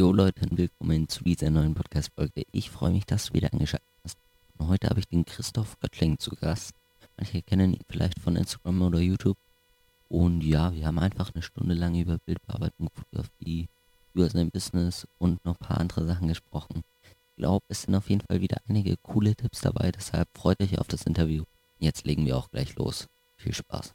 Jo 0.00 0.14
Leute 0.14 0.46
willkommen 0.50 1.10
zu 1.10 1.24
dieser 1.24 1.50
neuen 1.50 1.74
Podcast-Folge. 1.74 2.44
Ich 2.52 2.70
freue 2.70 2.90
mich, 2.90 3.04
dass 3.04 3.26
du 3.26 3.34
wieder 3.34 3.52
eingeschaltet 3.52 3.86
hast. 4.02 4.16
Und 4.56 4.68
heute 4.68 4.88
habe 4.88 4.98
ich 4.98 5.08
den 5.08 5.26
Christoph 5.26 5.78
Göttling 5.78 6.18
zu 6.18 6.30
Gast. 6.36 6.72
Manche 7.18 7.42
kennen 7.42 7.74
ihn 7.74 7.84
vielleicht 7.86 8.18
von 8.18 8.34
Instagram 8.34 8.80
oder 8.80 8.98
YouTube. 8.98 9.36
Und 10.08 10.40
ja, 10.40 10.72
wir 10.72 10.86
haben 10.86 10.98
einfach 10.98 11.34
eine 11.34 11.42
Stunde 11.42 11.74
lang 11.74 11.94
über 11.96 12.16
Bildbearbeitung, 12.16 12.88
Fotografie, 12.94 13.68
über 14.14 14.30
sein 14.30 14.50
Business 14.50 15.06
und 15.18 15.44
noch 15.44 15.60
ein 15.60 15.66
paar 15.66 15.80
andere 15.80 16.06
Sachen 16.06 16.28
gesprochen. 16.28 16.82
Ich 17.02 17.36
glaube, 17.36 17.66
es 17.68 17.82
sind 17.82 17.94
auf 17.94 18.08
jeden 18.08 18.22
Fall 18.22 18.40
wieder 18.40 18.56
einige 18.70 18.96
coole 19.02 19.36
Tipps 19.36 19.60
dabei, 19.60 19.92
deshalb 19.92 20.30
freut 20.34 20.62
euch 20.62 20.78
auf 20.78 20.88
das 20.88 21.02
Interview. 21.02 21.44
Jetzt 21.78 22.06
legen 22.06 22.24
wir 22.24 22.38
auch 22.38 22.50
gleich 22.50 22.74
los. 22.76 23.06
Viel 23.36 23.52
Spaß. 23.52 23.92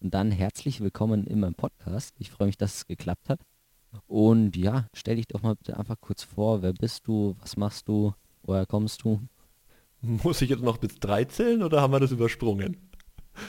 Und 0.00 0.12
dann 0.12 0.30
herzlich 0.30 0.82
willkommen 0.82 1.26
in 1.26 1.40
meinem 1.40 1.54
Podcast. 1.54 2.14
Ich 2.18 2.30
freue 2.30 2.48
mich, 2.48 2.58
dass 2.58 2.74
es 2.74 2.86
geklappt 2.86 3.30
hat. 3.30 3.40
Und 4.06 4.56
ja, 4.56 4.86
stell 4.94 5.16
dich 5.16 5.26
doch 5.26 5.42
mal 5.42 5.56
bitte 5.56 5.78
einfach 5.78 5.96
kurz 6.00 6.22
vor. 6.22 6.62
Wer 6.62 6.72
bist 6.72 7.06
du? 7.06 7.36
Was 7.40 7.56
machst 7.56 7.88
du? 7.88 8.14
Woher 8.42 8.66
kommst 8.66 9.02
du? 9.02 9.20
Muss 10.00 10.42
ich 10.42 10.50
jetzt 10.50 10.62
noch 10.62 10.76
bis 10.76 10.98
drei 10.98 11.24
zählen 11.24 11.62
oder 11.62 11.80
haben 11.80 11.92
wir 11.92 12.00
das 12.00 12.12
übersprungen? 12.12 12.76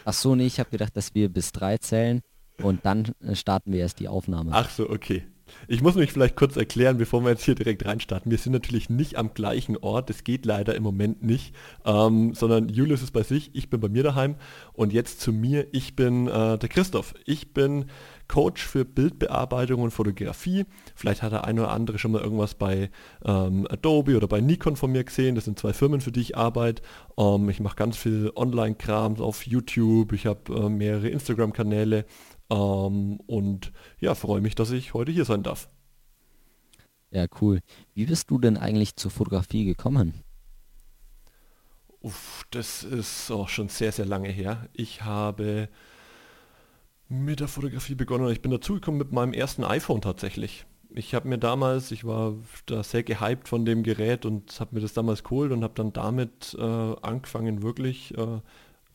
Ach 0.06 0.14
so, 0.14 0.36
nee, 0.36 0.46
ich 0.46 0.60
habe 0.60 0.70
gedacht, 0.70 0.96
dass 0.96 1.14
wir 1.14 1.30
bis 1.30 1.52
drei 1.52 1.78
zählen 1.78 2.22
und 2.62 2.86
dann 2.86 3.12
äh, 3.22 3.36
starten 3.36 3.72
wir 3.74 3.80
erst 3.80 4.00
die 4.00 4.08
Aufnahme. 4.08 4.52
Ach 4.54 4.70
so, 4.70 4.90
okay. 4.90 5.24
Ich 5.68 5.82
muss 5.82 5.96
mich 5.96 6.12
vielleicht 6.12 6.36
kurz 6.36 6.56
erklären, 6.58 6.98
bevor 6.98 7.22
wir 7.24 7.30
jetzt 7.30 7.44
hier 7.44 7.54
direkt 7.54 7.86
reinstarten. 7.86 8.32
Wir 8.32 8.38
sind 8.38 8.54
natürlich 8.54 8.90
nicht 8.90 9.16
am 9.18 9.34
gleichen 9.34 9.78
Ort, 9.78 10.10
das 10.10 10.24
geht 10.24 10.46
leider 10.46 10.76
im 10.76 10.82
Moment 10.82 11.24
nicht, 11.24 11.54
ähm, 11.86 12.34
sondern 12.34 12.70
Julius 12.70 13.04
ist 13.04 13.12
bei 13.12 13.22
sich, 13.22 13.52
ich 13.54 13.70
bin 13.70 13.80
bei 13.80 13.90
mir 13.90 14.02
daheim 14.02 14.36
und 14.74 14.92
jetzt 14.92 15.22
zu 15.22 15.32
mir, 15.32 15.68
ich 15.72 15.96
bin 15.96 16.28
äh, 16.28 16.58
der 16.58 16.70
Christoph. 16.70 17.14
Ich 17.26 17.54
bin 17.54 17.86
Coach 18.28 18.64
für 18.64 18.86
Bildbearbeitung 18.86 19.82
und 19.82 19.92
Fotografie. 19.92 20.66
Vielleicht 20.96 21.22
hat 21.22 21.32
der 21.32 21.46
eine 21.46 21.62
oder 21.62 21.72
andere 21.72 22.00
schon 22.00 22.12
mal 22.12 22.22
irgendwas 22.22 22.56
bei 22.56 22.90
ähm, 23.24 23.68
Adobe 23.70 24.18
oder 24.18 24.28
bei 24.28 24.42
Nikon 24.42 24.76
von 24.76 24.92
mir 24.92 25.04
gesehen. 25.04 25.36
Das 25.36 25.46
sind 25.46 25.60
zwei 25.60 25.74
Firmen, 25.74 26.02
für 26.02 26.12
die 26.12 26.22
ich 26.22 26.38
arbeite. 26.38 26.82
Ähm, 27.18 27.50
ich 27.50 27.60
mache 27.60 27.76
ganz 27.76 27.98
viel 27.98 28.32
Online-Kram 28.36 29.20
auf 29.22 29.46
YouTube. 29.46 30.14
Ich 30.14 30.26
habe 30.26 30.54
äh, 30.54 30.70
mehrere 30.70 31.10
Instagram-Kanäle 31.10 32.06
ähm, 32.50 33.20
und 33.28 33.72
ja, 34.00 34.16
freue 34.16 34.42
mich, 34.42 34.56
dass 34.56 34.72
ich 34.72 34.94
heute 34.94 35.12
hier 35.12 35.26
sein 35.26 35.44
darf. 35.44 35.70
Ja, 37.12 37.28
cool. 37.42 37.62
Wie 37.94 38.06
bist 38.06 38.30
du 38.30 38.38
denn 38.40 38.58
eigentlich 38.58 38.96
zur 38.98 39.12
Fotografie 39.12 39.66
gekommen? 39.66 40.26
Uff, 42.02 42.46
das 42.52 42.84
ist 42.84 43.32
auch 43.32 43.50
schon 43.50 43.70
sehr, 43.70 43.92
sehr 43.92 44.06
lange 44.06 44.30
her. 44.30 44.68
Ich 44.74 45.04
habe 45.04 45.70
mit 47.08 47.40
der 47.40 47.48
Fotografie 47.48 47.96
begonnen. 47.96 48.30
Ich 48.32 48.42
bin 48.42 48.52
dazugekommen 48.52 48.98
mit 48.98 49.12
meinem 49.12 49.34
ersten 49.34 49.64
iPhone 49.64 50.02
tatsächlich. 50.02 50.66
Ich 50.90 51.14
habe 51.14 51.28
mir 51.28 51.38
damals, 51.38 51.92
ich 51.92 52.06
war 52.06 52.36
da 52.68 52.84
sehr 52.84 53.04
gehypt 53.04 53.48
von 53.50 53.66
dem 53.66 53.84
Gerät 53.84 54.26
und 54.26 54.60
habe 54.60 54.76
mir 54.76 54.82
das 54.82 54.94
damals 54.94 55.24
geholt 55.24 55.52
und 55.52 55.64
habe 55.64 55.74
dann 55.76 55.92
damit 55.92 56.56
äh, 56.58 56.62
angefangen 56.62 57.62
wirklich 57.62 58.18
äh, 58.18 58.40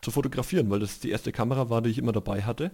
zu 0.01 0.11
fotografieren, 0.11 0.71
weil 0.71 0.81
das 0.81 1.01
die 1.01 1.11
erste 1.11 1.31
Kamera 1.31 1.69
war, 1.69 1.83
die 1.83 1.91
ich 1.91 1.99
immer 1.99 2.13
dabei 2.13 2.43
hatte 2.43 2.71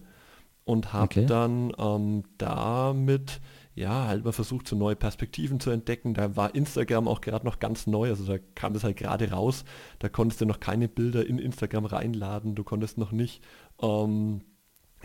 und 0.65 0.93
habe 0.93 1.05
okay. 1.05 1.27
dann 1.27 1.73
ähm, 1.79 2.25
damit 2.39 3.41
ja 3.75 4.07
halt 4.07 4.25
mal 4.25 4.33
versucht, 4.33 4.67
so 4.67 4.75
neue 4.75 4.97
Perspektiven 4.97 5.61
zu 5.61 5.71
entdecken. 5.71 6.15
Da 6.15 6.37
war 6.37 6.55
Instagram 6.55 7.09
auch 7.09 7.21
gerade 7.21 7.45
noch 7.45 7.59
ganz 7.59 7.87
neu, 7.87 8.09
also 8.09 8.25
da 8.25 8.39
kam 8.55 8.73
das 8.73 8.85
halt 8.85 8.97
gerade 8.97 9.31
raus. 9.31 9.65
Da 9.99 10.09
konntest 10.09 10.41
du 10.41 10.47
noch 10.47 10.61
keine 10.61 10.89
Bilder 10.89 11.27
in 11.27 11.39
Instagram 11.39 11.85
reinladen, 11.85 12.55
du 12.55 12.65
konntest 12.65 12.97
noch 12.97 13.13
nicht 13.13 13.43
ähm, 13.83 14.43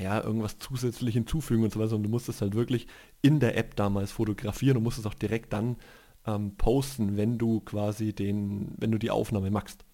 ja, 0.01 0.23
irgendwas 0.23 0.57
zusätzlich 0.59 1.13
hinzufügen 1.13 1.63
und 1.63 1.73
so 1.73 1.79
weiter. 1.79 1.95
Und 1.95 2.03
du 2.03 2.09
musstest 2.09 2.41
halt 2.41 2.55
wirklich 2.55 2.87
in 3.21 3.39
der 3.39 3.57
App 3.57 3.75
damals 3.75 4.11
fotografieren 4.11 4.77
und 4.77 4.83
musstest 4.83 5.07
auch 5.07 5.13
direkt 5.13 5.53
dann 5.53 5.77
ähm, 6.25 6.55
posten, 6.57 7.17
wenn 7.17 7.37
du 7.37 7.61
quasi 7.61 8.13
den, 8.13 8.73
wenn 8.77 8.91
du 8.91 8.97
die 8.97 9.11
Aufnahme 9.11 9.51
machst. 9.51 9.85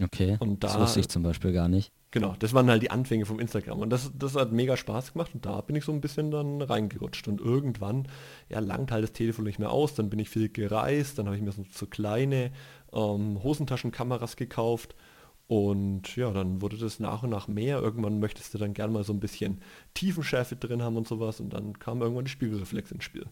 Okay. 0.00 0.36
Und 0.40 0.64
da, 0.64 0.68
das 0.68 0.78
wusste 0.78 1.00
ich 1.00 1.08
zum 1.08 1.22
Beispiel 1.22 1.52
gar 1.52 1.68
nicht. 1.68 1.92
Genau, 2.10 2.34
das 2.38 2.54
waren 2.54 2.70
halt 2.70 2.82
die 2.82 2.92
Anfänge 2.92 3.26
vom 3.26 3.40
Instagram. 3.40 3.80
Und 3.80 3.90
das, 3.90 4.12
das 4.16 4.36
hat 4.36 4.52
mega 4.52 4.76
Spaß 4.76 5.12
gemacht 5.12 5.32
und 5.34 5.44
da 5.46 5.60
bin 5.60 5.74
ich 5.74 5.84
so 5.84 5.90
ein 5.90 6.00
bisschen 6.00 6.30
dann 6.30 6.62
reingerutscht. 6.62 7.26
Und 7.26 7.40
irgendwann, 7.40 8.06
ja, 8.48 8.60
langt 8.60 8.92
halt 8.92 9.02
das 9.02 9.12
Telefon 9.12 9.44
nicht 9.44 9.58
mehr 9.58 9.70
aus, 9.70 9.94
dann 9.94 10.10
bin 10.10 10.20
ich 10.20 10.28
viel 10.28 10.48
gereist, 10.48 11.18
dann 11.18 11.26
habe 11.26 11.36
ich 11.36 11.42
mir 11.42 11.50
so, 11.50 11.64
so 11.72 11.86
kleine 11.86 12.52
ähm, 12.92 13.42
Hosentaschenkameras 13.42 14.36
gekauft 14.36 14.94
und 15.46 16.16
ja, 16.16 16.30
dann 16.32 16.62
wurde 16.62 16.78
das 16.78 17.00
nach 17.00 17.22
und 17.22 17.30
nach 17.30 17.48
mehr. 17.48 17.78
Irgendwann 17.80 18.18
möchtest 18.18 18.54
du 18.54 18.58
dann 18.58 18.72
gern 18.72 18.92
mal 18.92 19.04
so 19.04 19.12
ein 19.12 19.20
bisschen 19.20 19.60
Tiefenschärfe 19.92 20.56
drin 20.56 20.82
haben 20.82 20.96
und 20.96 21.06
sowas. 21.06 21.40
Und 21.40 21.52
dann 21.52 21.78
kam 21.78 22.00
irgendwann 22.00 22.24
die 22.24 22.30
Spiegelreflex 22.30 22.92
ins 22.92 23.04
Spiel. 23.04 23.26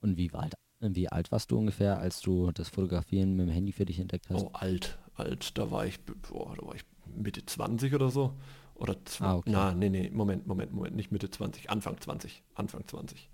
Und 0.00 0.16
wie 0.16 0.32
alt, 0.32 0.54
wie 0.80 1.08
alt 1.08 1.30
warst 1.30 1.50
du 1.52 1.58
ungefähr, 1.58 1.98
als 1.98 2.20
du 2.20 2.50
das 2.52 2.70
Fotografieren 2.70 3.36
mit 3.36 3.46
dem 3.46 3.52
Handy 3.52 3.72
für 3.72 3.84
dich 3.84 4.00
entdeckt 4.00 4.30
hast? 4.30 4.42
Oh, 4.42 4.50
alt, 4.52 4.98
alt. 5.14 5.56
Da 5.56 5.70
war 5.70 5.86
ich, 5.86 6.00
boah, 6.04 6.54
da 6.56 6.66
war 6.66 6.74
ich 6.74 6.82
Mitte 7.14 7.44
20 7.44 7.94
oder 7.94 8.10
so. 8.10 8.34
Oder 8.74 8.96
ah, 9.20 9.36
okay. 9.36 9.50
na, 9.52 9.72
nee, 9.74 9.90
nee, 9.90 10.10
Moment, 10.10 10.46
Moment, 10.46 10.72
Moment, 10.72 10.96
nicht 10.96 11.12
Mitte 11.12 11.30
20, 11.30 11.70
Anfang 11.70 12.00
20, 12.00 12.42
Anfang 12.54 12.86
20. 12.86 13.28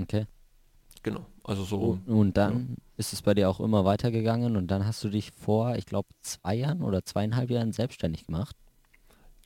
Okay. 0.00 0.26
Genau, 1.02 1.26
also 1.44 1.64
so. 1.64 1.76
Und, 1.76 2.08
und 2.08 2.36
dann 2.36 2.68
ja. 2.70 2.76
ist 2.96 3.12
es 3.12 3.22
bei 3.22 3.34
dir 3.34 3.48
auch 3.48 3.60
immer 3.60 3.84
weitergegangen 3.84 4.56
und 4.56 4.68
dann 4.68 4.86
hast 4.86 5.02
du 5.04 5.08
dich 5.08 5.30
vor, 5.30 5.76
ich 5.76 5.86
glaube, 5.86 6.08
zwei 6.22 6.54
Jahren 6.54 6.82
oder 6.82 7.04
zweieinhalb 7.04 7.50
Jahren 7.50 7.72
selbstständig 7.72 8.26
gemacht. 8.26 8.56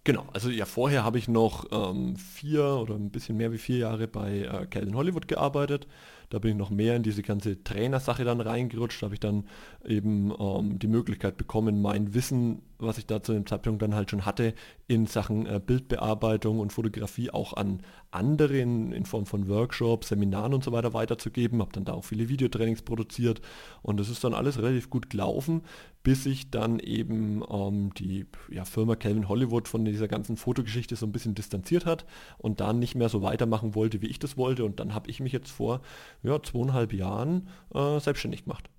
Genau, 0.04 0.26
also 0.32 0.50
ja, 0.50 0.64
vorher 0.64 1.04
habe 1.04 1.18
ich 1.18 1.28
noch 1.28 1.66
ähm, 1.70 2.16
vier 2.16 2.64
oder 2.64 2.96
ein 2.96 3.10
bisschen 3.10 3.36
mehr 3.36 3.52
wie 3.52 3.58
vier 3.58 3.78
Jahre 3.78 4.08
bei 4.08 4.40
äh, 4.40 4.66
Calvin 4.66 4.96
Hollywood 4.96 5.28
gearbeitet. 5.28 5.86
Da 6.32 6.38
bin 6.38 6.52
ich 6.52 6.56
noch 6.56 6.70
mehr 6.70 6.96
in 6.96 7.02
diese 7.02 7.20
ganze 7.20 7.62
Trainersache 7.62 8.24
dann 8.24 8.40
reingerutscht. 8.40 9.02
Da 9.02 9.06
habe 9.06 9.14
ich 9.14 9.20
dann 9.20 9.44
eben 9.84 10.32
ähm, 10.40 10.78
die 10.78 10.86
Möglichkeit 10.86 11.36
bekommen, 11.36 11.82
mein 11.82 12.14
Wissen, 12.14 12.62
was 12.78 12.96
ich 12.96 13.04
da 13.04 13.22
zu 13.22 13.34
dem 13.34 13.46
Zeitpunkt 13.46 13.82
dann 13.82 13.94
halt 13.94 14.10
schon 14.10 14.24
hatte, 14.24 14.54
in 14.86 15.04
Sachen 15.06 15.44
äh, 15.44 15.60
Bildbearbeitung 15.64 16.58
und 16.58 16.72
Fotografie 16.72 17.30
auch 17.30 17.52
an 17.52 17.82
andere 18.10 18.58
in, 18.58 18.92
in, 18.92 19.04
Form 19.04 19.26
von 19.26 19.46
Workshops, 19.46 20.08
Seminaren 20.08 20.54
und 20.54 20.64
so 20.64 20.72
weiter 20.72 20.94
weiterzugeben. 20.94 21.60
Habe 21.60 21.72
dann 21.72 21.84
da 21.84 21.92
auch 21.92 22.04
viele 22.04 22.30
Videotrainings 22.30 22.80
produziert 22.80 23.42
und 23.82 24.00
das 24.00 24.08
ist 24.08 24.24
dann 24.24 24.32
alles 24.32 24.58
relativ 24.58 24.88
gut 24.88 25.10
gelaufen, 25.10 25.62
bis 26.02 26.24
sich 26.24 26.50
dann 26.50 26.78
eben 26.80 27.42
ähm, 27.48 27.92
die 27.94 28.26
ja, 28.50 28.64
Firma 28.64 28.96
Calvin 28.96 29.28
Hollywood 29.28 29.68
von 29.68 29.84
dieser 29.84 30.08
ganzen 30.08 30.36
Fotogeschichte 30.36 30.96
so 30.96 31.06
ein 31.06 31.12
bisschen 31.12 31.34
distanziert 31.34 31.86
hat 31.86 32.04
und 32.38 32.60
dann 32.60 32.78
nicht 32.78 32.94
mehr 32.94 33.08
so 33.08 33.22
weitermachen 33.22 33.74
wollte, 33.74 34.02
wie 34.02 34.08
ich 34.08 34.18
das 34.18 34.36
wollte. 34.36 34.64
Und 34.64 34.80
dann 34.80 34.94
habe 34.94 35.08
ich 35.08 35.20
mich 35.20 35.32
jetzt 35.32 35.50
vor 35.50 35.80
ja, 36.22 36.42
zweieinhalb 36.42 36.92
Jahren 36.92 37.48
äh, 37.74 37.98
selbstständig 38.00 38.44
gemacht. 38.44 38.70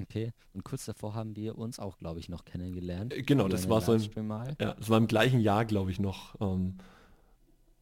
Okay, 0.00 0.32
und 0.52 0.64
kurz 0.64 0.86
davor 0.86 1.14
haben 1.14 1.36
wir 1.36 1.56
uns 1.56 1.78
auch, 1.78 1.98
glaube 1.98 2.18
ich, 2.18 2.28
noch 2.28 2.44
kennengelernt. 2.44 3.14
Äh, 3.14 3.22
genau, 3.22 3.46
das 3.46 3.68
war 3.68 3.80
so 3.80 3.94
im, 3.94 4.02
ja, 4.60 4.74
das 4.74 4.90
war 4.90 4.98
im 4.98 5.06
gleichen 5.06 5.40
Jahr, 5.40 5.64
glaube 5.64 5.90
ich, 5.90 6.00
noch. 6.00 6.34
Ähm, 6.40 6.78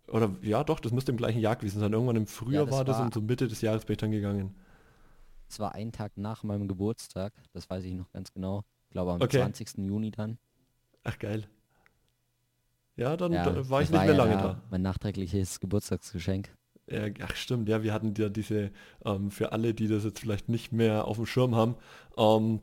oder 0.09 0.35
ja, 0.43 0.63
doch, 0.63 0.79
das 0.79 0.93
müsste 0.93 1.13
im 1.13 1.17
gleichen 1.17 1.41
Jahr 1.41 1.57
gewesen 1.57 1.81
sein. 1.81 1.93
Irgendwann 1.93 2.17
im 2.17 2.27
Frühjahr 2.27 2.65
ja, 2.65 2.67
das 2.67 2.77
war 2.77 2.85
das 2.85 3.01
und 3.01 3.15
so 3.15 3.23
Mitte 3.23 3.49
des 3.49 3.63
Jahres 3.63 3.87
bin 3.87 3.95
ich 3.95 3.99
dann 3.99 4.11
gegangen. 4.11 4.55
Es 5.49 5.59
war 5.59 5.75
ein 5.75 5.93
Tag 5.93 6.17
nach 6.17 6.43
meinem 6.43 6.69
Geburtstag, 6.69 7.33
das 7.53 7.69
weiß 7.69 7.85
ich 7.85 7.95
noch 7.95 8.11
ganz 8.13 8.33
genau. 8.33 8.65
Ich 8.89 8.91
glaube 8.91 9.13
am 9.13 9.23
okay. 9.23 9.39
20. 9.39 9.79
Juni 9.79 10.11
dann. 10.11 10.39
Ach 11.05 11.19
geil. 11.19 11.49
Ja, 12.97 13.17
dann 13.17 13.33
ja, 13.33 13.45
da 13.45 13.69
war 13.71 13.81
ich 13.81 13.91
nicht 13.91 14.05
mehr 14.05 14.15
lange 14.15 14.33
ja 14.33 14.43
da. 14.43 14.63
Mein 14.71 14.83
nachträgliches 14.83 15.61
Geburtstagsgeschenk. 15.61 16.55
Ja, 16.91 17.05
ach 17.21 17.37
stimmt, 17.37 17.69
ja, 17.69 17.83
wir 17.83 17.93
hatten 17.93 18.13
ja 18.19 18.29
diese, 18.29 18.71
ähm, 19.05 19.31
für 19.31 19.53
alle, 19.53 19.73
die 19.73 19.87
das 19.89 20.05
jetzt 20.05 20.19
vielleicht 20.21 20.49
nicht 20.49 20.73
mehr 20.73 21.07
auf 21.07 21.17
dem 21.17 21.27
Schirm 21.27 21.55
haben, 21.55 21.77
ähm, 22.17 22.61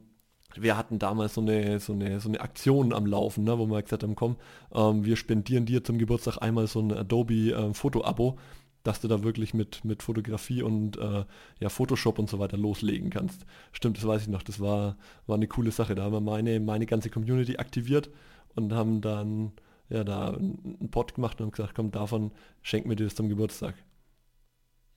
wir 0.56 0.78
hatten 0.78 1.00
damals 1.00 1.36
so 1.36 1.42
eine, 1.42 1.80
so 1.80 1.94
eine, 1.94 2.20
so 2.20 2.28
eine 2.30 2.42
Aktion 2.42 2.92
am 2.94 3.06
Laufen, 3.06 3.44
ne, 3.44 3.58
wo 3.60 3.68
wir 3.68 3.82
gesagt 3.82 4.04
haben, 4.04 4.16
komm, 4.16 4.36
ähm, 4.74 5.06
wir 5.06 5.16
spendieren 5.16 5.66
dir 5.66 5.84
zum 5.84 5.98
Geburtstag 6.00 6.38
einmal 6.42 6.68
so 6.68 6.80
ein 6.82 6.92
Adobe 6.92 7.52
äh, 7.52 7.74
Foto-Abo, 7.74 8.38
dass 8.84 9.00
du 9.02 9.08
da 9.08 9.24
wirklich 9.24 9.54
mit, 9.54 9.86
mit 9.86 10.04
Fotografie 10.04 10.64
und 10.64 10.98
äh, 10.98 11.24
ja, 11.60 11.70
Photoshop 11.70 12.20
und 12.20 12.30
so 12.30 12.40
weiter 12.40 12.58
loslegen 12.58 13.10
kannst. 13.12 13.46
Stimmt, 13.72 13.98
das 13.98 14.08
weiß 14.08 14.24
ich 14.24 14.28
noch, 14.28 14.44
das 14.44 14.60
war, 14.60 14.98
war 15.28 15.36
eine 15.36 15.48
coole 15.48 15.72
Sache. 15.72 15.96
Da 15.96 16.04
haben 16.04 16.14
wir 16.14 16.22
meine, 16.22 16.60
meine 16.60 16.86
ganze 16.88 17.10
Community 17.10 17.58
aktiviert 17.58 18.10
und 18.56 18.74
haben 18.74 19.02
dann 19.02 19.52
ja 19.90 20.04
da 20.04 20.30
einen 20.32 20.90
Pod 20.92 21.14
gemacht 21.16 21.40
und 21.40 21.48
haben 21.48 21.52
gesagt, 21.52 21.76
komm, 21.76 21.92
davon 21.92 22.32
schenk 22.64 22.86
mir 22.86 22.96
dir 22.96 23.06
das 23.06 23.16
zum 23.16 23.30
Geburtstag. 23.30 23.76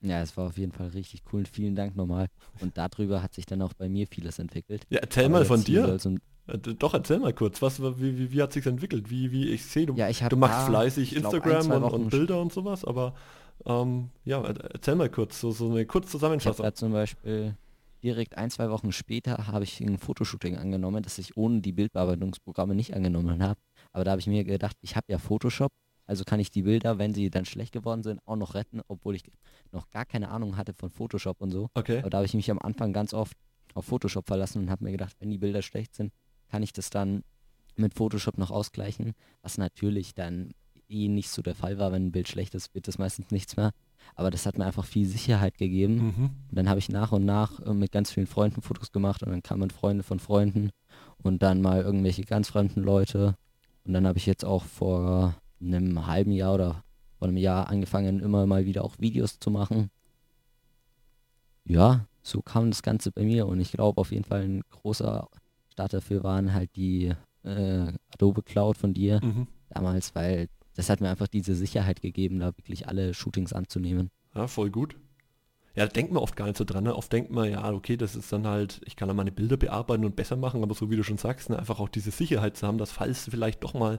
Ja, 0.03 0.21
es 0.21 0.37
war 0.37 0.49
auf 0.49 0.59
jeden 0.59 0.73
Fall 0.73 0.89
richtig 0.89 1.23
cool. 1.33 1.45
Vielen 1.51 1.77
Dank 1.77 1.97
nochmal. 1.97 2.27
Und 2.61 2.77
darüber 2.77 3.23
hat 3.23 3.35
sich 3.35 3.47
dann 3.47 3.63
auch 3.63 3.73
bei 3.73 3.89
mir 3.89 4.07
vieles 4.07 4.39
entwickelt. 4.39 4.85
Ja, 4.91 4.99
erzähl 4.99 5.27
Aber 5.27 5.39
mal 5.39 5.45
von 5.45 5.63
dir. 5.63 5.99
Äh, 6.49 6.59
Doch, 6.59 6.95
erzähl 6.95 7.21
mal 7.21 7.33
kurz. 7.33 7.63
Was, 7.63 7.81
wie, 7.81 8.19
wie, 8.19 8.33
wie 8.33 8.43
hat 8.43 8.53
sich 8.53 8.67
entwickelt? 8.67 9.11
Wie, 9.11 9.31
wie 9.31 9.49
ich 9.49 9.65
sehe, 9.65 9.87
du, 9.87 9.95
ja, 9.95 10.09
ich 10.09 10.21
du 10.21 10.37
machst 10.37 10.59
da, 10.59 10.67
fleißig 10.67 11.15
Instagram 11.15 11.67
glaub, 11.67 11.93
und, 11.93 12.03
und, 12.03 12.11
Bilder 12.11 12.41
und 12.41 12.53
sowas, 12.53 12.85
aber 12.85 13.15
ähm, 13.65 14.11
ja, 14.25 14.43
erzähl 14.43 14.97
mal 14.97 15.09
kurz, 15.09 15.41
so, 15.41 15.53
so 15.53 15.71
eine 15.71 15.87
kurze 15.87 16.11
Zusammenfassung. 16.11 16.67
Ich 16.67 16.75
zum 16.75 16.93
Beispiel 16.93 17.57
direkt 18.03 18.37
ein, 18.37 18.51
zwei 18.51 18.71
Wochen 18.71 18.91
später 18.91 19.47
habe 19.47 19.65
ich 19.65 19.81
ein 19.81 19.99
Fotoshooting 19.99 20.57
angenommen, 20.57 21.03
das 21.03 21.19
ich 21.19 21.37
ohne 21.37 21.61
die 21.61 21.73
Bildbearbeitungsprogramme 21.73 22.75
nicht 22.75 22.95
angenommen 22.95 23.43
habe. 23.43 23.61
Aber 23.93 24.05
da 24.05 24.13
habe 24.13 24.21
ich 24.21 24.27
mir 24.27 24.43
gedacht, 24.43 24.77
ich 24.81 24.97
habe 24.97 25.07
ja 25.09 25.19
Photoshop 25.19 25.73
Also 26.07 26.25
kann 26.25 26.41
ich 26.41 26.51
die 26.51 26.63
Bilder, 26.63 26.99
wenn 26.99 27.15
sie 27.15 27.31
dann 27.31 27.45
schlecht 27.45 27.73
geworden 27.73 28.03
sind, 28.03 28.21
auch 28.27 28.37
noch 28.37 28.55
retten, 28.55 28.81
obwohl 28.89 29.15
ich 29.15 29.23
noch 29.71 29.91
gar 29.91 30.05
keine 30.05 30.31
Ahnung 30.31 30.57
hatte 30.57 30.75
von 30.75 30.91
Photoshop 30.91 31.41
und 31.41 31.51
so. 31.51 31.69
Okay. 31.75 31.99
Aber 31.99 32.11
da 32.11 32.19
habe 32.19 32.27
ich 32.27 32.35
mich 32.35 32.51
am 32.51 32.59
Anfang 32.59 32.93
ganz 32.93 33.15
oft 33.15 33.37
auf 33.75 33.87
Photoshop 33.87 34.27
verlassen 34.27 34.63
und 34.63 34.71
habe 34.71 34.85
mir 34.85 34.91
gedacht, 34.91 35.17
wenn 35.21 35.31
die 35.31 35.39
Bilder 35.39 35.63
schlecht 35.63 35.95
sind, 35.95 36.13
kann 36.49 36.63
ich 36.63 36.73
das 36.73 36.91
dann 36.91 37.23
mit 37.77 37.95
Photoshop 37.95 38.37
noch 38.37 38.51
ausgleichen, 38.51 39.13
was 39.41 39.59
natürlich 39.59 40.15
dann 40.15 40.53
eh 40.89 41.09
nicht 41.09 41.31
so 41.31 41.41
der 41.43 41.55
Fall 41.55 41.79
war. 41.79 41.93
Wenn 41.93 42.07
ein 42.07 42.13
Bild 42.13 42.29
schlecht 42.29 42.55
ist, 42.55 42.75
wird 42.75 42.87
das 42.89 42.99
meistens 42.99 43.31
nichts 43.31 43.57
mehr. 43.57 43.73
Aber 44.15 44.31
das 44.31 44.47
hat 44.47 44.59
mir 44.59 44.67
einfach 44.67 44.85
viel 44.85 45.07
Sicherheit 45.07 45.57
gegeben. 45.57 45.95
Mhm. 45.95 46.25
Und 46.51 46.59
dann 46.59 46.69
habe 46.69 46.79
ich 46.79 46.89
nach 46.89 47.13
und 47.13 47.25
nach 47.25 47.61
äh, 47.61 47.73
mit 47.73 47.93
ganz 47.93 48.11
vielen 48.11 48.27
Freunden 48.27 48.61
Fotos 48.61 48.93
gemacht 48.93 49.23
und 49.23 49.31
dann 49.31 49.43
kamen 49.43 49.71
Freunde 49.71 50.03
von 50.03 50.19
Freunden 50.19 50.71
und 51.23 51.43
dann 51.43 51.63
mal 51.63 51.81
irgendwelche 51.81 52.23
ganz 52.23 52.49
fremden 52.49 52.83
Leute. 52.83 53.37
Und 53.85 53.95
dann 53.95 54.07
habe 54.07 54.19
ich 54.19 54.27
jetzt 54.27 54.45
auch 54.45 54.65
vor 54.65 55.35
einem 55.63 56.07
halben 56.07 56.33
Jahr 56.33 56.55
oder 56.55 56.85
vor 57.19 57.29
einem 57.29 57.37
Jahr 57.37 57.69
angefangen, 57.69 58.21
immer 58.21 58.47
mal 58.47 58.65
wieder 58.67 58.85
auch 58.85 58.99
Videos 58.99 59.39
zu 59.39 59.51
machen. 59.51 59.91
Ja, 61.65 62.07
so 62.23 62.43
kam 62.43 62.71
das 62.71 62.83
Ganze 62.83 63.13
bei 63.13 63.23
mir 63.23 63.47
und 63.47 63.61
ich 63.61 63.73
glaube 63.73 64.01
auf 64.01 64.11
jeden 64.13 64.25
Fall 64.25 64.43
ein 64.43 64.63
großer 64.71 65.29
Start 65.73 65.93
dafür 65.93 66.23
waren 66.25 66.53
halt 66.53 66.75
die 66.77 67.13
äh, 67.45 67.93
Adobe 68.13 68.43
Cloud 68.43 68.77
von 68.77 68.95
dir 68.95 69.21
Mhm. 69.23 69.47
damals, 69.71 70.15
weil 70.15 70.49
das 70.75 70.91
hat 70.91 71.01
mir 71.01 71.11
einfach 71.11 71.29
diese 71.29 71.55
Sicherheit 71.55 72.01
gegeben, 72.01 72.41
da 72.41 72.57
wirklich 72.57 72.89
alle 72.89 73.15
Shootings 73.15 73.53
anzunehmen. 73.53 74.11
Ja, 74.35 74.47
voll 74.49 74.71
gut. 74.71 74.97
Ja, 75.75 75.87
da 75.87 75.93
denkt 75.93 76.13
man 76.13 76.23
oft 76.23 76.37
gar 76.37 76.47
nicht 76.47 76.59
so 76.59 76.65
dran. 76.65 76.85
Ne? 76.85 76.95
Oft 76.95 77.11
denkt 77.13 77.31
man, 77.31 77.51
ja, 77.51 77.73
okay, 77.73 77.97
das 77.97 78.15
ist 78.15 78.31
dann 78.31 78.47
halt, 78.47 78.83
ich 78.85 78.95
kann 78.95 79.09
dann 79.09 79.17
meine 79.17 79.33
Bilder 79.33 79.57
bearbeiten 79.57 80.05
und 80.05 80.17
besser 80.17 80.37
machen, 80.37 80.63
aber 80.63 80.75
so 80.75 80.91
wie 80.91 80.97
du 80.97 81.03
schon 81.03 81.17
sagst, 81.17 81.49
ne, 81.49 81.59
einfach 81.59 81.81
auch 81.81 81.89
diese 81.89 82.11
Sicherheit 82.11 82.59
zu 82.59 82.67
haben, 82.67 82.77
dass 82.77 82.93
falls 82.93 83.29
vielleicht 83.31 83.65
doch 83.65 83.73
mal 83.73 83.99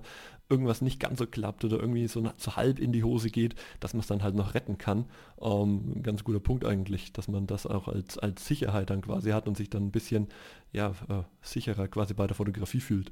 irgendwas 0.49 0.81
nicht 0.81 0.99
ganz 0.99 1.17
so 1.17 1.25
klappt 1.25 1.65
oder 1.65 1.79
irgendwie 1.79 2.07
so, 2.07 2.23
so 2.37 2.55
halb 2.55 2.77
in 2.77 2.91
die 2.91 3.03
Hose 3.03 3.31
geht, 3.31 3.55
dass 3.79 3.93
man 3.93 4.01
es 4.01 4.07
dann 4.07 4.21
halt 4.21 4.35
noch 4.35 4.53
retten 4.53 4.77
kann. 4.77 5.05
Ähm, 5.41 5.93
ein 5.95 6.03
ganz 6.03 6.23
guter 6.23 6.39
Punkt 6.39 6.63
eigentlich, 6.63 7.11
dass 7.11 7.27
man 7.27 7.47
das 7.47 7.65
auch 7.65 7.87
als, 7.87 8.19
als 8.19 8.45
Sicherheit 8.45 8.91
dann 8.91 9.01
quasi 9.01 9.31
hat 9.31 9.47
und 9.47 9.57
sich 9.57 9.71
dann 9.71 9.87
ein 9.87 9.91
bisschen 9.91 10.27
ja, 10.73 10.91
äh, 11.09 11.23
sicherer 11.41 11.87
quasi 11.87 12.13
bei 12.13 12.27
der 12.27 12.35
Fotografie 12.35 12.81
fühlt. 12.81 13.11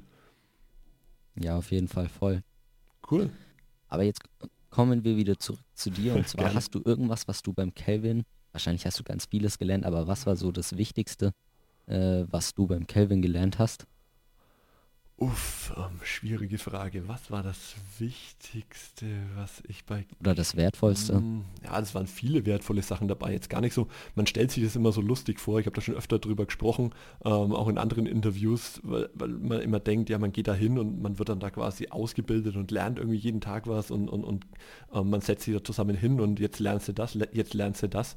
Ja, 1.34 1.56
auf 1.56 1.72
jeden 1.72 1.88
Fall 1.88 2.08
voll. 2.08 2.42
Cool. 3.10 3.30
Aber 3.88 4.04
jetzt 4.04 4.22
kommen 4.70 5.04
wir 5.04 5.16
wieder 5.16 5.38
zurück 5.38 5.64
zu 5.74 5.90
dir 5.90 6.14
und 6.14 6.28
zwar 6.28 6.54
hast 6.54 6.74
du 6.76 6.82
irgendwas, 6.84 7.26
was 7.26 7.42
du 7.42 7.52
beim 7.52 7.74
Kelvin, 7.74 8.24
wahrscheinlich 8.52 8.86
hast 8.86 8.98
du 8.98 9.04
ganz 9.04 9.26
vieles 9.26 9.58
gelernt, 9.58 9.84
aber 9.84 10.06
was 10.06 10.26
war 10.26 10.36
so 10.36 10.52
das 10.52 10.76
Wichtigste, 10.76 11.32
äh, 11.86 12.24
was 12.30 12.54
du 12.54 12.66
beim 12.66 12.86
Kelvin 12.86 13.22
gelernt 13.22 13.58
hast? 13.58 13.86
Uff, 15.18 15.72
ähm, 15.76 16.00
schwierige 16.02 16.58
Frage. 16.58 17.06
Was 17.06 17.30
war 17.30 17.44
das 17.44 17.76
Wichtigste, 17.98 19.06
was 19.36 19.62
ich 19.68 19.84
bei 19.84 20.04
Oder 20.18 20.34
das 20.34 20.56
Wertvollste? 20.56 21.20
Mm, 21.20 21.44
Ja, 21.62 21.78
es 21.78 21.94
waren 21.94 22.08
viele 22.08 22.44
wertvolle 22.44 22.82
Sachen 22.82 23.06
dabei. 23.06 23.32
Jetzt 23.32 23.48
gar 23.48 23.60
nicht 23.60 23.74
so, 23.74 23.86
man 24.16 24.26
stellt 24.26 24.50
sich 24.50 24.64
das 24.64 24.74
immer 24.74 24.90
so 24.90 25.00
lustig 25.00 25.38
vor. 25.38 25.60
Ich 25.60 25.66
habe 25.66 25.76
da 25.76 25.80
schon 25.80 25.94
öfter 25.94 26.18
drüber 26.18 26.46
gesprochen, 26.46 26.92
ähm, 27.24 27.52
auch 27.52 27.68
in 27.68 27.78
anderen 27.78 28.06
Interviews, 28.06 28.80
weil, 28.82 29.10
weil 29.14 29.28
man 29.28 29.60
immer 29.60 29.78
denkt, 29.78 30.10
ja, 30.10 30.18
man 30.18 30.32
geht 30.32 30.48
da 30.48 30.54
hin 30.54 30.76
und 30.76 31.00
man 31.00 31.20
wird 31.20 31.28
dann 31.28 31.38
da 31.38 31.50
quasi 31.50 31.86
ausgebildet 31.88 32.56
und 32.56 32.72
lernt 32.72 32.98
irgendwie 32.98 33.18
jeden 33.18 33.40
Tag 33.40 33.68
was 33.68 33.92
und, 33.92 34.08
und, 34.08 34.24
und 34.24 34.44
ähm, 34.92 35.10
man 35.10 35.20
setzt 35.20 35.44
sich 35.44 35.54
da 35.54 35.62
zusammen 35.62 35.94
hin 35.94 36.20
und 36.20 36.40
jetzt 36.40 36.58
lernst 36.58 36.88
du 36.88 36.94
das, 36.94 37.16
jetzt 37.32 37.54
lernst 37.54 37.84
du 37.84 37.88
das. 37.88 38.16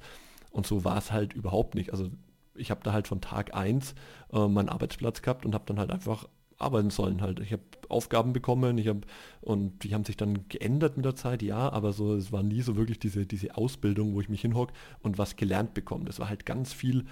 Und 0.55 0.65
so 0.65 0.85
war 0.85 0.97
es 0.97 1.11
halt 1.11 1.33
überhaupt 1.33 1.75
nicht. 1.75 1.91
Also 1.91 2.09
ich 2.55 2.71
habe 2.71 2.79
da 2.81 2.93
halt 2.93 3.09
von 3.09 3.19
Tag 3.19 3.53
1 3.53 3.93
äh, 4.31 4.47
meinen 4.47 4.69
Arbeitsplatz 4.69 5.21
gehabt 5.21 5.45
und 5.45 5.53
habe 5.53 5.65
dann 5.67 5.77
halt 5.77 5.91
einfach 5.91 6.29
arbeiten 6.57 6.91
sollen 6.91 7.21
halt. 7.21 7.41
Ich 7.41 7.51
habe 7.51 7.63
Aufgaben 7.89 8.31
bekommen, 8.31 8.77
ich 8.77 8.87
habe 8.87 9.01
und 9.41 9.83
die 9.83 9.93
haben 9.93 10.05
sich 10.05 10.15
dann 10.15 10.47
geändert 10.47 10.95
mit 10.95 11.03
der 11.05 11.17
Zeit, 11.17 11.41
ja, 11.41 11.69
aber 11.69 11.91
so 11.91 12.15
es 12.15 12.31
war 12.31 12.41
nie 12.41 12.61
so 12.61 12.77
wirklich 12.77 12.97
diese 12.97 13.25
diese 13.25 13.57
Ausbildung, 13.57 14.13
wo 14.13 14.21
ich 14.21 14.29
mich 14.29 14.39
hinhock 14.39 14.71
und 15.01 15.17
was 15.17 15.35
gelernt 15.35 15.73
bekomme. 15.73 16.05
Das 16.05 16.19
war 16.19 16.29
halt 16.29 16.45
ganz 16.45 16.71
viel 16.71 17.03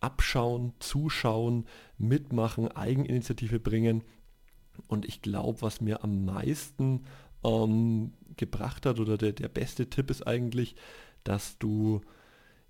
abschauen, 0.00 0.72
zuschauen, 0.78 1.66
mitmachen, 1.98 2.68
Eigeninitiative 2.68 3.58
bringen 3.58 4.04
und 4.86 5.04
ich 5.04 5.22
glaube, 5.22 5.62
was 5.62 5.80
mir 5.80 6.04
am 6.04 6.24
meisten 6.24 7.02
ähm, 7.42 8.12
gebracht 8.36 8.86
hat 8.86 9.00
oder 9.00 9.18
der, 9.18 9.32
der 9.32 9.48
beste 9.48 9.90
Tipp 9.90 10.08
ist 10.08 10.24
eigentlich, 10.24 10.76
dass 11.24 11.58
du 11.58 12.02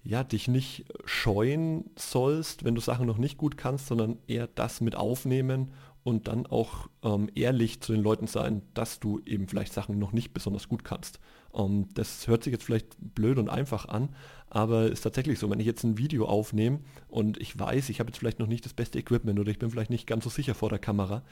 ja, 0.04 0.24
dich 0.24 0.48
nicht 0.48 0.84
scheuen 1.04 1.90
sollst, 1.96 2.64
wenn 2.64 2.74
du 2.74 2.80
Sachen 2.80 3.06
noch 3.06 3.18
nicht 3.18 3.38
gut 3.38 3.56
kannst, 3.56 3.86
sondern 3.86 4.18
eher 4.26 4.48
das 4.48 4.80
mit 4.80 4.96
aufnehmen 4.96 5.72
und 6.04 6.26
dann 6.26 6.46
auch 6.46 6.88
ähm, 7.04 7.30
ehrlich 7.34 7.80
zu 7.80 7.92
den 7.92 8.02
Leuten 8.02 8.26
sein, 8.26 8.62
dass 8.74 8.98
du 8.98 9.20
eben 9.24 9.46
vielleicht 9.46 9.72
Sachen 9.72 9.98
noch 9.98 10.12
nicht 10.12 10.34
besonders 10.34 10.68
gut 10.68 10.82
kannst. 10.82 11.20
Ähm, 11.54 11.88
das 11.94 12.26
hört 12.26 12.42
sich 12.42 12.52
jetzt 12.52 12.64
vielleicht 12.64 12.96
blöd 12.98 13.38
und 13.38 13.48
einfach 13.48 13.86
an, 13.86 14.08
aber 14.54 14.92
ist 14.92 15.00
tatsächlich 15.00 15.38
so, 15.38 15.48
wenn 15.48 15.60
ich 15.60 15.66
jetzt 15.66 15.82
ein 15.82 15.96
Video 15.96 16.26
aufnehme 16.26 16.80
und 17.08 17.40
ich 17.40 17.58
weiß, 17.58 17.88
ich 17.88 18.00
habe 18.00 18.10
jetzt 18.10 18.18
vielleicht 18.18 18.38
noch 18.38 18.46
nicht 18.46 18.66
das 18.66 18.74
beste 18.74 18.98
Equipment 18.98 19.40
oder 19.40 19.50
ich 19.50 19.58
bin 19.58 19.70
vielleicht 19.70 19.88
nicht 19.88 20.06
ganz 20.06 20.24
so 20.24 20.30
sicher 20.30 20.54
vor 20.54 20.68
der 20.68 20.78
Kamera, 20.78 21.22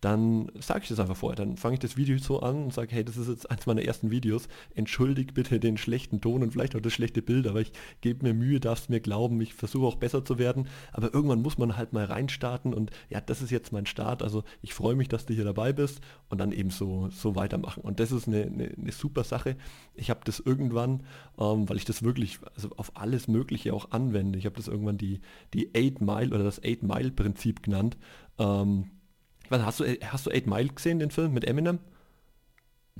dann 0.00 0.48
sage 0.60 0.82
ich 0.84 0.88
das 0.88 1.00
einfach 1.00 1.16
vorher. 1.16 1.34
Dann 1.34 1.56
fange 1.56 1.74
ich 1.74 1.80
das 1.80 1.96
Video 1.96 2.16
so 2.18 2.38
an 2.38 2.62
und 2.62 2.72
sage, 2.72 2.94
hey, 2.94 3.04
das 3.04 3.16
ist 3.16 3.26
jetzt 3.26 3.50
eins 3.50 3.66
meiner 3.66 3.82
ersten 3.82 4.12
Videos. 4.12 4.46
Entschuldigt 4.76 5.34
bitte 5.34 5.58
den 5.58 5.76
schlechten 5.76 6.20
Ton 6.20 6.44
und 6.44 6.52
vielleicht 6.52 6.76
auch 6.76 6.80
das 6.80 6.92
schlechte 6.92 7.20
Bild, 7.20 7.48
aber 7.48 7.60
ich 7.60 7.72
gebe 8.00 8.24
mir 8.24 8.32
Mühe, 8.32 8.60
darfst 8.60 8.90
mir 8.90 9.00
glauben, 9.00 9.40
ich 9.40 9.54
versuche 9.54 9.84
auch 9.84 9.96
besser 9.96 10.24
zu 10.24 10.38
werden. 10.38 10.68
Aber 10.92 11.12
irgendwann 11.12 11.42
muss 11.42 11.58
man 11.58 11.76
halt 11.76 11.92
mal 11.92 12.04
reinstarten 12.04 12.72
und 12.72 12.92
ja, 13.10 13.20
das 13.20 13.42
ist 13.42 13.50
jetzt 13.50 13.72
mein 13.72 13.86
Start. 13.86 14.22
Also 14.22 14.44
ich 14.62 14.72
freue 14.72 14.94
mich, 14.94 15.08
dass 15.08 15.26
du 15.26 15.34
hier 15.34 15.44
dabei 15.44 15.72
bist 15.72 16.00
und 16.28 16.38
dann 16.38 16.52
eben 16.52 16.70
so, 16.70 17.08
so 17.10 17.34
weitermachen. 17.34 17.80
Und 17.80 17.98
das 17.98 18.12
ist 18.12 18.28
eine, 18.28 18.42
eine, 18.42 18.68
eine 18.80 18.92
super 18.92 19.24
Sache. 19.24 19.56
Ich 19.96 20.10
habe 20.10 20.20
das 20.22 20.38
irgendwann, 20.38 21.02
ähm, 21.40 21.68
weil 21.68 21.76
ich 21.76 21.84
das 21.84 22.04
wirklich 22.04 22.38
also 22.54 22.67
auf 22.76 22.96
alles 22.96 23.28
Mögliche 23.28 23.74
auch 23.74 23.90
anwende. 23.92 24.38
Ich 24.38 24.46
habe 24.46 24.56
das 24.56 24.68
irgendwann 24.68 24.98
die, 24.98 25.20
die 25.54 25.70
8 25.76 26.00
Mile 26.00 26.34
oder 26.34 26.44
das 26.44 26.60
8 26.64 26.82
Mile 26.82 27.10
Prinzip 27.10 27.62
genannt. 27.62 27.96
Ähm, 28.38 28.90
hast 29.50 29.80
du, 29.80 29.84
hast 29.84 30.26
du 30.26 30.30
8 30.30 30.46
Mile 30.46 30.68
gesehen, 30.68 30.98
den 30.98 31.10
Film 31.10 31.32
mit 31.32 31.44
Eminem? 31.44 31.78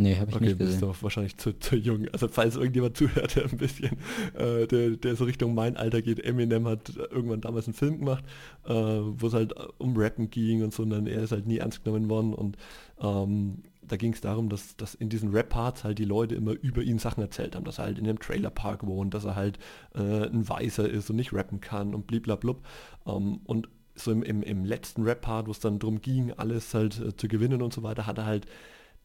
Nee, 0.00 0.14
habe 0.16 0.30
ich 0.30 0.36
Okay, 0.36 0.44
nicht 0.44 0.58
bist 0.58 0.80
gesehen. 0.80 0.80
du 0.80 0.94
wahrscheinlich 1.02 1.36
zu, 1.38 1.58
zu 1.58 1.74
jung. 1.74 2.06
Also 2.12 2.28
falls 2.28 2.54
irgendjemand 2.54 2.96
zuhört, 2.96 3.34
der 3.34 3.46
ein 3.46 3.56
bisschen, 3.58 3.98
äh, 4.34 4.66
der, 4.68 4.90
der 4.90 5.16
so 5.16 5.24
Richtung 5.24 5.54
mein 5.54 5.76
Alter 5.76 6.02
geht, 6.02 6.20
Eminem 6.24 6.68
hat 6.68 6.94
irgendwann 6.96 7.40
damals 7.40 7.66
einen 7.66 7.74
Film 7.74 7.98
gemacht, 7.98 8.24
äh, 8.64 8.72
wo 8.72 9.26
es 9.26 9.34
halt 9.34 9.54
um 9.78 9.96
Rappen 9.96 10.30
ging 10.30 10.62
und 10.62 10.72
so, 10.72 10.84
und 10.84 10.90
dann 10.90 11.08
er 11.08 11.22
ist 11.22 11.32
halt 11.32 11.48
nie 11.48 11.58
ernst 11.58 11.82
genommen 11.82 12.08
worden 12.08 12.32
und 12.32 12.56
ähm, 13.00 13.64
da 13.88 13.96
ging 13.96 14.12
es 14.12 14.20
darum, 14.20 14.48
dass, 14.48 14.76
dass 14.76 14.94
in 14.94 15.08
diesen 15.08 15.30
Rap-Parts 15.30 15.84
halt 15.84 15.98
die 15.98 16.04
Leute 16.04 16.34
immer 16.34 16.52
über 16.52 16.82
ihn 16.82 16.98
Sachen 16.98 17.22
erzählt 17.22 17.56
haben, 17.56 17.64
dass 17.64 17.78
er 17.78 17.86
halt 17.86 17.98
in 17.98 18.04
einem 18.04 18.18
Trailerpark 18.18 18.86
wohnt, 18.86 19.14
dass 19.14 19.24
er 19.24 19.36
halt 19.36 19.58
äh, 19.94 20.26
ein 20.26 20.48
Weißer 20.48 20.88
ist 20.88 21.10
und 21.10 21.16
nicht 21.16 21.32
rappen 21.32 21.60
kann 21.60 21.94
und 21.94 22.06
bliblablub. 22.06 22.64
Ähm, 23.06 23.40
und 23.44 23.68
so 23.94 24.12
im, 24.12 24.22
im, 24.22 24.42
im 24.42 24.64
letzten 24.64 25.02
Rap-Part, 25.02 25.46
wo 25.46 25.50
es 25.50 25.60
dann 25.60 25.78
darum 25.78 26.00
ging, 26.00 26.32
alles 26.32 26.72
halt 26.74 27.00
äh, 27.00 27.16
zu 27.16 27.28
gewinnen 27.28 27.62
und 27.62 27.72
so 27.72 27.82
weiter, 27.82 28.06
hat 28.06 28.18
er 28.18 28.26
halt 28.26 28.46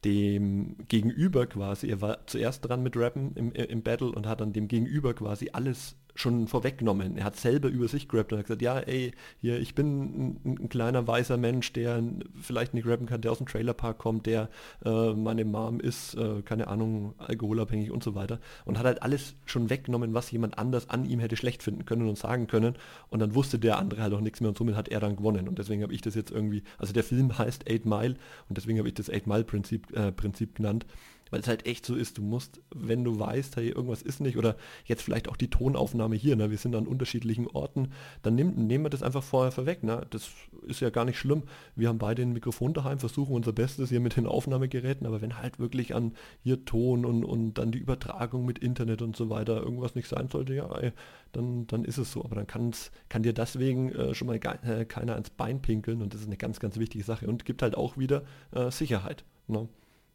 dem 0.05 0.75
Gegenüber 0.89 1.47
quasi, 1.47 1.87
er 1.87 2.01
war 2.01 2.27
zuerst 2.27 2.67
dran 2.67 2.83
mit 2.83 2.97
Rappen 2.97 3.33
im, 3.35 3.51
im 3.53 3.83
Battle 3.83 4.11
und 4.11 4.27
hat 4.27 4.41
dann 4.41 4.53
dem 4.53 4.67
Gegenüber 4.67 5.13
quasi 5.13 5.49
alles 5.53 5.95
schon 6.15 6.47
vorweggenommen. 6.47 7.17
Er 7.17 7.23
hat 7.25 7.35
selber 7.37 7.69
über 7.69 7.87
sich 7.87 8.07
gerappt 8.07 8.31
und 8.31 8.39
hat 8.39 8.45
gesagt, 8.45 8.61
ja, 8.61 8.79
ey, 8.79 9.13
hier, 9.41 9.59
ich 9.59 9.73
bin 9.73 10.35
ein, 10.45 10.57
ein 10.63 10.69
kleiner 10.69 11.07
weißer 11.07 11.37
Mensch, 11.37 11.73
der 11.73 12.03
vielleicht 12.39 12.73
nicht 12.73 12.85
rappen 12.85 13.07
kann, 13.07 13.21
der 13.21 13.31
aus 13.31 13.39
dem 13.39 13.47
Trailerpark 13.47 13.97
kommt, 13.97 14.25
der 14.25 14.49
äh, 14.85 15.13
meine 15.13 15.45
Mom 15.45 15.79
ist, 15.79 16.15
äh, 16.15 16.41
keine 16.43 16.67
Ahnung, 16.67 17.13
alkoholabhängig 17.17 17.91
und 17.91 18.03
so 18.03 18.15
weiter. 18.15 18.39
Und 18.65 18.77
hat 18.77 18.85
halt 18.85 19.01
alles 19.01 19.35
schon 19.45 19.69
weggenommen, 19.69 20.13
was 20.13 20.29
jemand 20.31 20.57
anders 20.59 20.89
an 20.89 21.05
ihm 21.05 21.19
hätte 21.19 21.35
schlecht 21.35 21.63
finden 21.63 21.85
können 21.85 22.07
und 22.07 22.17
sagen 22.17 22.47
können. 22.47 22.75
Und 23.09 23.19
dann 23.19 23.33
wusste 23.33 23.57
der 23.57 23.79
andere 23.79 24.01
halt 24.01 24.13
auch 24.13 24.21
nichts 24.21 24.39
mehr 24.39 24.49
und 24.49 24.57
somit 24.57 24.75
hat 24.75 24.89
er 24.89 24.99
dann 24.99 25.15
gewonnen. 25.15 25.47
Und 25.47 25.57
deswegen 25.57 25.81
habe 25.81 25.93
ich 25.93 26.01
das 26.01 26.15
jetzt 26.15 26.31
irgendwie, 26.31 26.63
also 26.77 26.93
der 26.93 27.03
Film 27.03 27.35
heißt 27.37 27.69
Eight 27.69 27.85
Mile 27.85 28.15
und 28.49 28.57
deswegen 28.57 28.77
habe 28.77 28.87
ich 28.87 28.93
das 28.93 29.09
Eight 29.09 29.25
Mile 29.25 29.43
Prinzip, 29.43 29.91
äh, 29.95 30.11
Prinzip 30.11 30.55
genannt 30.55 30.85
weil 31.33 31.39
es 31.39 31.47
halt 31.47 31.65
echt 31.65 31.83
so 31.83 31.95
ist, 31.95 32.19
du 32.19 32.21
musst, 32.21 32.61
wenn 32.75 33.03
du 33.03 33.19
weißt, 33.19 33.55
hey, 33.55 33.69
irgendwas 33.69 34.03
ist 34.03 34.21
nicht, 34.21 34.37
oder 34.37 34.55
jetzt 34.85 35.01
vielleicht 35.01 35.27
auch 35.27 35.35
die 35.35 35.49
Tonaufnahme 35.49 36.15
hier, 36.15 36.35
ne, 36.35 36.51
wir 36.51 36.59
sind 36.59 36.75
an 36.75 36.85
unterschiedlichen 36.85 37.47
Orten, 37.47 37.89
dann 38.21 38.35
nimm, 38.35 38.67
nehmen 38.67 38.85
wir 38.85 38.91
das 38.91 39.01
einfach 39.01 39.23
vorher 39.23 39.51
vorweg, 39.51 39.81
ne, 39.81 40.05
das 40.11 40.29
ist 40.67 40.79
ja 40.79 40.91
gar 40.91 41.05
nicht 41.05 41.17
schlimm, 41.17 41.41
wir 41.75 41.89
haben 41.89 41.97
beide 41.97 42.21
ein 42.21 42.33
Mikrofon 42.33 42.75
daheim, 42.75 42.99
versuchen 42.99 43.33
unser 43.33 43.51
Bestes 43.51 43.89
hier 43.89 43.99
mit 43.99 44.15
den 44.15 44.27
Aufnahmegeräten, 44.27 45.07
aber 45.07 45.21
wenn 45.21 45.39
halt 45.39 45.57
wirklich 45.57 45.95
an 45.95 46.13
hier 46.43 46.65
Ton 46.65 47.03
und, 47.03 47.25
und 47.25 47.55
dann 47.55 47.71
die 47.71 47.79
Übertragung 47.79 48.45
mit 48.45 48.59
Internet 48.59 49.01
und 49.01 49.15
so 49.15 49.31
weiter 49.31 49.59
irgendwas 49.59 49.95
nicht 49.95 50.09
sein 50.09 50.27
sollte, 50.27 50.53
ja, 50.53 50.71
ey, 50.77 50.91
dann, 51.31 51.65
dann 51.65 51.83
ist 51.83 51.97
es 51.97 52.11
so, 52.11 52.23
aber 52.23 52.35
dann 52.35 52.45
kann's, 52.45 52.91
kann 53.09 53.23
dir 53.23 53.33
deswegen 53.33 53.91
äh, 53.91 54.13
schon 54.13 54.27
mal 54.27 54.35
äh, 54.35 54.85
keiner 54.85 55.13
ans 55.13 55.31
Bein 55.31 55.63
pinkeln 55.63 56.03
und 56.03 56.13
das 56.13 56.21
ist 56.21 56.27
eine 56.27 56.37
ganz, 56.37 56.59
ganz 56.59 56.77
wichtige 56.77 57.03
Sache 57.03 57.25
und 57.25 57.43
gibt 57.43 57.63
halt 57.63 57.75
auch 57.75 57.97
wieder 57.97 58.21
äh, 58.51 58.69
Sicherheit, 58.69 59.23
ne. 59.47 59.67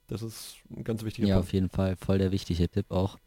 Das 0.09 0.23
ist 0.23 0.57
ein 0.75 0.85
ganz 0.85 1.05
wichtiger 1.05 1.29
Ja, 1.29 1.37
Punkt. 1.37 1.49
auf 1.49 1.53
jeden 1.53 1.69
Fall 1.71 1.97
voll 1.97 2.19
der 2.19 2.33
wichtige 2.33 2.69
Tipp 2.69 2.91
auch. 2.91 3.19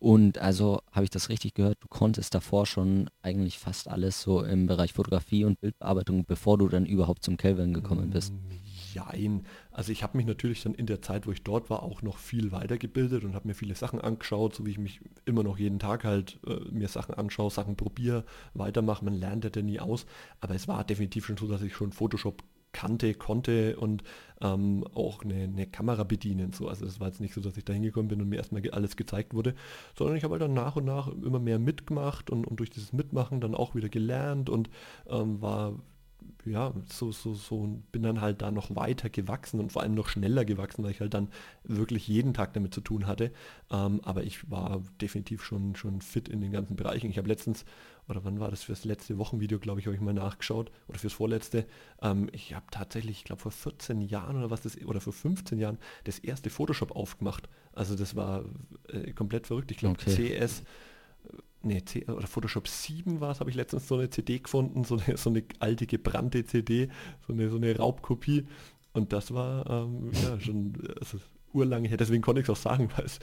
Und 0.00 0.38
also 0.38 0.80
habe 0.92 1.02
ich 1.02 1.10
das 1.10 1.28
richtig 1.28 1.54
gehört, 1.54 1.78
du 1.80 1.88
konntest 1.88 2.32
davor 2.32 2.66
schon 2.66 3.10
eigentlich 3.20 3.58
fast 3.58 3.88
alles 3.88 4.22
so 4.22 4.44
im 4.44 4.66
Bereich 4.66 4.92
Fotografie 4.92 5.44
und 5.44 5.60
Bildbearbeitung, 5.60 6.24
bevor 6.24 6.56
du 6.56 6.68
dann 6.68 6.86
überhaupt 6.86 7.24
zum 7.24 7.36
Kelvin 7.36 7.74
gekommen 7.74 8.10
bist. 8.10 8.32
Mm, 8.32 8.36
Jein. 8.94 9.42
Also 9.72 9.90
ich 9.90 10.04
habe 10.04 10.16
mich 10.16 10.24
natürlich 10.26 10.62
dann 10.62 10.74
in 10.74 10.86
der 10.86 11.02
Zeit, 11.02 11.26
wo 11.26 11.32
ich 11.32 11.42
dort 11.42 11.68
war, 11.68 11.82
auch 11.82 12.00
noch 12.02 12.16
viel 12.18 12.52
weitergebildet 12.52 13.24
und 13.24 13.34
habe 13.34 13.48
mir 13.48 13.54
viele 13.54 13.74
Sachen 13.74 14.00
angeschaut, 14.00 14.54
so 14.54 14.64
wie 14.64 14.70
ich 14.70 14.78
mich 14.78 15.00
immer 15.24 15.42
noch 15.42 15.58
jeden 15.58 15.80
Tag 15.80 16.04
halt 16.04 16.38
äh, 16.46 16.54
mir 16.70 16.86
Sachen 16.86 17.14
anschaue, 17.14 17.50
Sachen 17.50 17.74
probiere, 17.74 18.24
weitermache. 18.54 19.04
Man 19.04 19.14
lernt 19.14 19.44
ja 19.56 19.62
nie 19.62 19.80
aus. 19.80 20.06
Aber 20.40 20.54
es 20.54 20.68
war 20.68 20.84
definitiv 20.84 21.26
schon 21.26 21.36
so, 21.36 21.48
dass 21.48 21.60
ich 21.62 21.74
schon 21.74 21.90
Photoshop 21.92 22.44
kannte, 22.78 23.12
konnte 23.14 23.76
und 23.76 24.04
ähm, 24.40 24.84
auch 24.94 25.24
eine, 25.24 25.42
eine, 25.42 25.66
Kamera 25.66 26.04
bedienen. 26.04 26.52
So. 26.52 26.68
Also 26.68 26.84
das 26.84 27.00
war 27.00 27.08
jetzt 27.08 27.20
nicht 27.20 27.34
so, 27.34 27.40
dass 27.40 27.56
ich 27.56 27.64
da 27.64 27.72
hingekommen 27.72 28.06
bin 28.06 28.22
und 28.22 28.28
mir 28.28 28.36
erstmal 28.36 28.62
alles 28.70 28.96
gezeigt 28.96 29.34
wurde, 29.34 29.56
sondern 29.96 30.16
ich 30.16 30.22
habe 30.22 30.34
halt 30.34 30.42
dann 30.42 30.54
nach 30.54 30.76
und 30.76 30.84
nach 30.84 31.08
immer 31.08 31.40
mehr 31.40 31.58
mitgemacht 31.58 32.30
und, 32.30 32.46
und 32.46 32.60
durch 32.60 32.70
dieses 32.70 32.92
Mitmachen 32.92 33.40
dann 33.40 33.56
auch 33.56 33.74
wieder 33.74 33.88
gelernt 33.88 34.48
und 34.48 34.70
ähm, 35.08 35.42
war 35.42 35.74
ja, 36.44 36.72
so, 36.88 37.12
so, 37.12 37.34
so, 37.34 37.80
bin 37.92 38.02
dann 38.02 38.20
halt 38.20 38.42
da 38.42 38.50
noch 38.50 38.74
weiter 38.74 39.10
gewachsen 39.10 39.60
und 39.60 39.72
vor 39.72 39.82
allem 39.82 39.94
noch 39.94 40.08
schneller 40.08 40.44
gewachsen, 40.44 40.84
weil 40.84 40.92
ich 40.92 41.00
halt 41.00 41.14
dann 41.14 41.28
wirklich 41.64 42.06
jeden 42.08 42.32
Tag 42.32 42.54
damit 42.54 42.72
zu 42.72 42.80
tun 42.80 43.06
hatte. 43.06 43.32
Ähm, 43.70 44.00
aber 44.04 44.22
ich 44.22 44.50
war 44.50 44.82
definitiv 45.00 45.42
schon, 45.42 45.76
schon 45.76 46.00
fit 46.00 46.28
in 46.28 46.40
den 46.40 46.52
ganzen 46.52 46.76
Bereichen. 46.76 47.10
Ich 47.10 47.18
habe 47.18 47.28
letztens, 47.28 47.64
oder 48.08 48.24
wann 48.24 48.40
war 48.40 48.50
das 48.50 48.64
fürs 48.64 48.84
letzte 48.84 49.18
Wochenvideo, 49.18 49.58
glaube 49.58 49.80
ich, 49.80 49.86
habe 49.86 49.94
ich 49.94 50.00
mal 50.00 50.14
nachgeschaut, 50.14 50.70
oder 50.88 50.98
fürs 50.98 51.12
vorletzte. 51.12 51.66
Ähm, 52.02 52.28
ich 52.32 52.54
habe 52.54 52.66
tatsächlich, 52.70 53.18
ich 53.18 53.24
glaube 53.24 53.42
vor 53.42 53.52
14 53.52 54.00
Jahren 54.00 54.36
oder 54.36 54.50
was 54.50 54.62
das, 54.62 54.80
oder 54.84 55.00
vor 55.00 55.12
15 55.12 55.58
Jahren 55.58 55.78
das 56.04 56.18
erste 56.18 56.50
Photoshop 56.50 56.92
aufgemacht. 56.96 57.48
Also 57.72 57.94
das 57.94 58.16
war 58.16 58.44
äh, 58.88 59.12
komplett 59.12 59.46
verrückt. 59.46 59.70
Ich 59.70 59.78
glaube 59.78 59.98
okay. 60.00 60.38
CS 60.38 60.62
nee, 61.62 61.84
C 61.84 62.04
oder 62.06 62.26
Photoshop 62.26 62.68
7 62.68 63.20
war 63.20 63.32
es, 63.32 63.40
habe 63.40 63.50
ich 63.50 63.56
letztens 63.56 63.88
so 63.88 63.96
eine 63.96 64.10
CD 64.10 64.38
gefunden, 64.38 64.84
so 64.84 64.98
eine, 64.98 65.16
so 65.16 65.30
eine 65.30 65.44
alte 65.58 65.86
gebrannte 65.86 66.44
CD, 66.44 66.88
so 67.26 67.32
eine, 67.32 67.50
so 67.50 67.56
eine 67.56 67.76
Raubkopie. 67.76 68.46
Und 68.92 69.12
das 69.12 69.32
war 69.32 69.68
ähm, 69.68 70.10
ja 70.12 70.40
schon, 70.40 70.74
also 70.98 71.18
urlange 71.52 71.88
her, 71.88 71.96
deswegen 71.96 72.22
konnte 72.22 72.40
ich 72.40 72.46
es 72.46 72.50
auch 72.50 72.56
sagen, 72.56 72.90
weil 72.96 73.06
es, 73.06 73.18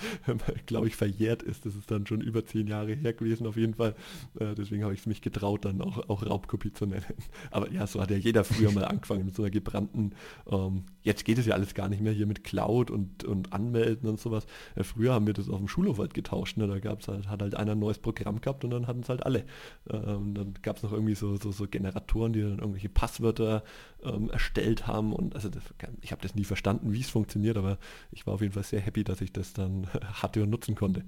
glaube 0.65 0.88
ich, 0.88 0.96
verjährt 0.96 1.44
ist. 1.44 1.65
Das 1.65 1.75
ist 1.75 1.89
dann 1.91 2.05
schon 2.08 2.22
über 2.22 2.46
zehn 2.46 2.67
Jahre 2.67 2.94
her 2.94 3.13
gewesen 3.13 3.48
auf 3.48 3.58
jeden 3.58 3.75
Fall. 3.75 3.96
Äh, 4.39 4.55
deswegen 4.55 4.84
habe 4.84 4.94
ich 4.94 5.01
es 5.01 5.05
mich 5.05 5.22
getraut, 5.22 5.65
dann 5.65 5.82
auch, 5.82 6.10
auch 6.10 6.25
Raubkopie 6.25 6.74
zu 6.74 6.86
nennen. 6.86 7.05
Aber 7.51 7.72
ja, 7.72 7.88
so 7.88 8.01
hat 8.01 8.12
ja 8.12 8.17
jeder 8.17 8.44
früher 8.44 8.72
mal 8.72 8.86
angefangen 8.86 9.25
mit 9.25 9.36
so 9.36 9.44
einer 9.44 9.51
gebrannten, 9.51 10.13
ähm, 10.50 10.84
jetzt 11.03 11.25
geht 11.25 11.38
es 11.38 11.46
ja 11.46 11.53
alles 11.53 11.74
gar 11.74 11.89
nicht 11.89 12.01
mehr 12.01 12.13
hier 12.13 12.25
mit 12.25 12.44
Cloud 12.44 12.91
und, 12.91 13.24
und 13.24 13.53
Anmelden 13.53 14.10
und 14.10 14.20
sowas. 14.20 14.46
Ja, 14.75 14.84
früher 14.84 15.13
haben 15.13 15.27
wir 15.27 15.34
das 15.34 15.50
auf 15.50 15.60
dem 15.60 15.67
Schulhof 15.67 16.00
halt 16.00 16.13
getauscht. 16.13 16.58
Ne? 16.58 16.67
Da 16.67 16.79
gab's 16.79 17.08
halt, 17.08 17.27
hat 17.27 17.41
halt 17.41 17.55
einer 17.55 17.74
ein 17.74 17.79
neues 17.79 18.00
Programm 18.00 18.41
gehabt 18.41 18.63
und 18.63 18.72
dann 18.72 18.88
hatten 18.88 19.01
es 19.01 19.10
halt 19.10 19.25
alle. 19.25 19.46
Ähm, 19.89 20.34
dann 20.34 20.53
gab 20.62 20.77
es 20.77 20.84
noch 20.84 20.91
irgendwie 20.91 21.15
so, 21.15 21.36
so, 21.38 21.51
so, 21.51 21.67
Generatoren, 21.67 22.34
die 22.34 22.41
dann 22.41 22.60
irgendwelche 22.60 22.89
Passwörter 22.89 23.63
ähm, 24.03 24.29
erstellt 24.29 24.88
haben. 24.88 25.13
Und 25.13 25.36
also 25.36 25.50
das, 25.50 25.63
ich 26.01 26.12
habe 26.12 26.22
das 26.22 26.36
nie 26.36 26.44
verstanden, 26.44 26.94
wie 26.94 27.01
es 27.01 27.10
funktioniert, 27.10 27.58
aber 27.58 27.77
ich 28.15 28.25
war 28.25 28.34
auf 28.34 28.41
jeden 28.41 28.53
Fall 28.53 28.63
sehr 28.63 28.81
happy, 28.81 29.03
dass 29.03 29.22
ich 29.22 29.31
das 29.31 29.53
dann 29.53 29.88
hatte 30.22 30.41
und 30.43 30.50
nutzen 30.50 30.75
konnte. 30.75 31.03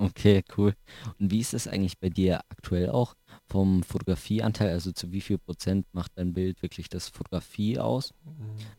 Okay, 0.00 0.44
cool. 0.56 0.74
Und 1.18 1.32
wie 1.32 1.40
ist 1.40 1.54
das 1.54 1.66
eigentlich 1.66 1.98
bei 1.98 2.08
dir 2.08 2.40
aktuell 2.50 2.90
auch 2.90 3.14
vom 3.48 3.82
Fotografieanteil? 3.82 4.70
Also 4.70 4.92
zu 4.92 5.10
wie 5.10 5.20
viel 5.20 5.38
Prozent 5.38 5.86
macht 5.92 6.12
dein 6.14 6.34
Bild 6.34 6.62
wirklich 6.62 6.88
das 6.88 7.08
Fotografie 7.08 7.80
aus? 7.80 8.14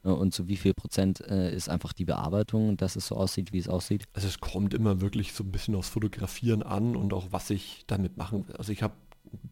Mhm. 0.03 0.13
Und 0.13 0.33
zu 0.33 0.47
wie 0.47 0.55
viel 0.55 0.73
Prozent 0.73 1.19
äh, 1.19 1.53
ist 1.53 1.67
einfach 1.67 1.91
die 1.91 2.05
Bearbeitung, 2.05 2.77
dass 2.77 2.95
es 2.95 3.07
so 3.07 3.17
aussieht, 3.17 3.51
wie 3.51 3.57
es 3.57 3.67
aussieht? 3.67 4.05
Also 4.13 4.29
es 4.29 4.39
kommt 4.39 4.73
immer 4.73 5.01
wirklich 5.01 5.33
so 5.33 5.43
ein 5.43 5.51
bisschen 5.51 5.75
aufs 5.75 5.89
Fotografieren 5.89 6.63
an 6.63 6.95
und 6.95 7.11
auch 7.11 7.27
was 7.31 7.49
ich 7.49 7.83
damit 7.85 8.15
machen 8.15 8.47
will. 8.47 8.55
Also 8.55 8.71
ich 8.71 8.81
habe 8.81 8.93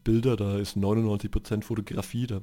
Bilder, 0.05 0.37
da 0.37 0.57
ist 0.57 0.77
99 0.77 1.29
Prozent 1.29 1.65
Fotografie, 1.65 2.27
da 2.27 2.39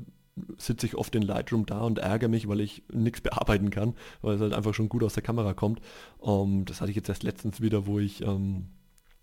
sitze 0.59 0.87
ich 0.87 0.97
oft 0.97 1.15
in 1.15 1.23
Lightroom 1.23 1.67
da 1.67 1.81
und 1.81 1.99
ärgere 1.99 2.29
mich, 2.29 2.49
weil 2.49 2.61
ich 2.61 2.83
nichts 2.93 3.21
bearbeiten 3.23 3.71
kann, 3.71 3.95
weil 4.23 4.37
es 4.37 4.41
halt 4.41 4.55
einfach 4.55 4.75
schon 4.75 4.89
gut 4.89 5.05
aus 5.05 5.15
der 5.15 5.23
Kamera 5.23 5.55
kommt. 5.55 5.81
Um, 6.19 6.61
ähm, 6.61 6.65
das 6.65 6.81
hatte 6.81 6.91
ich 6.91 6.97
jetzt 6.97 7.09
erst 7.09 7.23
letztens 7.23 7.61
wieder, 7.61 7.87
wo 7.87 7.99
ich 7.99 8.23
ähm, 8.23 8.67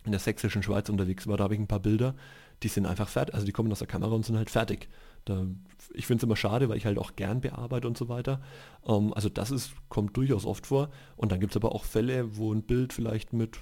in 0.05 0.11
der 0.11 0.19
sächsischen 0.19 0.63
Schweiz 0.63 0.89
unterwegs 0.89 1.27
war, 1.27 1.37
da 1.37 1.43
habe 1.43 1.53
ich 1.53 1.59
ein 1.59 1.67
paar 1.67 1.79
Bilder, 1.79 2.15
die 2.63 2.67
sind 2.67 2.85
einfach 2.85 3.07
fertig, 3.07 3.33
also 3.33 3.45
die 3.45 3.51
kommen 3.51 3.71
aus 3.71 3.79
der 3.79 3.87
Kamera 3.87 4.13
und 4.13 4.25
sind 4.25 4.37
halt 4.37 4.49
fertig. 4.49 4.89
Da, 5.25 5.45
ich 5.93 6.07
finde 6.07 6.21
es 6.21 6.23
immer 6.23 6.35
schade, 6.35 6.69
weil 6.69 6.77
ich 6.77 6.85
halt 6.85 6.97
auch 6.97 7.15
gern 7.15 7.41
bearbeite 7.41 7.87
und 7.87 7.97
so 7.97 8.09
weiter. 8.09 8.41
Ähm, 8.87 9.13
also 9.13 9.29
das 9.29 9.51
ist, 9.51 9.73
kommt 9.89 10.15
durchaus 10.17 10.45
oft 10.45 10.67
vor. 10.67 10.89
Und 11.15 11.31
dann 11.31 11.39
gibt 11.39 11.53
es 11.53 11.57
aber 11.57 11.73
auch 11.73 11.83
Fälle, 11.83 12.37
wo 12.37 12.53
ein 12.53 12.63
Bild 12.63 12.93
vielleicht 12.93 13.33
mit 13.33 13.59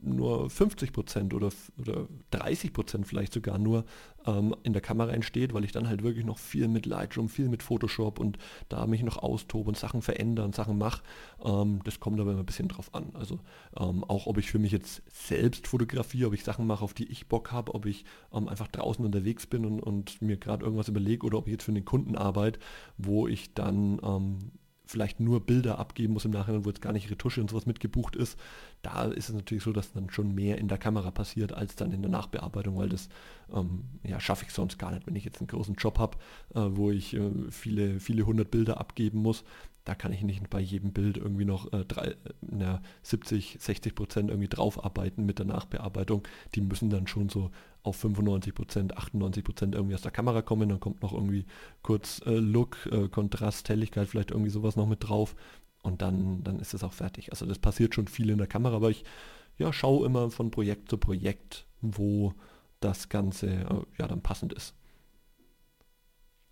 nur 0.00 0.46
50% 0.46 1.34
oder, 1.34 1.50
oder 1.78 2.06
30% 2.32 3.04
vielleicht 3.04 3.32
sogar 3.32 3.58
nur 3.58 3.84
ähm, 4.26 4.54
in 4.62 4.72
der 4.72 4.82
Kamera 4.82 5.10
entsteht, 5.10 5.54
weil 5.54 5.64
ich 5.64 5.72
dann 5.72 5.88
halt 5.88 6.02
wirklich 6.02 6.24
noch 6.24 6.38
viel 6.38 6.68
mit 6.68 6.86
Lightroom, 6.86 7.28
viel 7.28 7.48
mit 7.48 7.62
Photoshop 7.62 8.18
und 8.18 8.38
da 8.68 8.86
mich 8.86 9.02
noch 9.02 9.16
austobe 9.16 9.68
und 9.68 9.76
Sachen 9.76 10.02
verändere 10.02 10.46
und 10.46 10.54
Sachen 10.54 10.78
mache. 10.78 11.02
Ähm, 11.44 11.80
das 11.84 12.00
kommt 12.00 12.20
aber 12.20 12.32
immer 12.32 12.40
ein 12.40 12.46
bisschen 12.46 12.68
drauf 12.68 12.94
an. 12.94 13.10
Also 13.14 13.40
ähm, 13.78 14.04
auch 14.04 14.26
ob 14.26 14.38
ich 14.38 14.50
für 14.50 14.58
mich 14.58 14.72
jetzt 14.72 15.02
selbst 15.10 15.66
fotografiere, 15.66 16.28
ob 16.28 16.34
ich 16.34 16.44
Sachen 16.44 16.66
mache, 16.66 16.84
auf 16.84 16.94
die 16.94 17.10
ich 17.10 17.26
Bock 17.26 17.52
habe, 17.52 17.74
ob 17.74 17.86
ich 17.86 18.04
ähm, 18.32 18.48
einfach 18.48 18.68
draußen 18.68 19.04
unterwegs 19.04 19.46
bin 19.46 19.64
und, 19.64 19.80
und 19.80 20.22
mir 20.22 20.36
gerade 20.36 20.64
irgendwas 20.64 20.88
überlege 20.88 21.26
oder 21.26 21.38
ob 21.38 21.46
ich 21.46 21.52
jetzt 21.52 21.64
für 21.68 21.74
den 21.74 21.84
Kunden 21.84 22.16
arbeite, 22.16 22.58
wo 22.96 23.28
ich 23.28 23.52
dann 23.52 24.00
ähm, 24.02 24.38
vielleicht 24.86 25.20
nur 25.20 25.44
Bilder 25.44 25.78
abgeben 25.78 26.14
muss 26.14 26.24
im 26.24 26.30
Nachhinein, 26.30 26.64
wo 26.64 26.70
jetzt 26.70 26.80
gar 26.80 26.94
nicht 26.94 27.10
Retusche 27.10 27.42
und 27.42 27.50
sowas 27.50 27.66
mitgebucht 27.66 28.16
ist, 28.16 28.38
da 28.80 29.04
ist 29.04 29.28
es 29.28 29.34
natürlich 29.34 29.62
so, 29.62 29.72
dass 29.72 29.92
dann 29.92 30.08
schon 30.08 30.34
mehr 30.34 30.56
in 30.56 30.68
der 30.68 30.78
Kamera 30.78 31.10
passiert 31.10 31.52
als 31.52 31.76
dann 31.76 31.92
in 31.92 32.00
der 32.00 32.10
Nachbearbeitung, 32.10 32.78
weil 32.78 32.88
das 32.88 33.10
ähm, 33.52 33.84
ja, 34.02 34.18
schaffe 34.18 34.46
ich 34.46 34.52
sonst 34.54 34.78
gar 34.78 34.92
nicht, 34.92 35.06
wenn 35.06 35.14
ich 35.14 35.26
jetzt 35.26 35.40
einen 35.40 35.48
großen 35.48 35.74
Job 35.74 35.98
habe, 35.98 36.16
äh, 36.54 36.60
wo 36.70 36.90
ich 36.90 37.14
äh, 37.14 37.30
viele, 37.50 38.00
viele 38.00 38.24
hundert 38.24 38.50
Bilder 38.50 38.80
abgeben 38.80 39.20
muss. 39.20 39.44
Da 39.88 39.94
kann 39.94 40.12
ich 40.12 40.22
nicht 40.22 40.50
bei 40.50 40.60
jedem 40.60 40.92
Bild 40.92 41.16
irgendwie 41.16 41.46
noch 41.46 41.72
äh, 41.72 41.82
drei, 41.82 42.14
na, 42.42 42.82
70, 43.04 43.56
60 43.58 43.94
Prozent 43.94 44.28
irgendwie 44.28 44.50
draufarbeiten 44.50 45.24
mit 45.24 45.38
der 45.38 45.46
Nachbearbeitung. 45.46 46.28
Die 46.54 46.60
müssen 46.60 46.90
dann 46.90 47.06
schon 47.06 47.30
so 47.30 47.50
auf 47.84 47.96
95 47.96 48.54
Prozent, 48.54 48.98
98 48.98 49.42
Prozent 49.42 49.74
irgendwie 49.74 49.94
aus 49.94 50.02
der 50.02 50.10
Kamera 50.10 50.42
kommen. 50.42 50.68
Dann 50.68 50.78
kommt 50.78 51.00
noch 51.00 51.14
irgendwie 51.14 51.46
kurz 51.80 52.20
äh, 52.26 52.34
Look, 52.34 52.86
äh, 52.92 53.08
Kontrast, 53.08 53.66
Helligkeit, 53.70 54.08
vielleicht 54.08 54.30
irgendwie 54.30 54.50
sowas 54.50 54.76
noch 54.76 54.86
mit 54.86 55.08
drauf. 55.08 55.34
Und 55.82 56.02
dann, 56.02 56.44
dann 56.44 56.60
ist 56.60 56.74
es 56.74 56.84
auch 56.84 56.92
fertig. 56.92 57.30
Also 57.30 57.46
das 57.46 57.58
passiert 57.58 57.94
schon 57.94 58.08
viel 58.08 58.28
in 58.28 58.36
der 58.36 58.46
Kamera, 58.46 58.76
aber 58.76 58.90
ich 58.90 59.06
ja, 59.56 59.72
schaue 59.72 60.04
immer 60.04 60.30
von 60.30 60.50
Projekt 60.50 60.90
zu 60.90 60.98
Projekt, 60.98 61.64
wo 61.80 62.34
das 62.80 63.08
Ganze 63.08 63.46
äh, 63.46 63.80
ja 63.98 64.06
dann 64.06 64.20
passend 64.20 64.52
ist. 64.52 64.74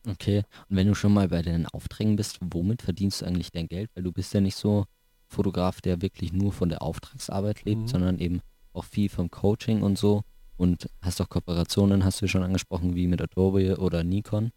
Okay, 0.09 0.45
und 0.69 0.77
wenn 0.77 0.87
du 0.87 0.95
schon 0.95 1.13
mal 1.13 1.29
bei 1.29 1.43
den 1.43 1.67
Aufträgen 1.67 2.15
bist, 2.15 2.39
womit 2.41 2.83
verdienst 2.83 3.21
du 3.21 3.27
eigentlich 3.27 3.51
dein 3.51 3.67
Geld? 3.67 3.91
Weil 3.95 4.05
du 4.05 4.13
bist 4.13 4.33
ja 4.35 4.41
nicht 4.41 4.55
so 4.55 4.85
Fotograf, 5.27 5.81
der 5.81 6.01
wirklich 6.01 6.33
nur 6.33 6.53
von 6.53 6.69
der 6.69 6.83
Auftragsarbeit 6.83 7.65
lebt, 7.65 7.83
mhm. 7.83 7.89
sondern 7.89 8.19
eben 8.19 8.41
auch 8.73 8.85
viel 8.85 9.09
vom 9.09 9.31
Coaching 9.31 9.83
und 9.83 9.99
so. 9.99 10.23
Und 10.57 10.89
hast 11.03 11.21
auch 11.21 11.29
Kooperationen, 11.29 12.05
hast 12.05 12.23
du 12.23 12.29
schon 12.29 12.43
angesprochen, 12.43 12.95
wie 12.95 13.09
mit 13.09 13.21
Adobe 13.21 13.77
oder 13.79 14.03
Nikon? 14.05 14.53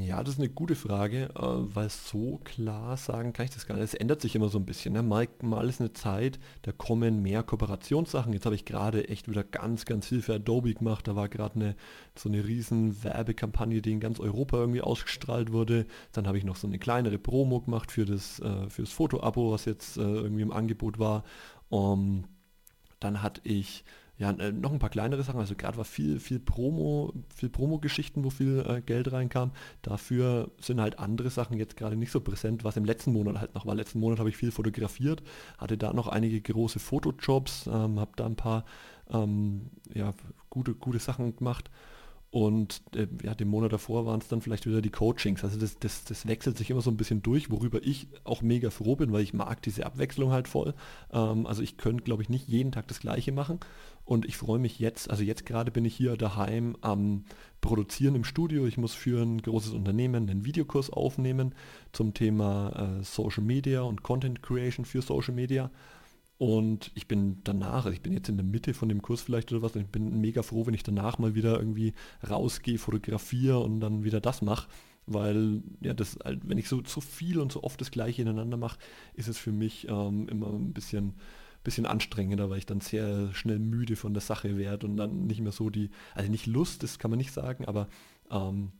Ja, 0.00 0.22
das 0.22 0.34
ist 0.34 0.40
eine 0.40 0.48
gute 0.48 0.74
Frage, 0.74 1.30
äh, 1.36 1.40
weil 1.40 1.88
so 1.90 2.40
klar 2.42 2.96
sagen 2.96 3.32
kann 3.32 3.44
ich 3.44 3.52
das 3.52 3.66
gar 3.66 3.76
nicht. 3.76 3.84
Es 3.84 3.94
ändert 3.94 4.20
sich 4.20 4.34
immer 4.34 4.48
so 4.48 4.58
ein 4.58 4.66
bisschen. 4.66 4.94
Ne? 4.94 5.02
Mal, 5.02 5.28
mal 5.42 5.68
ist 5.68 5.80
eine 5.80 5.92
Zeit, 5.92 6.40
da 6.62 6.72
kommen 6.72 7.22
mehr 7.22 7.44
Kooperationssachen. 7.44 8.32
Jetzt 8.32 8.46
habe 8.46 8.56
ich 8.56 8.64
gerade 8.64 9.08
echt 9.08 9.28
wieder 9.28 9.44
ganz, 9.44 9.84
ganz 9.84 10.08
viel 10.08 10.22
für 10.22 10.34
Adobe 10.34 10.74
gemacht. 10.74 11.06
Da 11.06 11.14
war 11.14 11.28
gerade 11.28 11.54
eine, 11.54 11.76
so 12.16 12.28
eine 12.28 12.44
riesen 12.44 13.04
Werbekampagne, 13.04 13.80
die 13.80 13.92
in 13.92 14.00
ganz 14.00 14.18
Europa 14.18 14.56
irgendwie 14.56 14.82
ausgestrahlt 14.82 15.52
wurde. 15.52 15.86
Dann 16.12 16.26
habe 16.26 16.36
ich 16.36 16.44
noch 16.44 16.56
so 16.56 16.66
eine 16.66 16.80
kleinere 16.80 17.18
Promo 17.18 17.60
gemacht 17.60 17.92
für 17.92 18.04
das, 18.04 18.40
äh, 18.40 18.68
für 18.68 18.82
das 18.82 18.90
Foto-Abo, 18.90 19.52
was 19.52 19.66
jetzt 19.66 19.98
äh, 19.98 20.00
irgendwie 20.00 20.42
im 20.42 20.52
Angebot 20.52 20.98
war. 20.98 21.22
Um, 21.68 22.24
dann 23.00 23.22
hatte 23.22 23.40
ich 23.44 23.84
ja, 24.16 24.30
äh, 24.30 24.52
noch 24.52 24.72
ein 24.72 24.78
paar 24.78 24.90
kleinere 24.90 25.22
Sachen. 25.22 25.40
Also 25.40 25.54
gerade 25.56 25.76
war 25.76 25.84
viel, 25.84 26.20
viel 26.20 26.38
Promo, 26.38 27.12
viel 27.34 27.48
Promo-Geschichten, 27.48 28.24
wo 28.24 28.30
viel 28.30 28.64
äh, 28.66 28.80
Geld 28.80 29.10
reinkam. 29.12 29.50
Dafür 29.82 30.50
sind 30.60 30.80
halt 30.80 30.98
andere 30.98 31.30
Sachen 31.30 31.58
jetzt 31.58 31.76
gerade 31.76 31.96
nicht 31.96 32.12
so 32.12 32.20
präsent, 32.20 32.62
was 32.64 32.76
im 32.76 32.84
letzten 32.84 33.12
Monat 33.12 33.38
halt 33.38 33.54
noch 33.54 33.66
war. 33.66 33.74
Letzten 33.74 33.98
Monat 33.98 34.20
habe 34.20 34.28
ich 34.28 34.36
viel 34.36 34.52
fotografiert, 34.52 35.22
hatte 35.58 35.76
da 35.76 35.92
noch 35.92 36.08
einige 36.08 36.40
große 36.40 36.78
Fotojobs, 36.78 37.66
ähm, 37.66 37.98
habe 37.98 38.12
da 38.16 38.26
ein 38.26 38.36
paar 38.36 38.64
ähm, 39.10 39.70
ja, 39.92 40.14
gute, 40.48 40.74
gute 40.74 41.00
Sachen 41.00 41.36
gemacht. 41.36 41.70
Und 42.34 42.82
äh, 42.96 43.06
ja, 43.22 43.32
den 43.32 43.46
Monat 43.46 43.72
davor 43.72 44.06
waren 44.06 44.18
es 44.18 44.26
dann 44.26 44.40
vielleicht 44.40 44.66
wieder 44.66 44.82
die 44.82 44.90
Coachings. 44.90 45.44
Also 45.44 45.56
das, 45.56 45.78
das, 45.78 46.02
das 46.02 46.26
wechselt 46.26 46.58
sich 46.58 46.68
immer 46.68 46.80
so 46.80 46.90
ein 46.90 46.96
bisschen 46.96 47.22
durch, 47.22 47.48
worüber 47.48 47.78
ich 47.80 48.08
auch 48.24 48.42
mega 48.42 48.70
froh 48.70 48.96
bin, 48.96 49.12
weil 49.12 49.22
ich 49.22 49.34
mag 49.34 49.62
diese 49.62 49.86
Abwechslung 49.86 50.32
halt 50.32 50.48
voll. 50.48 50.74
Ähm, 51.12 51.46
also 51.46 51.62
ich 51.62 51.76
könnte, 51.76 52.02
glaube 52.02 52.24
ich, 52.24 52.28
nicht 52.28 52.48
jeden 52.48 52.72
Tag 52.72 52.88
das 52.88 52.98
gleiche 52.98 53.30
machen. 53.30 53.60
Und 54.04 54.24
ich 54.24 54.36
freue 54.36 54.58
mich 54.58 54.80
jetzt, 54.80 55.10
also 55.10 55.22
jetzt 55.22 55.46
gerade 55.46 55.70
bin 55.70 55.84
ich 55.84 55.94
hier 55.94 56.16
daheim 56.16 56.76
am 56.80 57.22
Produzieren 57.60 58.16
im 58.16 58.24
Studio. 58.24 58.66
Ich 58.66 58.78
muss 58.78 58.94
für 58.94 59.22
ein 59.22 59.40
großes 59.40 59.72
Unternehmen 59.72 60.28
einen 60.28 60.44
Videokurs 60.44 60.90
aufnehmen 60.90 61.54
zum 61.92 62.14
Thema 62.14 62.98
äh, 62.98 63.04
Social 63.04 63.44
Media 63.44 63.82
und 63.82 64.02
Content 64.02 64.42
Creation 64.42 64.84
für 64.84 65.02
Social 65.02 65.34
Media. 65.34 65.70
Und 66.38 66.90
ich 66.94 67.06
bin 67.06 67.40
danach, 67.44 67.84
also 67.86 67.90
ich 67.90 68.02
bin 68.02 68.12
jetzt 68.12 68.28
in 68.28 68.36
der 68.36 68.44
Mitte 68.44 68.74
von 68.74 68.88
dem 68.88 69.02
Kurs 69.02 69.22
vielleicht 69.22 69.52
oder 69.52 69.62
was, 69.62 69.74
und 69.76 69.82
ich 69.82 69.88
bin 69.88 70.20
mega 70.20 70.42
froh, 70.42 70.66
wenn 70.66 70.74
ich 70.74 70.82
danach 70.82 71.18
mal 71.18 71.34
wieder 71.34 71.58
irgendwie 71.58 71.94
rausgehe, 72.28 72.78
fotografiere 72.78 73.60
und 73.60 73.80
dann 73.80 74.04
wieder 74.04 74.20
das 74.20 74.42
mache. 74.42 74.68
weil 75.06 75.62
ja 75.80 75.94
das 75.94 76.18
halt, 76.24 76.40
wenn 76.48 76.58
ich 76.58 76.68
so, 76.68 76.82
so 76.84 77.00
viel 77.00 77.38
und 77.40 77.52
so 77.52 77.62
oft 77.62 77.80
das 77.80 77.90
gleiche 77.90 78.22
ineinander 78.22 78.56
mache, 78.56 78.78
ist 79.14 79.28
es 79.28 79.38
für 79.38 79.52
mich 79.52 79.86
ähm, 79.88 80.28
immer 80.28 80.48
ein 80.52 80.72
bisschen 80.72 81.14
bisschen 81.62 81.86
anstrengender, 81.86 82.50
weil 82.50 82.58
ich 82.58 82.66
dann 82.66 82.80
sehr 82.80 83.32
schnell 83.32 83.58
müde 83.58 83.96
von 83.96 84.12
der 84.12 84.20
Sache 84.20 84.58
werde 84.58 84.86
und 84.86 84.96
dann 84.98 85.26
nicht 85.26 85.40
mehr 85.40 85.52
so 85.52 85.70
die, 85.70 85.90
also 86.14 86.30
nicht 86.30 86.46
Lust, 86.46 86.82
das 86.82 86.98
kann 86.98 87.10
man 87.10 87.18
nicht 87.18 87.32
sagen, 87.32 87.64
aber 87.64 87.88
ähm, 88.30 88.72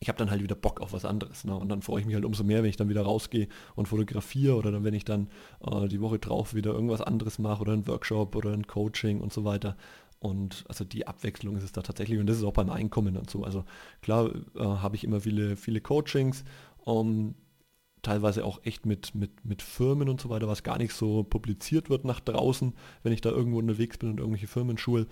ich 0.00 0.08
habe 0.08 0.18
dann 0.18 0.30
halt 0.30 0.42
wieder 0.42 0.54
Bock 0.54 0.80
auf 0.80 0.94
was 0.94 1.04
anderes. 1.04 1.44
Ne? 1.44 1.54
Und 1.54 1.68
dann 1.68 1.82
freue 1.82 2.00
ich 2.00 2.06
mich 2.06 2.14
halt 2.14 2.24
umso 2.24 2.42
mehr, 2.42 2.62
wenn 2.62 2.70
ich 2.70 2.76
dann 2.76 2.88
wieder 2.88 3.02
rausgehe 3.02 3.48
und 3.74 3.86
fotografiere 3.86 4.56
oder 4.56 4.72
dann, 4.72 4.82
wenn 4.82 4.94
ich 4.94 5.04
dann 5.04 5.28
äh, 5.64 5.88
die 5.88 6.00
Woche 6.00 6.18
drauf 6.18 6.54
wieder 6.54 6.72
irgendwas 6.72 7.02
anderes 7.02 7.38
mache 7.38 7.60
oder 7.60 7.74
ein 7.74 7.86
Workshop 7.86 8.34
oder 8.34 8.52
ein 8.52 8.66
Coaching 8.66 9.20
und 9.20 9.32
so 9.32 9.44
weiter. 9.44 9.76
Und 10.18 10.64
also 10.68 10.84
die 10.84 11.06
Abwechslung 11.06 11.56
ist 11.56 11.64
es 11.64 11.72
da 11.72 11.82
tatsächlich 11.82 12.18
und 12.18 12.26
das 12.26 12.38
ist 12.38 12.44
auch 12.44 12.52
beim 12.52 12.70
Einkommen 12.70 13.16
und 13.16 13.28
so. 13.28 13.44
Also 13.44 13.64
klar 14.00 14.30
äh, 14.54 14.60
habe 14.62 14.96
ich 14.96 15.04
immer 15.04 15.20
viele, 15.20 15.56
viele 15.56 15.82
Coachings, 15.82 16.44
um, 16.78 17.34
teilweise 18.02 18.44
auch 18.44 18.60
echt 18.64 18.86
mit, 18.86 19.14
mit, 19.14 19.44
mit 19.44 19.60
Firmen 19.62 20.08
und 20.08 20.20
so 20.20 20.30
weiter, 20.30 20.48
was 20.48 20.62
gar 20.62 20.78
nicht 20.78 20.94
so 20.94 21.22
publiziert 21.22 21.90
wird 21.90 22.04
nach 22.04 22.20
draußen, 22.20 22.74
wenn 23.02 23.12
ich 23.12 23.20
da 23.20 23.30
irgendwo 23.30 23.58
unterwegs 23.58 23.98
bin 23.98 24.10
und 24.10 24.20
irgendwelche 24.20 24.46
Firmen 24.46 24.78
schul. 24.78 25.06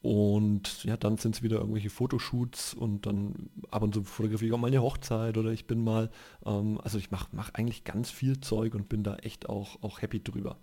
Und 0.00 0.84
ja, 0.84 0.96
dann 0.96 1.16
sind 1.16 1.34
es 1.34 1.42
wieder 1.42 1.58
irgendwelche 1.58 1.90
Fotoshoots 1.90 2.72
und 2.74 3.04
dann 3.04 3.50
ab 3.70 3.82
und 3.82 3.94
zu 3.94 4.04
fotografiere 4.04 4.48
ich 4.48 4.54
auch 4.54 4.58
mal 4.58 4.68
eine 4.68 4.82
Hochzeit 4.82 5.36
oder 5.36 5.50
ich 5.50 5.66
bin 5.66 5.82
mal, 5.82 6.10
ähm, 6.46 6.80
also 6.82 6.98
ich 6.98 7.10
mache 7.10 7.28
mach 7.32 7.52
eigentlich 7.54 7.82
ganz 7.82 8.10
viel 8.10 8.40
Zeug 8.40 8.74
und 8.74 8.88
bin 8.88 9.02
da 9.02 9.16
echt 9.16 9.48
auch, 9.48 9.82
auch 9.82 10.00
happy 10.00 10.22
drüber. 10.22 10.58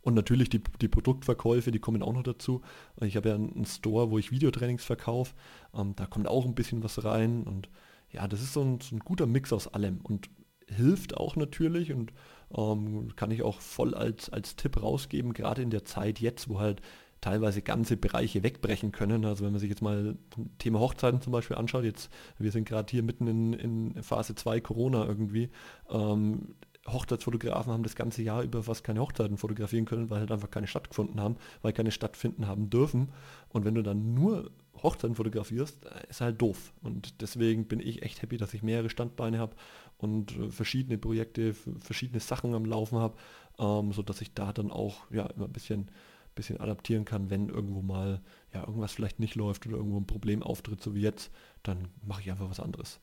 Und 0.00 0.14
natürlich 0.14 0.48
die, 0.48 0.62
die 0.80 0.88
Produktverkäufe, 0.88 1.70
die 1.70 1.80
kommen 1.80 2.02
auch 2.02 2.14
noch 2.14 2.22
dazu. 2.22 2.62
Ich 3.02 3.16
habe 3.16 3.28
ja 3.28 3.34
einen 3.34 3.66
Store, 3.66 4.10
wo 4.10 4.16
ich 4.16 4.30
Videotrainings 4.30 4.84
verkaufe. 4.84 5.34
Ähm, 5.74 5.94
da 5.96 6.06
kommt 6.06 6.28
auch 6.28 6.46
ein 6.46 6.54
bisschen 6.54 6.82
was 6.82 7.04
rein. 7.04 7.42
Und 7.42 7.68
ja, 8.10 8.26
das 8.26 8.40
ist 8.40 8.54
so 8.54 8.62
ein, 8.62 8.80
so 8.80 8.96
ein 8.96 9.00
guter 9.00 9.26
Mix 9.26 9.52
aus 9.52 9.68
allem 9.68 10.00
und 10.02 10.30
hilft 10.66 11.16
auch 11.16 11.36
natürlich 11.36 11.92
und 11.92 12.12
ähm, 12.56 13.14
kann 13.16 13.30
ich 13.30 13.42
auch 13.42 13.60
voll 13.60 13.94
als, 13.94 14.30
als 14.30 14.56
Tipp 14.56 14.82
rausgeben, 14.82 15.32
gerade 15.32 15.62
in 15.62 15.70
der 15.70 15.84
Zeit 15.84 16.20
jetzt, 16.20 16.48
wo 16.48 16.60
halt 16.60 16.80
teilweise 17.20 17.62
ganze 17.62 17.96
Bereiche 17.96 18.42
wegbrechen 18.42 18.92
können. 18.92 19.24
Also 19.24 19.44
wenn 19.44 19.52
man 19.52 19.60
sich 19.60 19.70
jetzt 19.70 19.82
mal 19.82 20.16
Thema 20.58 20.80
Hochzeiten 20.80 21.20
zum 21.20 21.32
Beispiel 21.32 21.56
anschaut, 21.56 21.84
jetzt, 21.84 22.10
wir 22.38 22.52
sind 22.52 22.68
gerade 22.68 22.90
hier 22.90 23.02
mitten 23.02 23.26
in, 23.26 23.52
in 23.54 24.02
Phase 24.02 24.34
2 24.34 24.60
Corona 24.60 25.04
irgendwie, 25.06 25.50
ähm, 25.90 26.54
Hochzeitsfotografen 26.86 27.72
haben 27.72 27.82
das 27.82 27.96
ganze 27.96 28.22
Jahr 28.22 28.42
über 28.42 28.62
fast 28.62 28.84
keine 28.84 29.00
Hochzeiten 29.00 29.36
fotografieren 29.36 29.84
können, 29.84 30.10
weil 30.10 30.20
halt 30.20 30.32
einfach 30.32 30.50
keine 30.50 30.66
stattgefunden 30.66 31.20
haben, 31.20 31.36
weil 31.62 31.72
keine 31.72 31.90
stattfinden 31.90 32.46
haben 32.46 32.70
dürfen. 32.70 33.08
Und 33.50 33.64
wenn 33.64 33.74
du 33.74 33.82
dann 33.82 34.14
nur 34.14 34.50
Hochzeiten 34.82 35.16
fotografierst, 35.16 35.84
äh, 35.86 36.08
ist 36.08 36.20
halt 36.20 36.40
doof. 36.40 36.72
Und 36.82 37.20
deswegen 37.20 37.66
bin 37.66 37.80
ich 37.80 38.02
echt 38.02 38.22
happy, 38.22 38.36
dass 38.36 38.54
ich 38.54 38.62
mehrere 38.62 38.90
Standbeine 38.90 39.38
habe 39.38 39.56
und 39.98 40.36
äh, 40.36 40.50
verschiedene 40.50 40.98
Projekte, 40.98 41.54
verschiedene 41.80 42.20
Sachen 42.20 42.54
am 42.54 42.64
Laufen 42.64 42.98
habe, 42.98 43.16
ähm, 43.58 43.92
sodass 43.92 44.20
ich 44.20 44.34
da 44.34 44.52
dann 44.52 44.70
auch 44.70 45.10
ja 45.10 45.26
immer 45.26 45.46
ein 45.46 45.52
bisschen 45.52 45.90
bisschen 46.38 46.60
adaptieren 46.60 47.04
kann, 47.04 47.30
wenn 47.30 47.48
irgendwo 47.48 47.82
mal 47.82 48.22
ja 48.54 48.60
irgendwas 48.60 48.92
vielleicht 48.92 49.18
nicht 49.18 49.34
läuft 49.34 49.66
oder 49.66 49.76
irgendwo 49.76 49.98
ein 49.98 50.06
Problem 50.06 50.42
auftritt, 50.42 50.82
so 50.82 50.94
wie 50.94 51.02
jetzt, 51.02 51.30
dann 51.62 51.88
mache 52.02 52.22
ich 52.22 52.30
einfach 52.30 52.48
was 52.48 52.60
anderes. 52.60 53.00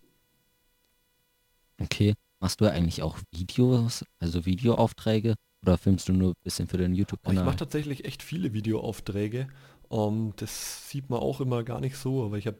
Okay, 1.80 2.14
machst 2.40 2.62
du 2.62 2.66
eigentlich 2.66 3.04
auch 3.04 3.20
Videos, 3.32 4.06
also 4.20 4.46
Videoaufträge 4.46 5.36
oder 5.62 5.78
filmst 5.78 6.08
du 6.08 6.14
nur 6.14 6.32
ein 6.32 6.44
bisschen 6.44 6.68
für 6.68 6.78
den 6.78 6.96
YouTube-Kanal? 6.96 7.44
Ich 7.44 7.46
mache 7.46 7.58
tatsächlich 7.58 8.06
echt 8.06 8.24
viele 8.24 8.54
Videoaufträge. 8.54 9.48
Um, 9.96 10.28
ähm, 10.28 10.34
das 10.36 10.90
sieht 10.90 11.10
man 11.10 11.20
auch 11.20 11.40
immer 11.40 11.64
gar 11.64 11.80
nicht 11.80 11.96
so, 11.96 12.26
aber 12.26 12.38
ich 12.38 12.48
habe 12.48 12.58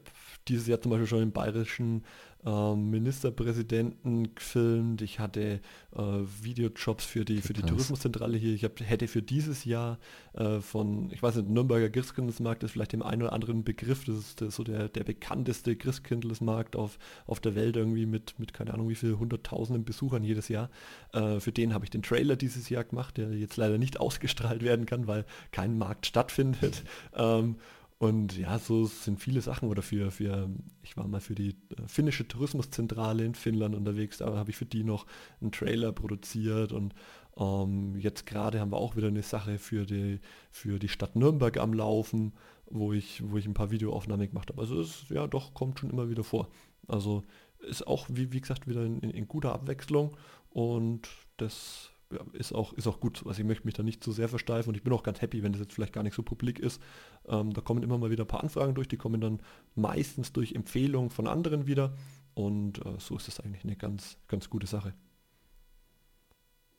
dieses 0.48 0.66
Jahr 0.66 0.80
zum 0.80 0.90
Beispiel 0.90 1.06
schon 1.06 1.18
den 1.18 1.32
bayerischen 1.32 2.02
ähm, 2.46 2.90
Ministerpräsidenten 2.90 4.34
gefilmt. 4.34 5.02
Ich 5.02 5.18
hatte 5.18 5.60
äh, 5.96 6.02
Videojobs 6.42 7.04
für 7.04 7.24
die, 7.24 7.42
für 7.42 7.52
die 7.52 7.62
Tourismuszentrale 7.62 8.38
hier. 8.38 8.54
Ich 8.54 8.62
hab, 8.62 8.78
hätte 8.80 9.08
für 9.08 9.20
dieses 9.20 9.64
Jahr 9.64 9.98
äh, 10.34 10.60
von, 10.60 11.10
ich 11.10 11.22
weiß 11.22 11.36
nicht, 11.36 11.48
Nürnberger 11.48 11.90
Christkindlesmarkt 11.90 12.62
ist 12.62 12.70
vielleicht 12.70 12.92
dem 12.92 13.02
einen 13.02 13.22
oder 13.22 13.32
anderen 13.32 13.64
Begriff. 13.64 14.04
Das 14.04 14.16
ist, 14.16 14.40
das 14.40 14.54
so 14.54 14.62
der, 14.62 14.88
der 14.88 15.02
bekannteste 15.02 15.74
Christkindlesmarkt 15.74 16.76
auf, 16.76 16.98
auf 17.26 17.40
der 17.40 17.56
Welt 17.56 17.76
irgendwie 17.76 18.06
mit, 18.06 18.38
mit 18.38 18.54
keine 18.54 18.72
Ahnung 18.74 18.88
wie 18.88 18.94
viel, 18.94 19.18
hunderttausenden 19.18 19.84
Besuchern 19.84 20.22
jedes 20.22 20.48
Jahr. 20.48 20.70
Äh, 21.12 21.40
für 21.40 21.52
den 21.52 21.74
habe 21.74 21.84
ich 21.84 21.90
den 21.90 22.02
Trailer 22.02 22.36
dieses 22.36 22.68
Jahr 22.68 22.84
gemacht, 22.84 23.16
der 23.16 23.32
jetzt 23.32 23.56
leider 23.56 23.76
nicht 23.76 23.98
ausgestrahlt 24.00 24.62
werden 24.62 24.86
kann, 24.86 25.08
weil 25.08 25.24
kein 25.50 25.78
Markt 25.78 26.06
stattfindet. 26.06 26.84
Ähm, 27.26 27.56
und 27.98 28.36
ja, 28.36 28.58
so 28.58 28.84
sind 28.84 29.20
viele 29.20 29.40
Sachen 29.40 29.70
oder 29.70 29.80
für, 29.80 30.10
für 30.10 30.50
ich 30.82 30.96
war 30.98 31.08
mal 31.08 31.20
für 31.20 31.34
die 31.34 31.50
äh, 31.50 31.86
finnische 31.86 32.28
Tourismuszentrale 32.28 33.24
in 33.24 33.34
Finnland 33.34 33.74
unterwegs, 33.74 34.18
da 34.18 34.36
habe 34.36 34.50
ich 34.50 34.56
für 34.56 34.66
die 34.66 34.84
noch 34.84 35.06
einen 35.40 35.50
Trailer 35.50 35.92
produziert 35.92 36.72
und 36.72 36.94
ähm, 37.38 37.96
jetzt 37.96 38.26
gerade 38.26 38.60
haben 38.60 38.70
wir 38.70 38.76
auch 38.76 38.96
wieder 38.96 39.08
eine 39.08 39.22
Sache 39.22 39.58
für 39.58 39.86
die, 39.86 40.20
für 40.50 40.78
die 40.78 40.88
Stadt 40.88 41.16
Nürnberg 41.16 41.56
am 41.56 41.72
Laufen, 41.72 42.34
wo 42.66 42.92
ich, 42.92 43.22
wo 43.30 43.38
ich 43.38 43.46
ein 43.46 43.54
paar 43.54 43.70
Videoaufnahmen 43.70 44.28
gemacht 44.28 44.50
habe. 44.50 44.60
Also 44.60 44.80
es 44.80 45.06
ja 45.08 45.26
doch 45.26 45.54
kommt 45.54 45.78
schon 45.78 45.90
immer 45.90 46.10
wieder 46.10 46.24
vor. 46.24 46.48
Also 46.88 47.24
ist 47.60 47.86
auch, 47.86 48.06
wie, 48.10 48.32
wie 48.32 48.40
gesagt, 48.40 48.68
wieder 48.68 48.84
in, 48.84 49.00
in 49.00 49.26
guter 49.26 49.52
Abwechslung 49.52 50.16
und 50.50 51.08
das 51.38 51.90
ja, 52.12 52.20
ist, 52.32 52.54
auch, 52.54 52.72
ist 52.74 52.86
auch 52.86 53.00
gut. 53.00 53.24
Also 53.26 53.40
ich 53.40 53.46
möchte 53.46 53.64
mich 53.64 53.74
da 53.74 53.82
nicht 53.82 54.02
zu 54.02 54.12
sehr 54.12 54.28
versteifen 54.28 54.70
und 54.70 54.76
ich 54.76 54.82
bin 54.82 54.92
auch 54.92 55.02
ganz 55.02 55.20
happy, 55.20 55.42
wenn 55.42 55.52
das 55.52 55.60
jetzt 55.60 55.74
vielleicht 55.74 55.92
gar 55.92 56.02
nicht 56.02 56.14
so 56.14 56.22
publik 56.22 56.58
ist. 56.58 56.80
Ähm, 57.28 57.52
da 57.52 57.60
kommen 57.60 57.82
immer 57.82 57.98
mal 57.98 58.10
wieder 58.10 58.24
ein 58.24 58.28
paar 58.28 58.42
Anfragen 58.42 58.74
durch, 58.74 58.88
die 58.88 58.96
kommen 58.96 59.20
dann 59.20 59.40
meistens 59.74 60.32
durch 60.32 60.52
Empfehlungen 60.52 61.10
von 61.10 61.26
anderen 61.26 61.66
wieder 61.66 61.94
und 62.34 62.84
äh, 62.84 62.98
so 62.98 63.16
ist 63.16 63.28
das 63.28 63.40
eigentlich 63.40 63.64
eine 63.64 63.76
ganz, 63.76 64.18
ganz 64.28 64.50
gute 64.50 64.66
Sache. 64.66 64.94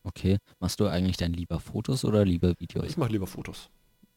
Okay, 0.04 0.38
machst 0.60 0.80
du 0.80 0.88
eigentlich 0.88 1.18
dann 1.18 1.34
lieber 1.34 1.60
Fotos 1.60 2.06
oder 2.06 2.24
lieber 2.24 2.54
Videos? 2.60 2.86
Ich 2.86 2.98
mache 2.98 3.12
lieber 3.12 3.28
Fotos. 3.28 3.70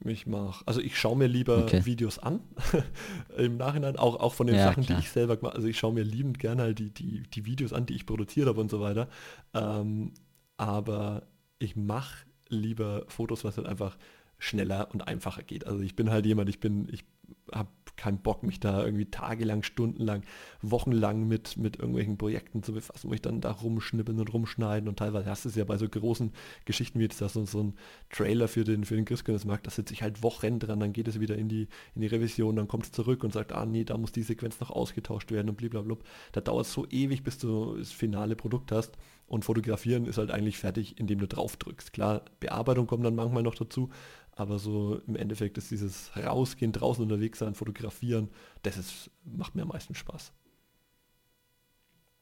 Ich 0.05 0.27
mache, 0.27 0.63
also 0.67 0.81
ich 0.81 0.99
schaue 0.99 1.17
mir 1.17 1.27
lieber 1.27 1.65
okay. 1.65 1.85
Videos 1.85 2.19
an 2.19 2.41
im 3.37 3.59
Nachhinein, 3.59 3.97
auch, 3.97 4.17
auch 4.17 4.33
von 4.33 4.47
den 4.47 4.57
ja, 4.57 4.65
Sachen, 4.65 4.85
klar. 4.85 4.99
die 4.99 5.05
ich 5.05 5.11
selber 5.11 5.37
mache. 5.43 5.55
Also 5.55 5.69
ich 5.69 5.79
schaue 5.79 5.93
mir 5.93 6.05
liebend 6.05 6.39
gerne 6.39 6.63
halt 6.63 6.79
die, 6.79 6.91
die, 6.91 7.23
die 7.25 7.45
Videos 7.45 7.73
an, 7.73 7.87
die 7.87 7.95
ich 7.95 8.07
produziert 8.07 8.49
habe 8.49 8.61
und 8.61 8.71
so 8.71 8.81
weiter. 8.81 9.09
Ähm, 9.53 10.13
aber 10.57 11.25
ich 11.59 11.77
mache 11.77 12.25
lieber 12.49 13.05
Fotos, 13.09 13.45
was 13.45 13.59
halt 13.59 13.67
einfach 13.67 13.99
schneller 14.41 14.89
und 14.93 15.07
einfacher 15.07 15.43
geht. 15.43 15.67
Also 15.67 15.83
ich 15.83 15.95
bin 15.95 16.11
halt 16.11 16.27
jemand, 16.27 16.49
ich 16.49 16.59
bin, 16.59 16.89
ich 16.91 17.05
habe 17.53 17.69
keinen 17.97 18.19
Bock, 18.19 18.43
mich 18.43 18.61
da 18.61 18.83
irgendwie 18.83 19.11
tagelang, 19.11 19.63
stundenlang, 19.63 20.23
wochenlang 20.63 21.29
mit, 21.29 21.59
mit 21.59 21.77
irgendwelchen 21.77 22.17
Projekten 22.17 22.63
zu 22.63 22.73
befassen, 22.73 23.11
wo 23.11 23.15
ich 23.15 23.21
dann 23.21 23.43
da 23.43 23.51
rumschnippeln 23.53 24.19
und 24.19 24.33
rumschneiden 24.33 24.89
und 24.89 24.99
teilweise 24.99 25.29
hast 25.29 25.45
du 25.45 25.51
es 25.51 25.55
ja 25.55 25.65
bei 25.65 25.77
so 25.77 25.87
großen 25.87 26.33
Geschichten 26.65 26.99
wie 26.99 27.05
jetzt 27.05 27.21
das 27.21 27.35
so, 27.35 27.45
so 27.45 27.63
ein 27.63 27.75
Trailer 28.09 28.49
für 28.49 28.65
den, 28.65 28.85
für 28.85 28.97
den 28.97 29.05
Christkindlesmarkt, 29.05 29.67
da 29.67 29.71
sitze 29.71 29.93
ich 29.93 30.03
halt 30.03 30.23
Wochen 30.23 30.59
dran, 30.59 30.81
dann 30.81 30.95
geht 30.95 31.09
es 31.09 31.21
wieder 31.21 31.37
in 31.37 31.49
die, 31.49 31.69
in 31.95 32.01
die 32.01 32.07
Revision, 32.07 32.57
dann 32.57 32.69
kommt 32.69 32.85
es 32.85 32.93
zurück 32.93 33.23
und 33.23 33.35
sagt, 33.35 33.53
ah 33.53 33.67
nee, 33.67 33.85
da 33.85 33.99
muss 33.99 34.13
die 34.13 34.23
Sequenz 34.23 34.59
noch 34.61 34.71
ausgetauscht 34.71 35.31
werden 35.31 35.51
und 35.51 35.57
blablabla. 35.57 35.97
Da 36.33 36.41
dauert 36.41 36.67
es 36.67 36.73
so 36.73 36.87
ewig, 36.89 37.23
bis 37.23 37.37
du 37.37 37.77
das 37.77 37.93
finale 37.93 38.35
Produkt 38.35 38.73
hast 38.73 38.97
und 39.31 39.45
fotografieren 39.45 40.07
ist 40.07 40.19
halt 40.19 40.33
eigentlich 40.33 40.59
fertig, 40.59 40.99
indem 40.99 41.21
du 41.21 41.29
drauf 41.29 41.57
drückst. 41.57 41.93
Klar, 41.93 42.25
Bearbeitung 42.41 42.89
kommt 42.89 43.05
dann 43.05 43.15
manchmal 43.15 43.45
noch 43.45 43.55
dazu, 43.55 43.91
aber 44.33 44.59
so 44.59 45.01
im 45.07 45.17
Endeffekt 45.17 45.59
ist 45.59 45.71
dieses 45.71 46.11
Rausgehen, 46.17 46.73
draußen 46.73 47.03
unterwegs 47.03 47.39
sein, 47.39 47.55
fotografieren, 47.55 48.31
das 48.63 48.77
ist, 48.77 49.11
macht 49.25 49.55
mir 49.55 49.63
am 49.63 49.69
meisten 49.69 49.95
Spaß. 49.95 50.33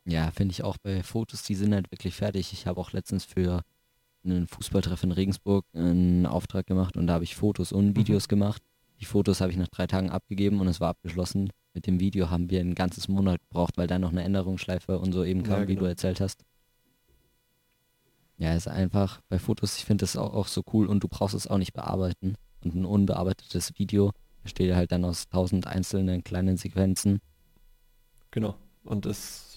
Ja, 0.04 0.30
finde 0.30 0.52
ich 0.52 0.62
auch 0.64 0.78
bei 0.78 1.02
Fotos, 1.02 1.42
die 1.42 1.54
sind 1.54 1.74
halt 1.74 1.90
wirklich 1.90 2.14
fertig. 2.14 2.52
Ich 2.52 2.66
habe 2.66 2.80
auch 2.80 2.92
letztens 2.92 3.24
für 3.24 3.62
einen 4.24 4.46
Fußballtreff 4.46 5.02
in 5.04 5.12
Regensburg 5.12 5.66
einen 5.74 6.26
Auftrag 6.26 6.66
gemacht 6.66 6.96
und 6.96 7.06
da 7.06 7.14
habe 7.14 7.24
ich 7.24 7.36
Fotos 7.36 7.72
und 7.72 7.88
mhm. 7.88 7.96
Videos 7.96 8.26
mhm. 8.26 8.30
gemacht. 8.30 8.62
Die 9.00 9.04
Fotos 9.04 9.40
habe 9.40 9.52
ich 9.52 9.58
nach 9.58 9.68
drei 9.68 9.86
Tagen 9.86 10.10
abgegeben 10.10 10.60
und 10.60 10.66
es 10.66 10.80
war 10.80 10.88
abgeschlossen. 10.88 11.50
Mit 11.72 11.86
dem 11.86 12.00
Video 12.00 12.30
haben 12.30 12.50
wir 12.50 12.60
ein 12.60 12.74
ganzes 12.74 13.06
Monat 13.06 13.40
gebraucht, 13.42 13.76
weil 13.76 13.86
da 13.86 13.98
noch 13.98 14.10
eine 14.10 14.24
Änderungsschleife 14.24 14.98
und 14.98 15.12
so 15.12 15.24
eben 15.24 15.42
kam, 15.42 15.60
ja, 15.60 15.64
genau. 15.66 15.68
wie 15.68 15.76
du 15.76 15.84
erzählt 15.84 16.20
hast. 16.20 16.42
Ja, 18.38 18.54
ist 18.54 18.68
einfach 18.68 19.20
bei 19.28 19.38
Fotos, 19.38 19.76
ich 19.78 19.84
finde 19.84 20.02
das 20.02 20.16
auch, 20.16 20.32
auch 20.32 20.46
so 20.46 20.62
cool 20.72 20.86
und 20.86 21.02
du 21.02 21.08
brauchst 21.08 21.34
es 21.34 21.48
auch 21.48 21.58
nicht 21.58 21.72
bearbeiten. 21.72 22.36
Und 22.62 22.74
ein 22.74 22.84
unbearbeitetes 22.84 23.78
Video 23.78 24.12
besteht 24.42 24.74
halt 24.74 24.92
dann 24.92 25.04
aus 25.04 25.28
tausend 25.28 25.66
einzelnen 25.66 26.22
kleinen 26.22 26.56
Sequenzen. 26.56 27.20
Genau. 28.30 28.56
Und 28.84 29.06
das 29.06 29.47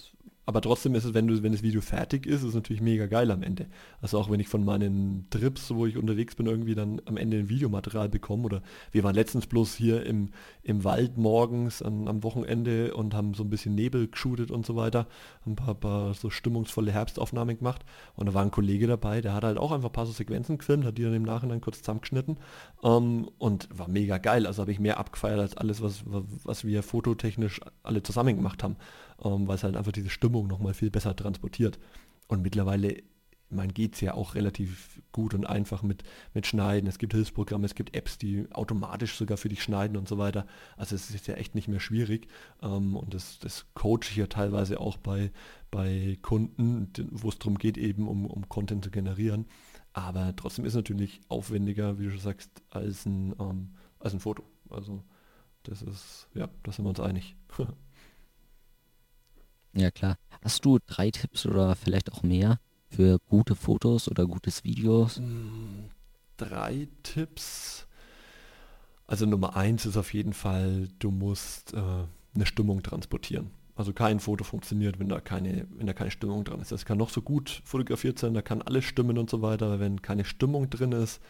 aber 0.44 0.60
trotzdem 0.60 0.94
ist 0.96 1.04
es, 1.04 1.14
wenn, 1.14 1.28
du, 1.28 1.42
wenn 1.42 1.52
das 1.52 1.62
Video 1.62 1.80
fertig 1.80 2.26
ist, 2.26 2.42
ist 2.42 2.48
es 2.48 2.54
natürlich 2.54 2.82
mega 2.82 3.06
geil 3.06 3.30
am 3.30 3.44
Ende. 3.44 3.66
Also 4.00 4.18
auch 4.18 4.28
wenn 4.28 4.40
ich 4.40 4.48
von 4.48 4.64
meinen 4.64 5.28
Trips, 5.30 5.72
wo 5.72 5.86
ich 5.86 5.96
unterwegs 5.96 6.34
bin, 6.34 6.46
irgendwie 6.46 6.74
dann 6.74 7.00
am 7.04 7.16
Ende 7.16 7.38
ein 7.38 7.48
Videomaterial 7.48 8.08
bekomme. 8.08 8.44
Oder 8.44 8.62
wir 8.90 9.04
waren 9.04 9.14
letztens 9.14 9.46
bloß 9.46 9.74
hier 9.76 10.04
im, 10.04 10.30
im 10.64 10.82
Wald 10.82 11.16
morgens 11.16 11.80
an, 11.80 12.08
am 12.08 12.24
Wochenende 12.24 12.92
und 12.94 13.14
haben 13.14 13.34
so 13.34 13.44
ein 13.44 13.50
bisschen 13.50 13.76
Nebel 13.76 14.08
geshootet 14.08 14.50
und 14.50 14.66
so 14.66 14.74
weiter. 14.74 15.06
Ein 15.46 15.54
paar, 15.54 15.76
paar 15.76 16.14
so 16.14 16.28
stimmungsvolle 16.28 16.90
Herbstaufnahmen 16.90 17.58
gemacht. 17.58 17.84
Und 18.16 18.26
da 18.26 18.34
war 18.34 18.42
ein 18.42 18.50
Kollege 18.50 18.88
dabei, 18.88 19.20
der 19.20 19.34
hat 19.34 19.44
halt 19.44 19.58
auch 19.58 19.70
einfach 19.70 19.90
ein 19.90 19.92
paar 19.92 20.06
so 20.06 20.12
Sequenzen 20.12 20.58
gefilmt, 20.58 20.84
hat 20.84 20.98
die 20.98 21.04
dann 21.04 21.14
im 21.14 21.22
Nachhinein 21.22 21.60
kurz 21.60 21.78
zusammengeschnitten. 21.78 22.38
Ähm, 22.82 23.30
und 23.38 23.68
war 23.72 23.86
mega 23.86 24.18
geil. 24.18 24.48
Also 24.48 24.62
habe 24.62 24.72
ich 24.72 24.80
mehr 24.80 24.98
abgefeiert 24.98 25.38
als 25.38 25.56
alles, 25.56 25.82
was, 25.82 26.02
was 26.04 26.64
wir 26.64 26.82
fototechnisch 26.82 27.60
alle 27.84 28.02
zusammen 28.02 28.34
gemacht 28.34 28.64
haben. 28.64 28.74
Ähm, 29.24 29.46
weil 29.46 29.56
es 29.56 29.64
halt 29.64 29.76
einfach 29.76 29.92
diese 29.92 30.10
Stimmung 30.10 30.46
nochmal 30.46 30.74
viel 30.74 30.90
besser 30.90 31.14
transportiert. 31.16 31.78
Und 32.28 32.42
mittlerweile 32.42 33.02
man 33.52 33.72
geht 33.72 33.94
es 33.94 34.00
ja 34.00 34.14
auch 34.14 34.34
relativ 34.34 35.02
gut 35.12 35.34
und 35.34 35.46
einfach 35.46 35.82
mit, 35.82 36.02
mit 36.34 36.46
Schneiden. 36.46 36.88
Es 36.88 36.98
gibt 36.98 37.12
Hilfsprogramme, 37.12 37.66
es 37.66 37.74
gibt 37.74 37.94
Apps, 37.94 38.18
die 38.18 38.46
automatisch 38.52 39.14
sogar 39.14 39.36
für 39.36 39.48
dich 39.48 39.62
schneiden 39.62 39.96
und 39.96 40.08
so 40.08 40.18
weiter. 40.18 40.46
Also 40.76 40.94
es 40.94 41.10
ist 41.10 41.26
ja 41.26 41.34
echt 41.34 41.54
nicht 41.54 41.68
mehr 41.68 41.80
schwierig. 41.80 42.28
Ähm, 42.62 42.96
und 42.96 43.14
das, 43.14 43.38
das 43.38 43.66
coache 43.74 44.10
ich 44.10 44.16
ja 44.16 44.26
teilweise 44.26 44.80
auch 44.80 44.96
bei, 44.96 45.30
bei 45.70 46.18
Kunden, 46.22 46.90
wo 47.10 47.28
es 47.28 47.38
darum 47.38 47.58
geht, 47.58 47.76
eben 47.76 48.08
um, 48.08 48.26
um 48.26 48.48
Content 48.48 48.84
zu 48.84 48.90
generieren. 48.90 49.46
Aber 49.92 50.34
trotzdem 50.34 50.64
ist 50.64 50.72
es 50.72 50.76
natürlich 50.76 51.20
aufwendiger, 51.28 51.98
wie 51.98 52.04
du 52.04 52.10
schon 52.10 52.20
sagst, 52.20 52.50
als 52.70 53.04
ein, 53.04 53.34
ähm, 53.38 53.74
als 53.98 54.14
ein 54.14 54.20
Foto. 54.20 54.44
Also 54.70 55.04
das 55.64 55.82
ist, 55.82 56.28
ja, 56.34 56.48
da 56.62 56.72
sind 56.72 56.84
wir 56.84 56.90
uns 56.90 57.00
einig. 57.00 57.36
ja 59.74 59.90
klar. 59.90 60.16
Hast 60.42 60.64
du 60.64 60.78
drei 60.86 61.10
Tipps 61.10 61.46
oder 61.46 61.74
vielleicht 61.76 62.12
auch 62.12 62.22
mehr, 62.22 62.58
für 62.88 63.18
gute 63.28 63.54
Fotos 63.54 64.08
oder 64.08 64.26
gutes 64.26 64.64
Videos? 64.64 65.16
Hm, 65.16 65.90
drei 66.36 66.88
Tipps. 67.02 67.86
Also 69.06 69.26
Nummer 69.26 69.56
eins 69.56 69.86
ist 69.86 69.96
auf 69.96 70.12
jeden 70.14 70.32
Fall, 70.32 70.88
du 70.98 71.10
musst 71.10 71.74
äh, 71.74 72.04
eine 72.34 72.46
Stimmung 72.46 72.82
transportieren. 72.82 73.50
Also 73.74 73.92
kein 73.92 74.20
Foto 74.20 74.44
funktioniert, 74.44 74.98
wenn 74.98 75.08
da 75.08 75.20
keine, 75.20 75.66
wenn 75.70 75.86
da 75.86 75.92
keine 75.94 76.10
Stimmung 76.10 76.44
dran 76.44 76.60
ist. 76.60 76.72
Das 76.72 76.84
kann 76.84 76.98
noch 76.98 77.10
so 77.10 77.22
gut 77.22 77.62
fotografiert 77.64 78.18
sein, 78.18 78.34
da 78.34 78.42
kann 78.42 78.62
alles 78.62 78.84
stimmen 78.84 79.16
und 79.18 79.30
so 79.30 79.42
weiter, 79.42 79.66
aber 79.66 79.80
wenn 79.80 80.02
keine 80.02 80.24
Stimmung 80.24 80.68
drin 80.68 80.92
ist, 80.92 81.20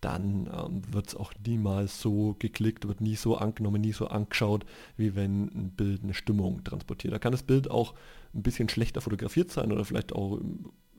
dann 0.00 0.48
ähm, 0.52 0.82
wird 0.92 1.08
es 1.08 1.16
auch 1.16 1.32
niemals 1.44 2.00
so 2.00 2.36
geklickt, 2.38 2.86
wird 2.86 3.00
nie 3.00 3.16
so 3.16 3.36
angenommen, 3.36 3.80
nie 3.80 3.92
so 3.92 4.06
angeschaut, 4.06 4.64
wie 4.96 5.16
wenn 5.16 5.46
ein 5.46 5.70
Bild 5.76 6.04
eine 6.04 6.14
Stimmung 6.14 6.62
transportiert. 6.62 7.12
Da 7.12 7.18
kann 7.18 7.32
das 7.32 7.42
Bild 7.42 7.70
auch 7.70 7.94
ein 8.34 8.42
bisschen 8.42 8.68
schlechter 8.68 9.00
fotografiert 9.00 9.50
sein 9.50 9.72
oder 9.72 9.84
vielleicht 9.84 10.12
auch 10.12 10.40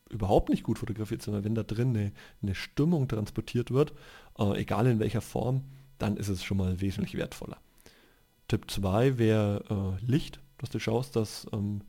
überhaupt 0.10 0.50
nicht 0.50 0.64
gut 0.64 0.80
fotografiert, 0.80 1.22
sondern 1.22 1.44
wenn 1.44 1.56
da 1.56 1.64
drin 1.64 1.96
eine, 1.96 2.12
eine 2.42 2.56
Stimmung 2.56 3.08
transportiert 3.08 3.72
wird, 3.72 3.94
äh, 4.38 4.60
egal 4.60 4.88
in 4.88 5.00
welcher 5.00 5.22
Form, 5.22 5.64
dann 5.98 6.18
ist 6.18 6.30
es 6.30 6.44
schon 6.44 6.58
mal 6.58 6.82
wesentlich 6.82 7.16
wertvoller. 7.16 7.58
Tipp 8.48 8.70
2 8.70 9.18
wäre 9.18 9.98
äh, 10.02 10.06
Licht, 10.06 10.40
dass 10.58 10.70
du 10.70 10.80
schaust, 10.80 11.16
dass 11.16 11.48
ähm, 11.54 11.82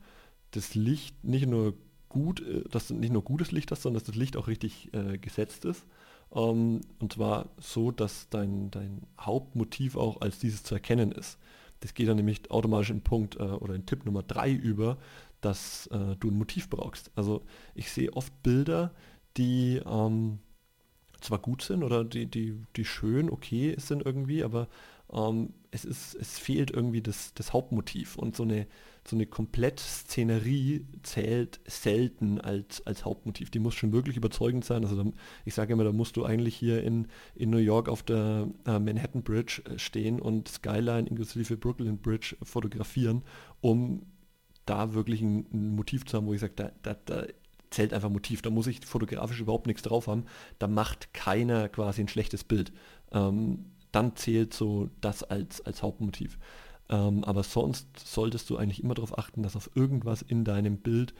das 0.51 0.75
Licht 0.75 1.23
nicht 1.23 1.47
nur 1.47 1.73
gut, 2.07 2.41
äh, 2.41 2.63
dass 2.69 2.87
du 2.87 2.93
nicht 2.93 3.11
nur 3.11 3.23
gutes 3.23 3.51
Licht 3.51 3.71
hast, 3.71 3.81
sondern 3.81 3.99
dass 3.99 4.07
das 4.07 4.15
Licht 4.15 4.37
auch 4.37 4.47
richtig 4.47 4.93
äh, 4.93 5.17
gesetzt 5.17 5.65
ist. 5.65 5.85
Ähm, 6.33 6.81
und 6.99 7.13
zwar 7.13 7.49
so, 7.59 7.91
dass 7.91 8.29
dein, 8.29 8.71
dein 8.71 9.03
Hauptmotiv 9.19 9.95
auch 9.95 10.21
als 10.21 10.39
dieses 10.39 10.63
zu 10.63 10.75
erkennen 10.75 11.11
ist. 11.11 11.37
Das 11.81 11.93
geht 11.93 12.07
dann 12.07 12.17
nämlich 12.17 12.49
automatisch 12.51 12.91
in 12.91 13.01
Punkt 13.01 13.35
äh, 13.37 13.43
oder 13.43 13.73
in 13.75 13.85
Tipp 13.85 14.05
Nummer 14.05 14.23
3 14.23 14.51
über, 14.51 14.97
dass 15.41 15.87
äh, 15.87 16.15
du 16.19 16.29
ein 16.29 16.37
Motiv 16.37 16.69
brauchst. 16.69 17.11
Also 17.15 17.41
ich 17.73 17.91
sehe 17.91 18.13
oft 18.13 18.31
Bilder, 18.43 18.93
die 19.37 19.81
ähm, 19.85 20.39
zwar 21.21 21.39
gut 21.39 21.61
sind 21.63 21.83
oder 21.83 22.03
die, 22.03 22.27
die, 22.27 22.61
die 22.75 22.85
schön, 22.85 23.29
okay 23.29 23.75
sind 23.77 24.05
irgendwie, 24.05 24.43
aber 24.43 24.67
ähm, 25.11 25.53
es, 25.71 25.85
ist, 25.85 26.15
es 26.15 26.39
fehlt 26.39 26.71
irgendwie 26.71 27.01
das, 27.01 27.33
das 27.33 27.53
Hauptmotiv 27.53 28.17
und 28.17 28.35
so 28.35 28.43
eine, 28.43 28.67
so 29.07 29.15
eine 29.15 29.25
Komplettszenerie 29.25 30.85
zählt 31.01 31.59
selten 31.65 32.39
als, 32.39 32.85
als 32.85 33.03
Hauptmotiv. 33.03 33.49
Die 33.49 33.59
muss 33.59 33.73
schon 33.73 33.91
wirklich 33.91 34.15
überzeugend 34.15 34.63
sein. 34.63 34.83
Also 34.83 35.03
da, 35.03 35.09
ich 35.43 35.53
sage 35.53 35.73
immer, 35.73 35.83
da 35.83 35.91
musst 35.91 36.17
du 36.17 36.25
eigentlich 36.25 36.55
hier 36.55 36.83
in, 36.83 37.07
in 37.35 37.49
New 37.49 37.57
York 37.57 37.89
auf 37.89 38.03
der 38.03 38.47
äh, 38.65 38.79
Manhattan 38.79 39.23
Bridge 39.23 39.63
äh, 39.65 39.79
stehen 39.79 40.21
und 40.21 40.47
Skyline 40.47 41.07
inklusive 41.07 41.57
Brooklyn 41.57 41.97
Bridge 41.97 42.35
fotografieren, 42.43 43.23
um 43.59 44.05
da 44.65 44.93
wirklich 44.93 45.21
ein, 45.21 45.47
ein 45.51 45.75
Motiv 45.75 46.05
zu 46.05 46.17
haben, 46.17 46.27
wo 46.27 46.33
ich 46.33 46.41
sage, 46.41 46.53
da, 46.55 46.71
da, 46.83 46.95
da 47.05 47.25
zählt 47.71 47.93
einfach 47.93 48.09
Motiv, 48.09 48.41
da 48.41 48.49
muss 48.49 48.67
ich 48.67 48.85
fotografisch 48.85 49.39
überhaupt 49.39 49.65
nichts 49.65 49.81
drauf 49.81 50.07
haben, 50.07 50.25
da 50.59 50.67
macht 50.67 51.13
keiner 51.13 51.69
quasi 51.69 52.01
ein 52.01 52.07
schlechtes 52.07 52.43
Bild. 52.43 52.71
Ähm, 53.11 53.71
dann 53.91 54.15
zählt 54.15 54.53
so 54.53 54.89
das 55.01 55.23
als, 55.23 55.61
als 55.61 55.81
Hauptmotiv. 55.81 56.37
Ähm, 56.91 57.23
aber 57.23 57.43
sonst 57.43 57.87
solltest 57.97 58.49
du 58.49 58.57
eigentlich 58.57 58.83
immer 58.83 58.93
darauf 58.93 59.17
achten, 59.17 59.41
dass 59.41 59.55
auf 59.55 59.71
irgendwas 59.75 60.21
in 60.21 60.43
deinem 60.43 60.77
Bild 60.77 61.13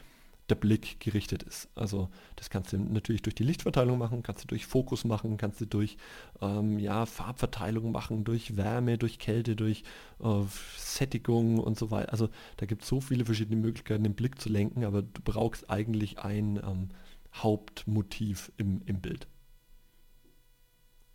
der 0.49 0.55
Blick 0.55 0.99
gerichtet 0.99 1.43
ist. 1.43 1.69
Also 1.75 2.09
das 2.35 2.49
kannst 2.49 2.73
du 2.73 2.77
natürlich 2.77 3.21
durch 3.21 3.35
die 3.35 3.43
Lichtverteilung 3.43 3.97
machen, 3.97 4.21
kannst 4.21 4.43
du 4.43 4.47
durch 4.47 4.65
Fokus 4.65 5.05
machen, 5.05 5.37
kannst 5.37 5.61
du 5.61 5.65
durch 5.65 5.95
ähm, 6.41 6.77
ja, 6.77 7.05
Farbverteilung 7.05 7.93
machen, 7.93 8.25
durch 8.25 8.57
Wärme, 8.57 8.97
durch 8.97 9.17
Kälte, 9.17 9.55
durch 9.55 9.83
äh, 10.19 10.41
Sättigung 10.77 11.57
und 11.57 11.79
so 11.79 11.89
weiter. 11.89 12.11
Also 12.11 12.27
da 12.57 12.65
gibt 12.65 12.83
es 12.83 12.89
so 12.89 12.99
viele 12.99 13.23
verschiedene 13.23 13.55
Möglichkeiten, 13.55 14.03
den 14.03 14.15
Blick 14.15 14.41
zu 14.41 14.49
lenken, 14.49 14.83
aber 14.83 15.03
du 15.03 15.21
brauchst 15.23 15.69
eigentlich 15.69 16.19
ein 16.19 16.57
ähm, 16.57 16.89
Hauptmotiv 17.33 18.51
im, 18.57 18.81
im 18.85 18.99
Bild. 18.99 19.27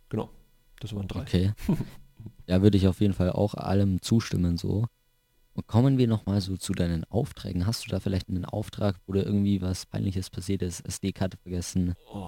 Genau, 0.09 0.31
das 0.79 0.95
waren 0.95 1.07
drei. 1.07 1.21
Okay. 1.21 1.53
ja, 2.47 2.61
würde 2.61 2.77
ich 2.77 2.87
auf 2.87 3.01
jeden 3.01 3.13
Fall 3.13 3.31
auch 3.31 3.53
allem 3.53 4.01
zustimmen 4.01 4.57
so. 4.57 4.85
Kommen 5.65 5.97
wir 5.97 6.07
nochmal 6.07 6.39
so 6.39 6.55
zu 6.55 6.73
deinen 6.73 7.03
Aufträgen. 7.05 7.65
Hast 7.65 7.85
du 7.85 7.89
da 7.89 7.99
vielleicht 7.99 8.29
einen 8.29 8.45
Auftrag, 8.45 8.95
wo 9.07 9.13
dir 9.13 9.23
irgendwie 9.23 9.59
was 9.61 9.87
Peinliches 9.87 10.29
passiert 10.29 10.61
ist? 10.61 10.81
SD-Karte 10.81 11.37
vergessen, 11.37 11.95
oh. 12.13 12.27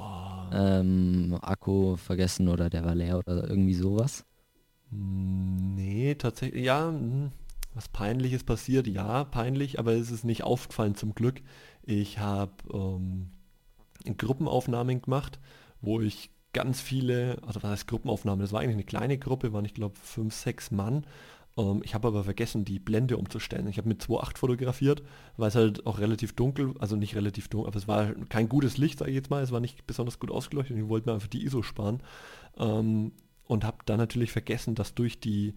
ähm, 0.51 1.37
Akku 1.39 1.95
vergessen 1.95 2.47
oder 2.47 2.71
der 2.71 2.83
war 2.83 2.95
leer 2.95 3.19
oder 3.19 3.47
irgendwie 3.47 3.75
sowas? 3.75 4.25
Nee, 4.89 6.15
tatsächlich, 6.15 6.65
ja, 6.65 6.87
hm, 6.87 7.31
was 7.75 7.87
Peinliches 7.89 8.43
passiert, 8.43 8.87
ja, 8.87 9.23
peinlich, 9.25 9.77
aber 9.77 9.93
es 9.93 10.09
ist 10.09 10.25
nicht 10.25 10.43
aufgefallen 10.43 10.95
zum 10.95 11.13
Glück. 11.13 11.41
Ich 11.83 12.17
habe 12.17 12.53
ähm, 12.73 13.29
Gruppenaufnahmen 14.17 15.03
gemacht, 15.03 15.39
wo 15.81 16.01
ich 16.01 16.31
ganz 16.53 16.81
viele, 16.81 17.37
also 17.45 17.61
was 17.61 17.71
heißt 17.71 17.87
Gruppenaufnahmen, 17.87 18.41
das 18.41 18.51
war 18.51 18.61
eigentlich 18.61 18.75
eine 18.75 18.83
kleine 18.83 19.17
Gruppe, 19.17 19.53
waren 19.53 19.65
ich 19.65 19.73
glaube 19.73 19.95
fünf, 20.01 20.33
sechs 20.33 20.71
Mann 20.71 21.05
ähm, 21.59 21.81
ich 21.83 21.93
habe 21.93 22.07
aber 22.07 22.23
vergessen, 22.23 22.65
die 22.65 22.79
Blende 22.79 23.17
umzustellen. 23.17 23.67
Ich 23.67 23.77
habe 23.77 23.89
mit 23.89 24.01
2.8 24.01 24.37
fotografiert, 24.37 25.03
weil 25.37 25.49
es 25.49 25.55
halt 25.55 25.85
auch 25.85 25.99
relativ 25.99 26.33
dunkel, 26.33 26.73
also 26.79 26.95
nicht 26.95 27.15
relativ 27.15 27.47
dunkel, 27.49 27.67
aber 27.67 27.77
es 27.77 27.87
war 27.87 28.13
kein 28.29 28.49
gutes 28.49 28.77
Licht, 28.77 28.99
sage 28.99 29.11
ich 29.11 29.15
jetzt 29.15 29.29
mal. 29.29 29.43
Es 29.43 29.51
war 29.51 29.59
nicht 29.59 29.85
besonders 29.85 30.19
gut 30.19 30.31
ausgeleuchtet. 30.31 30.77
Ich 30.77 30.87
wollte 30.87 31.09
mir 31.09 31.13
einfach 31.13 31.27
die 31.27 31.43
ISO 31.43 31.61
sparen. 31.61 32.01
Ähm, 32.57 33.11
und 33.45 33.63
habe 33.63 33.77
dann 33.85 33.97
natürlich 33.97 34.31
vergessen, 34.31 34.75
dass 34.75 34.93
durch 34.93 35.19
die, 35.19 35.55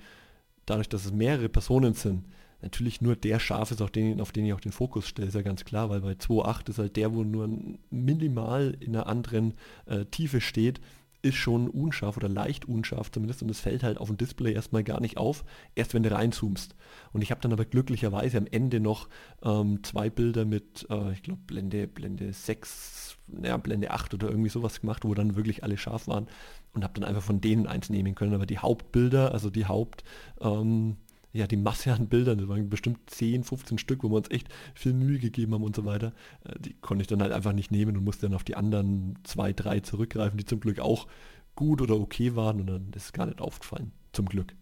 dadurch, 0.66 0.88
dass 0.88 1.04
es 1.04 1.12
mehrere 1.12 1.50
Personen 1.50 1.92
sind, 1.92 2.24
natürlich 2.62 3.00
nur 3.00 3.16
der 3.16 3.38
scharf 3.38 3.70
ist, 3.70 3.82
auf 3.82 3.90
den, 3.90 4.20
auf 4.20 4.32
den 4.32 4.46
ich 4.46 4.52
auch 4.52 4.60
den 4.60 4.72
Fokus 4.72 5.08
stelle, 5.08 5.28
ist 5.28 5.34
ja 5.34 5.42
ganz 5.42 5.64
klar, 5.64 5.90
weil 5.90 6.00
bei 6.00 6.12
2.8 6.12 6.70
ist 6.70 6.78
halt 6.78 6.96
der, 6.96 7.14
wo 7.14 7.24
nur 7.24 7.48
minimal 7.90 8.76
in 8.80 8.94
einer 8.94 9.06
anderen 9.06 9.54
äh, 9.86 10.04
Tiefe 10.06 10.40
steht, 10.40 10.80
ist 11.22 11.36
schon 11.36 11.68
unscharf 11.68 12.16
oder 12.16 12.28
leicht 12.28 12.64
unscharf 12.66 13.10
zumindest 13.10 13.42
und 13.42 13.50
es 13.50 13.60
fällt 13.60 13.84
halt 13.84 13.98
auf 13.98 14.08
dem 14.08 14.16
Display 14.16 14.52
erstmal 14.52 14.82
gar 14.82 15.00
nicht 15.00 15.16
auf, 15.16 15.44
erst 15.76 15.94
wenn 15.94 16.02
du 16.02 16.10
reinzoomst. 16.10 16.74
Und 17.12 17.22
ich 17.22 17.30
habe 17.30 17.40
dann 17.40 17.52
aber 17.52 17.64
glücklicherweise 17.64 18.38
am 18.38 18.46
Ende 18.50 18.80
noch 18.80 19.08
ähm, 19.44 19.84
zwei 19.84 20.10
Bilder 20.10 20.44
mit, 20.44 20.86
äh, 20.90 21.12
ich 21.12 21.22
glaube, 21.22 21.40
Blende, 21.46 21.86
Blende 21.86 22.32
6, 22.32 23.18
ja, 23.44 23.56
Blende 23.56 23.92
8 23.92 24.14
oder 24.14 24.28
irgendwie 24.28 24.50
sowas 24.50 24.80
gemacht, 24.80 25.04
wo 25.04 25.14
dann 25.14 25.36
wirklich 25.36 25.62
alle 25.62 25.78
scharf 25.78 26.08
waren 26.08 26.26
und 26.72 26.82
habe 26.82 26.98
dann 26.98 27.08
einfach 27.08 27.22
von 27.22 27.40
denen 27.40 27.68
eins 27.68 27.88
nehmen 27.88 28.16
können. 28.16 28.34
Aber 28.34 28.46
die 28.46 28.58
Hauptbilder, 28.58 29.32
also 29.32 29.48
die 29.48 29.66
Haupt... 29.66 30.04
Ähm, 30.40 30.96
ja, 31.32 31.46
die 31.46 31.56
Masse 31.56 31.92
an 31.92 32.08
Bildern, 32.08 32.38
das 32.38 32.48
waren 32.48 32.68
bestimmt 32.68 32.98
10, 33.10 33.44
15 33.44 33.78
Stück, 33.78 34.02
wo 34.02 34.10
wir 34.10 34.16
uns 34.16 34.30
echt 34.30 34.48
viel 34.74 34.92
Mühe 34.92 35.18
gegeben 35.18 35.54
haben 35.54 35.64
und 35.64 35.74
so 35.74 35.84
weiter, 35.84 36.12
äh, 36.44 36.58
die 36.58 36.74
konnte 36.74 37.02
ich 37.02 37.08
dann 37.08 37.22
halt 37.22 37.32
einfach 37.32 37.52
nicht 37.52 37.70
nehmen 37.70 37.96
und 37.96 38.04
musste 38.04 38.26
dann 38.26 38.34
auf 38.34 38.44
die 38.44 38.56
anderen 38.56 39.18
zwei, 39.24 39.52
drei 39.52 39.80
zurückgreifen, 39.80 40.38
die 40.38 40.44
zum 40.44 40.60
Glück 40.60 40.78
auch 40.80 41.06
gut 41.54 41.80
oder 41.80 41.98
okay 41.98 42.36
waren 42.36 42.60
und 42.60 42.66
dann 42.66 42.92
ist 42.94 43.04
es 43.06 43.12
gar 43.12 43.26
nicht 43.26 43.40
aufgefallen, 43.40 43.92
zum 44.12 44.26
Glück. 44.26 44.54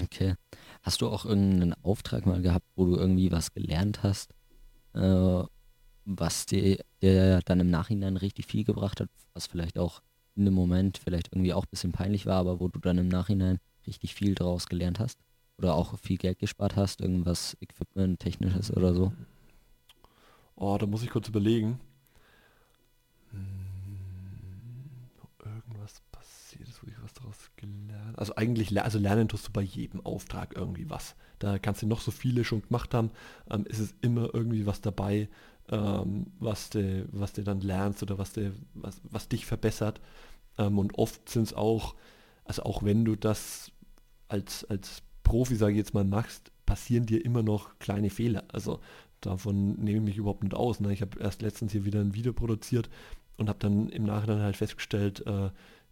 Okay. 0.00 0.34
Hast 0.82 1.00
du 1.00 1.08
auch 1.08 1.24
irgendeinen 1.24 1.74
Auftrag 1.84 2.26
mal 2.26 2.42
gehabt, 2.42 2.66
wo 2.74 2.86
du 2.86 2.96
irgendwie 2.96 3.30
was 3.30 3.54
gelernt 3.54 4.02
hast, 4.02 4.34
äh, 4.94 5.44
was 6.04 6.46
dir, 6.46 6.84
dir 7.00 7.40
dann 7.44 7.60
im 7.60 7.70
Nachhinein 7.70 8.16
richtig 8.16 8.46
viel 8.46 8.64
gebracht 8.64 9.00
hat, 9.00 9.08
was 9.32 9.46
vielleicht 9.46 9.78
auch 9.78 10.02
in 10.34 10.44
dem 10.44 10.54
Moment 10.54 10.98
vielleicht 10.98 11.28
irgendwie 11.32 11.54
auch 11.54 11.64
ein 11.64 11.70
bisschen 11.70 11.92
peinlich 11.92 12.26
war, 12.26 12.40
aber 12.40 12.58
wo 12.58 12.66
du 12.66 12.80
dann 12.80 12.98
im 12.98 13.08
Nachhinein 13.08 13.60
richtig 13.86 14.14
viel 14.14 14.34
daraus 14.34 14.66
gelernt 14.66 14.98
hast? 14.98 15.18
Oder 15.58 15.74
auch 15.74 15.98
viel 15.98 16.16
Geld 16.16 16.38
gespart 16.38 16.76
hast, 16.76 17.00
irgendwas 17.00 17.56
Equipment, 17.60 18.18
technisches 18.18 18.72
oder 18.76 18.94
so? 18.94 19.12
Oh, 20.56 20.76
da 20.78 20.86
muss 20.86 21.02
ich 21.02 21.10
kurz 21.10 21.28
überlegen. 21.28 21.80
Hm, 23.30 23.40
irgendwas 25.44 26.02
passiert 26.10 26.24
wo 26.84 26.88
ich 26.88 27.02
was 27.02 27.12
daraus 27.12 27.50
gelernt 27.56 28.18
Also 28.18 28.36
eigentlich, 28.36 28.80
also 28.82 28.98
lernen 28.98 29.28
tust 29.28 29.48
du 29.48 29.52
bei 29.52 29.62
jedem 29.62 30.04
Auftrag 30.04 30.54
irgendwie 30.56 30.88
was. 30.90 31.14
Da 31.38 31.58
kannst 31.58 31.82
du 31.82 31.86
noch 31.86 32.00
so 32.00 32.10
viele 32.10 32.44
schon 32.44 32.62
gemacht 32.62 32.94
haben, 32.94 33.10
ähm, 33.50 33.66
ist 33.66 33.78
es 33.78 33.94
immer 34.00 34.34
irgendwie 34.34 34.66
was 34.66 34.80
dabei, 34.80 35.28
ähm, 35.68 36.26
was 36.38 36.70
du 36.70 37.06
was 37.12 37.32
du 37.32 37.42
dann 37.42 37.60
lernst 37.60 38.02
oder 38.02 38.18
was, 38.18 38.32
du, 38.32 38.52
was, 38.74 39.00
was 39.04 39.28
dich 39.28 39.46
verbessert. 39.46 40.00
Ähm, 40.58 40.78
und 40.78 40.96
oft 40.98 41.28
sind 41.28 41.44
es 41.44 41.54
auch, 41.54 41.94
also 42.44 42.62
auch 42.62 42.82
wenn 42.82 43.04
du 43.04 43.16
das 43.16 43.72
als, 44.34 44.64
als 44.64 45.02
Profi, 45.22 45.54
sage 45.54 45.72
ich 45.72 45.78
jetzt 45.78 45.94
mal, 45.94 46.04
machst, 46.04 46.50
passieren 46.66 47.06
dir 47.06 47.24
immer 47.24 47.42
noch 47.42 47.78
kleine 47.78 48.10
Fehler. 48.10 48.44
Also 48.48 48.80
davon 49.20 49.76
nehme 49.76 49.98
ich 49.98 50.04
mich 50.04 50.16
überhaupt 50.16 50.42
nicht 50.42 50.54
aus. 50.54 50.80
Ne? 50.80 50.92
Ich 50.92 51.00
habe 51.00 51.18
erst 51.20 51.40
letztens 51.40 51.72
hier 51.72 51.84
wieder 51.84 52.00
ein 52.00 52.14
Video 52.14 52.32
produziert 52.32 52.90
und 53.36 53.48
habe 53.48 53.58
dann 53.60 53.88
im 53.88 54.04
Nachhinein 54.04 54.40
halt 54.40 54.56
festgestellt, 54.56 55.24
äh, 55.26 55.50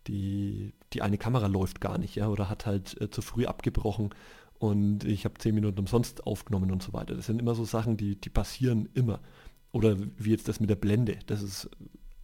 die, 0.09 0.75
die 0.93 1.03
eine 1.03 1.19
Kamera 1.19 1.47
läuft 1.47 1.81
gar 1.81 1.97
nicht, 1.97 2.17
ja, 2.17 2.29
oder 2.29 2.49
hat 2.49 2.67
halt 2.67 3.01
äh, 3.01 3.09
zu 3.09 3.23
früh 3.23 3.47
abgebrochen 3.47 4.11
und 4.59 5.05
ich 5.05 5.25
habe 5.25 5.39
zehn 5.39 5.55
Minuten 5.55 5.79
umsonst 5.79 6.27
aufgenommen 6.27 6.73
und 6.73 6.83
so 6.83 6.93
weiter. 6.93 7.15
Das 7.15 7.27
sind 7.27 7.39
immer 7.41 7.55
so 7.55 7.65
Sachen, 7.65 7.97
die, 7.97 8.21
die 8.21 8.31
passieren 8.31 8.89
immer. 8.95 9.21
Oder 9.71 9.97
wie 10.19 10.31
jetzt 10.31 10.49
das 10.49 10.59
mit 10.59 10.71
der 10.71 10.77
Blende. 10.77 11.19
Das 11.27 11.43
ist 11.43 11.71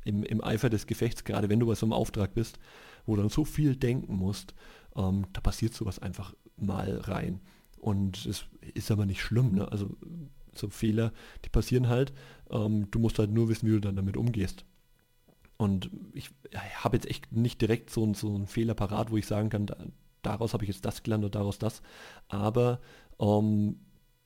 im, 0.05 0.25
im 0.25 0.43
Eifer 0.43 0.69
des 0.69 0.87
Gefechts, 0.87 1.23
gerade 1.25 1.49
wenn 1.49 1.61
du 1.61 1.67
bei 1.67 1.75
so 1.75 1.87
einem 1.87 1.93
Auftrag 1.93 2.35
bist, 2.35 2.59
wo 3.07 3.15
du 3.15 3.23
dann 3.23 3.31
so 3.31 3.45
viel 3.45 3.77
denken 3.77 4.15
musst, 4.15 4.55
ähm, 4.99 5.27
da 5.33 5.41
passiert 5.41 5.73
sowas 5.73 5.99
einfach 5.99 6.35
mal 6.57 6.99
rein. 6.99 7.41
Und 7.79 8.27
es 8.27 8.45
ist 8.75 8.91
aber 8.91 9.07
nicht 9.07 9.23
schlimm. 9.23 9.53
Ne? 9.53 9.71
Also 9.71 9.97
so 10.55 10.69
Fehler, 10.69 11.13
die 11.45 11.49
passieren 11.49 11.89
halt. 11.89 12.13
Ähm, 12.51 12.91
du 12.91 12.99
musst 12.99 13.19
halt 13.19 13.31
nur 13.31 13.49
wissen, 13.49 13.67
wie 13.69 13.73
du 13.73 13.81
dann 13.81 13.97
damit 13.97 14.17
umgehst. 14.17 14.65
Und 15.57 15.91
ich 16.13 16.31
habe 16.77 16.97
jetzt 16.97 17.09
echt 17.09 17.33
nicht 17.33 17.61
direkt 17.61 17.91
so, 17.91 18.13
so 18.15 18.35
einen 18.35 18.47
Fehler 18.47 18.75
parat, 18.75 19.11
wo 19.11 19.17
ich 19.17 19.27
sagen 19.27 19.49
kann, 19.49 19.67
da, 19.67 19.77
daraus 20.23 20.53
habe 20.53 20.65
ich 20.65 20.69
jetzt 20.69 20.85
das 20.85 21.03
gelernt 21.03 21.25
und 21.25 21.35
daraus 21.35 21.59
das. 21.59 21.83
Aber 22.29 22.81
ähm, 23.21 23.77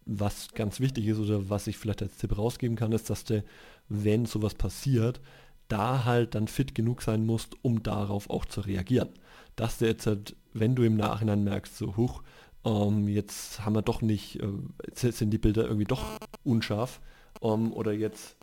was 0.04 0.52
ganz 0.52 0.80
wichtig 0.80 1.06
ist 1.06 1.18
oder 1.18 1.48
was 1.48 1.66
ich 1.66 1.78
vielleicht 1.78 2.02
als 2.02 2.16
Tipp 2.16 2.36
rausgeben 2.36 2.76
kann, 2.76 2.92
ist, 2.92 3.08
dass 3.10 3.24
du, 3.24 3.44
wenn 3.88 4.26
sowas 4.26 4.54
passiert, 4.54 5.20
da 5.68 6.04
halt 6.04 6.34
dann 6.34 6.48
fit 6.48 6.74
genug 6.74 7.02
sein 7.02 7.24
musst, 7.24 7.56
um 7.62 7.82
darauf 7.82 8.28
auch 8.28 8.44
zu 8.44 8.60
reagieren. 8.60 9.08
Dass 9.56 9.78
du 9.78 9.86
jetzt 9.86 10.06
halt, 10.06 10.36
wenn 10.52 10.74
du 10.74 10.82
im 10.82 10.96
Nachhinein 10.96 11.44
merkst, 11.44 11.76
so, 11.76 11.96
huch, 11.96 12.22
ähm, 12.64 13.08
jetzt 13.08 13.64
haben 13.64 13.74
wir 13.74 13.82
doch 13.82 14.02
nicht, 14.02 14.40
äh, 14.40 14.48
jetzt 14.86 15.18
sind 15.18 15.30
die 15.30 15.38
Bilder 15.38 15.64
irgendwie 15.64 15.84
doch 15.84 16.04
unscharf 16.44 17.00
ähm, 17.40 17.72
oder 17.72 17.92
jetzt, 17.92 18.36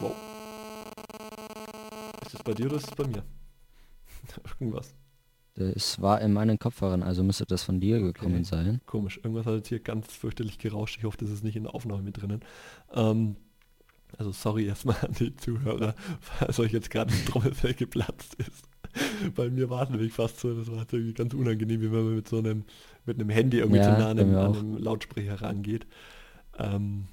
wow, 0.00 0.12
ist 2.24 2.34
das 2.34 2.42
bei 2.42 2.54
dir 2.54 2.66
oder 2.66 2.76
ist 2.76 2.86
das 2.88 2.94
bei 2.94 3.06
mir? 3.06 3.24
Irgendwas. 4.60 4.94
Das 5.56 6.02
war 6.02 6.20
in 6.20 6.32
meinen 6.32 6.58
Kopfhörern, 6.58 7.04
also 7.04 7.22
müsste 7.22 7.46
das 7.46 7.62
von 7.62 7.78
dir 7.78 8.00
gekommen 8.00 8.34
okay. 8.36 8.44
sein. 8.44 8.80
Komisch, 8.86 9.18
irgendwas 9.18 9.46
hat 9.46 9.54
jetzt 9.54 9.68
hier 9.68 9.78
ganz 9.78 10.12
fürchterlich 10.12 10.58
gerauscht. 10.58 10.96
Ich 10.98 11.04
hoffe, 11.04 11.16
das 11.18 11.30
ist 11.30 11.44
nicht 11.44 11.54
in 11.54 11.62
der 11.62 11.76
Aufnahme 11.76 12.02
mit 12.02 12.20
drinnen. 12.20 12.40
Ähm, 12.92 13.36
also 14.18 14.32
sorry 14.32 14.66
erstmal 14.66 14.96
an 15.02 15.12
die 15.18 15.34
Zuhörer, 15.36 15.94
falls 16.20 16.58
euch 16.60 16.72
jetzt 16.72 16.90
gerade 16.90 17.12
ein 17.12 17.24
Trommelfell 17.26 17.74
geplatzt 17.74 18.34
ist. 18.34 18.64
Bei 19.34 19.50
mir 19.50 19.70
war 19.70 19.82
es 19.82 19.90
nämlich 19.90 20.12
fast 20.12 20.40
so, 20.40 20.54
das 20.54 20.70
war 20.70 20.80
jetzt 20.80 20.92
irgendwie 20.92 21.14
ganz 21.14 21.34
unangenehm, 21.34 21.80
wie 21.80 21.92
wenn 21.92 22.04
man 22.04 22.14
mit 22.16 22.28
so 22.28 22.38
einem, 22.38 22.64
mit 23.06 23.18
einem 23.18 23.30
Handy 23.30 23.58
irgendwie 23.58 23.78
ja, 23.78 23.84
zu 23.84 24.00
nah 24.00 24.10
an 24.10 24.18
einem, 24.18 24.36
an 24.36 24.56
einem 24.56 24.76
Lautsprecher 24.78 25.42
rangeht. 25.42 25.86
Ähm, 26.58 27.08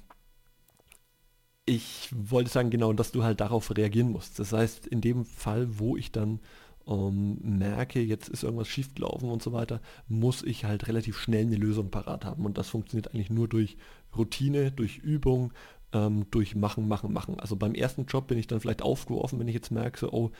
ich 1.64 2.08
wollte 2.12 2.50
sagen, 2.50 2.70
genau, 2.70 2.92
dass 2.92 3.12
du 3.12 3.22
halt 3.22 3.40
darauf 3.40 3.76
reagieren 3.76 4.10
musst. 4.10 4.38
Das 4.38 4.52
heißt, 4.52 4.86
in 4.86 5.00
dem 5.00 5.24
Fall, 5.24 5.78
wo 5.78 5.96
ich 5.96 6.10
dann 6.10 6.40
ähm, 6.88 7.38
merke, 7.40 8.00
jetzt 8.00 8.28
ist 8.28 8.42
irgendwas 8.42 8.68
schiefgelaufen 8.68 9.30
und 9.30 9.42
so 9.42 9.52
weiter, 9.52 9.80
muss 10.08 10.42
ich 10.42 10.64
halt 10.64 10.88
relativ 10.88 11.18
schnell 11.18 11.46
eine 11.46 11.56
Lösung 11.56 11.90
parat 11.90 12.24
haben. 12.24 12.44
Und 12.44 12.58
das 12.58 12.68
funktioniert 12.68 13.14
eigentlich 13.14 13.30
nur 13.30 13.48
durch 13.48 13.76
Routine, 14.16 14.72
durch 14.72 14.98
Übung, 14.98 15.52
ähm, 15.92 16.26
durch 16.30 16.54
Machen, 16.54 16.88
Machen, 16.88 17.12
Machen. 17.12 17.38
Also 17.40 17.56
beim 17.56 17.74
ersten 17.74 18.06
Job 18.06 18.26
bin 18.26 18.38
ich 18.38 18.46
dann 18.46 18.60
vielleicht 18.60 18.82
aufgeworfen, 18.82 19.38
wenn 19.38 19.48
ich 19.48 19.54
jetzt 19.54 19.70
merke, 19.70 19.98
so, 19.98 20.12
oh, 20.12 20.30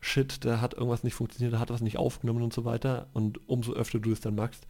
shit, 0.00 0.44
da 0.44 0.60
hat 0.60 0.74
irgendwas 0.74 1.04
nicht 1.04 1.14
funktioniert, 1.14 1.54
da 1.54 1.58
hat 1.58 1.70
was 1.70 1.80
nicht 1.80 1.98
aufgenommen 1.98 2.42
und 2.42 2.52
so 2.52 2.64
weiter. 2.64 3.08
Und 3.12 3.48
umso 3.48 3.72
öfter 3.72 3.98
du 3.98 4.12
es 4.12 4.20
dann 4.20 4.34
magst, 4.34 4.66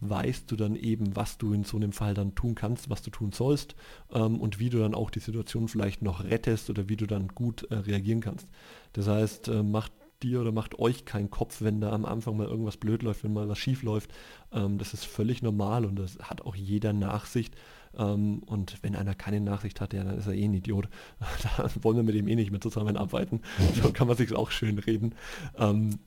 weißt 0.00 0.50
du 0.50 0.56
dann 0.56 0.74
eben, 0.74 1.14
was 1.14 1.38
du 1.38 1.52
in 1.52 1.64
so 1.64 1.76
einem 1.76 1.92
Fall 1.92 2.14
dann 2.14 2.34
tun 2.34 2.54
kannst, 2.54 2.90
was 2.90 3.02
du 3.02 3.10
tun 3.10 3.30
sollst 3.32 3.76
ähm, 4.12 4.40
und 4.40 4.58
wie 4.58 4.68
du 4.68 4.78
dann 4.78 4.94
auch 4.94 5.10
die 5.10 5.20
Situation 5.20 5.68
vielleicht 5.68 6.02
noch 6.02 6.24
rettest 6.24 6.70
oder 6.70 6.88
wie 6.88 6.96
du 6.96 7.06
dann 7.06 7.28
gut 7.28 7.62
äh, 7.70 7.76
reagieren 7.76 8.20
kannst. 8.20 8.48
Das 8.92 9.06
heißt, 9.06 9.48
äh, 9.48 9.62
macht 9.62 9.92
dir 10.22 10.40
oder 10.40 10.52
macht 10.52 10.78
euch 10.78 11.04
keinen 11.04 11.30
Kopf, 11.30 11.62
wenn 11.62 11.80
da 11.80 11.92
am 11.92 12.04
Anfang 12.04 12.36
mal 12.36 12.46
irgendwas 12.46 12.76
blöd 12.76 13.02
läuft, 13.02 13.24
wenn 13.24 13.32
mal 13.32 13.48
was 13.48 13.58
schief 13.58 13.82
läuft. 13.82 14.10
Ähm, 14.52 14.78
das 14.78 14.92
ist 14.92 15.04
völlig 15.04 15.42
normal 15.42 15.84
und 15.84 15.96
das 15.96 16.18
hat 16.18 16.42
auch 16.42 16.56
jeder 16.56 16.92
Nachsicht. 16.92 17.54
Ähm, 17.96 18.42
und 18.44 18.82
wenn 18.82 18.96
einer 18.96 19.14
keine 19.14 19.40
Nachsicht 19.40 19.80
hat, 19.80 19.92
ja, 19.92 20.04
dann 20.04 20.18
ist 20.18 20.26
er 20.26 20.34
eh 20.34 20.44
ein 20.44 20.54
Idiot. 20.54 20.88
da 21.56 21.70
wollen 21.82 21.96
wir 21.96 22.02
mit 22.02 22.14
ihm 22.14 22.28
eh 22.28 22.34
nicht 22.34 22.50
mehr 22.50 22.60
zusammenarbeiten. 22.60 23.40
so 23.82 23.92
kann 23.92 24.08
man 24.08 24.16
sich 24.16 24.34
auch 24.34 24.50
schön 24.50 24.78
reden. 24.78 25.14
Ähm, 25.56 25.98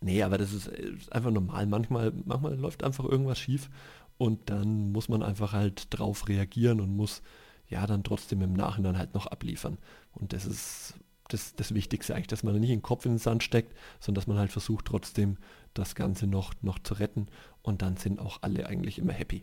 nee, 0.00 0.22
aber 0.22 0.38
das 0.38 0.52
ist, 0.52 0.68
ist 0.68 1.12
einfach 1.12 1.30
normal. 1.30 1.66
Manchmal, 1.66 2.12
manchmal 2.24 2.56
läuft 2.56 2.84
einfach 2.84 3.04
irgendwas 3.04 3.38
schief 3.38 3.70
und 4.18 4.50
dann 4.50 4.92
muss 4.92 5.08
man 5.08 5.22
einfach 5.22 5.52
halt 5.52 5.86
drauf 5.90 6.28
reagieren 6.28 6.80
und 6.80 6.94
muss 6.96 7.22
ja 7.68 7.86
dann 7.86 8.04
trotzdem 8.04 8.42
im 8.42 8.54
Nachhinein 8.54 8.98
halt 8.98 9.14
noch 9.14 9.26
abliefern. 9.26 9.78
Und 10.12 10.32
das 10.32 10.46
ist 10.46 10.94
das, 11.28 11.54
das 11.54 11.74
Wichtigste 11.74 12.14
eigentlich, 12.14 12.26
dass 12.28 12.42
man 12.42 12.58
nicht 12.58 12.70
den 12.70 12.82
Kopf 12.82 13.04
in 13.04 13.12
den 13.12 13.18
Sand 13.18 13.42
steckt, 13.42 13.76
sondern 14.00 14.20
dass 14.20 14.26
man 14.26 14.38
halt 14.38 14.50
versucht 14.50 14.86
trotzdem 14.86 15.36
das 15.74 15.94
Ganze 15.94 16.26
noch, 16.26 16.54
noch 16.62 16.78
zu 16.78 16.94
retten 16.94 17.26
und 17.62 17.82
dann 17.82 17.96
sind 17.96 18.18
auch 18.18 18.38
alle 18.42 18.66
eigentlich 18.66 18.98
immer 18.98 19.12
happy. 19.12 19.42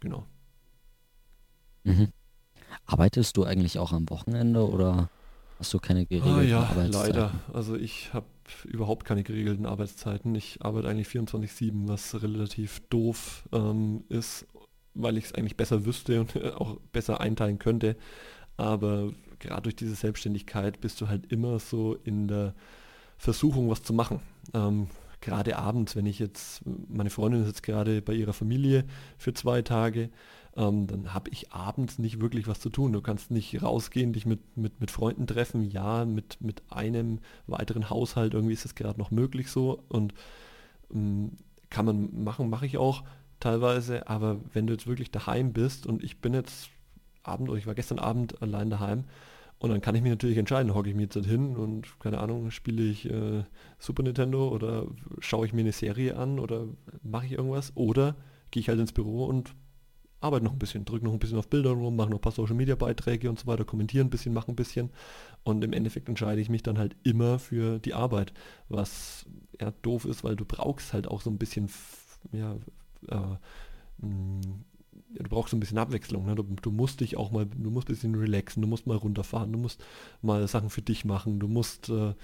Genau. 0.00 0.26
Mhm. 1.84 2.08
Arbeitest 2.86 3.36
du 3.36 3.44
eigentlich 3.44 3.78
auch 3.78 3.92
am 3.92 4.08
Wochenende 4.10 4.68
oder 4.68 5.10
hast 5.58 5.74
du 5.74 5.78
keine 5.78 6.06
geregelten 6.06 6.38
ah, 6.38 6.42
ja, 6.42 6.60
Arbeitszeiten? 6.60 7.14
leider. 7.14 7.32
Also 7.52 7.76
ich 7.76 8.12
habe 8.12 8.26
überhaupt 8.64 9.04
keine 9.04 9.24
geregelten 9.24 9.66
Arbeitszeiten. 9.66 10.34
Ich 10.34 10.62
arbeite 10.62 10.88
eigentlich 10.88 11.08
24-7, 11.08 11.88
was 11.88 12.22
relativ 12.22 12.80
doof 12.88 13.48
ähm, 13.52 14.04
ist, 14.08 14.46
weil 14.94 15.18
ich 15.18 15.26
es 15.26 15.34
eigentlich 15.34 15.56
besser 15.56 15.84
wüsste 15.84 16.20
und 16.20 16.36
auch 16.54 16.78
besser 16.92 17.20
einteilen 17.20 17.58
könnte. 17.58 17.96
Aber 18.56 19.12
gerade 19.38 19.62
durch 19.62 19.76
diese 19.76 19.94
Selbstständigkeit 19.94 20.80
bist 20.80 21.00
du 21.00 21.08
halt 21.08 21.30
immer 21.30 21.58
so 21.58 21.94
in 22.04 22.28
der 22.28 22.54
Versuchung, 23.16 23.68
was 23.70 23.82
zu 23.82 23.92
machen. 23.92 24.20
Ähm, 24.54 24.88
gerade 25.20 25.56
abends, 25.56 25.96
wenn 25.96 26.06
ich 26.06 26.18
jetzt, 26.18 26.62
meine 26.64 27.10
Freundin 27.10 27.42
ist 27.42 27.48
jetzt 27.48 27.62
gerade 27.62 28.02
bei 28.02 28.14
ihrer 28.14 28.32
Familie 28.32 28.84
für 29.16 29.32
zwei 29.34 29.62
Tage, 29.62 30.10
ähm, 30.58 30.88
dann 30.88 31.14
habe 31.14 31.30
ich 31.30 31.52
abends 31.52 31.98
nicht 31.98 32.20
wirklich 32.20 32.48
was 32.48 32.58
zu 32.58 32.68
tun. 32.68 32.92
Du 32.92 33.00
kannst 33.00 33.30
nicht 33.30 33.62
rausgehen, 33.62 34.12
dich 34.12 34.26
mit, 34.26 34.56
mit, 34.56 34.80
mit 34.80 34.90
Freunden 34.90 35.26
treffen. 35.26 35.62
Ja, 35.62 36.04
mit, 36.04 36.40
mit 36.40 36.62
einem 36.68 37.20
weiteren 37.46 37.88
Haushalt 37.88 38.34
irgendwie 38.34 38.54
ist 38.54 38.64
das 38.64 38.74
gerade 38.74 38.98
noch 38.98 39.12
möglich 39.12 39.50
so 39.50 39.84
und 39.88 40.12
ähm, 40.92 41.36
kann 41.70 41.86
man 41.86 42.24
machen, 42.24 42.50
mache 42.50 42.66
ich 42.66 42.76
auch 42.76 43.04
teilweise, 43.40 44.08
aber 44.08 44.40
wenn 44.52 44.66
du 44.66 44.72
jetzt 44.72 44.86
wirklich 44.86 45.10
daheim 45.12 45.52
bist 45.52 45.86
und 45.86 46.02
ich 46.02 46.20
bin 46.20 46.34
jetzt 46.34 46.70
Abend 47.22 47.48
oder 47.48 47.58
ich 47.58 47.66
war 47.66 47.74
gestern 47.74 47.98
Abend 48.00 48.42
allein 48.42 48.70
daheim 48.70 49.04
und 49.58 49.70
dann 49.70 49.80
kann 49.80 49.94
ich 49.94 50.02
mich 50.02 50.10
natürlich 50.10 50.38
entscheiden, 50.38 50.74
hocke 50.74 50.88
ich 50.88 50.96
mir 50.96 51.02
jetzt 51.02 51.14
hin 51.14 51.56
und 51.56 52.00
keine 52.00 52.18
Ahnung, 52.18 52.50
spiele 52.50 52.82
ich 52.82 53.08
äh, 53.08 53.44
Super 53.78 54.02
Nintendo 54.02 54.48
oder 54.48 54.86
schaue 55.20 55.46
ich 55.46 55.52
mir 55.52 55.60
eine 55.60 55.72
Serie 55.72 56.16
an 56.16 56.40
oder 56.40 56.66
mache 57.02 57.26
ich 57.26 57.32
irgendwas 57.32 57.76
oder 57.76 58.16
gehe 58.50 58.60
ich 58.60 58.68
halt 58.68 58.80
ins 58.80 58.92
Büro 58.92 59.26
und 59.26 59.54
arbeite 60.20 60.44
noch 60.44 60.52
ein 60.52 60.58
bisschen, 60.58 60.84
drücke 60.84 61.04
noch 61.04 61.12
ein 61.12 61.18
bisschen 61.18 61.38
auf 61.38 61.48
Bilder 61.48 61.70
rum, 61.70 61.96
mache 61.96 62.10
noch 62.10 62.18
ein 62.18 62.22
paar 62.22 62.32
Social 62.32 62.56
Media 62.56 62.74
Beiträge 62.74 63.28
und 63.28 63.38
so 63.38 63.46
weiter, 63.46 63.64
kommentiere 63.64 64.04
ein 64.04 64.10
bisschen, 64.10 64.34
mache 64.34 64.50
ein 64.50 64.56
bisschen 64.56 64.90
und 65.44 65.62
im 65.64 65.72
Endeffekt 65.72 66.08
entscheide 66.08 66.40
ich 66.40 66.48
mich 66.48 66.62
dann 66.62 66.78
halt 66.78 66.96
immer 67.04 67.38
für 67.38 67.78
die 67.78 67.94
Arbeit, 67.94 68.32
was 68.68 69.26
ja 69.60 69.72
doof 69.82 70.04
ist, 70.04 70.24
weil 70.24 70.36
du 70.36 70.44
brauchst 70.44 70.92
halt 70.92 71.08
auch 71.08 71.20
so 71.20 71.30
ein 71.30 71.38
bisschen 71.38 71.68
ja, 72.32 72.56
äh, 73.08 73.36
du 75.14 75.28
brauchst 75.28 75.54
ein 75.54 75.60
bisschen 75.60 75.78
Abwechslung. 75.78 76.26
Ne? 76.26 76.34
Du, 76.34 76.42
du, 76.42 76.70
musst 76.70 77.00
dich 77.00 77.16
auch 77.16 77.30
mal, 77.30 77.46
du 77.46 77.70
musst 77.70 77.88
ein 77.88 77.94
bisschen 77.94 78.14
relaxen, 78.14 78.62
du 78.62 78.68
musst 78.68 78.86
mal 78.86 78.96
runterfahren, 78.96 79.52
du 79.52 79.58
musst 79.58 79.82
mal 80.22 80.46
Sachen 80.48 80.70
für 80.70 80.82
dich 80.82 81.04
machen, 81.04 81.40
du 81.40 81.48
musst 81.48 81.88
äh, 81.88 82.14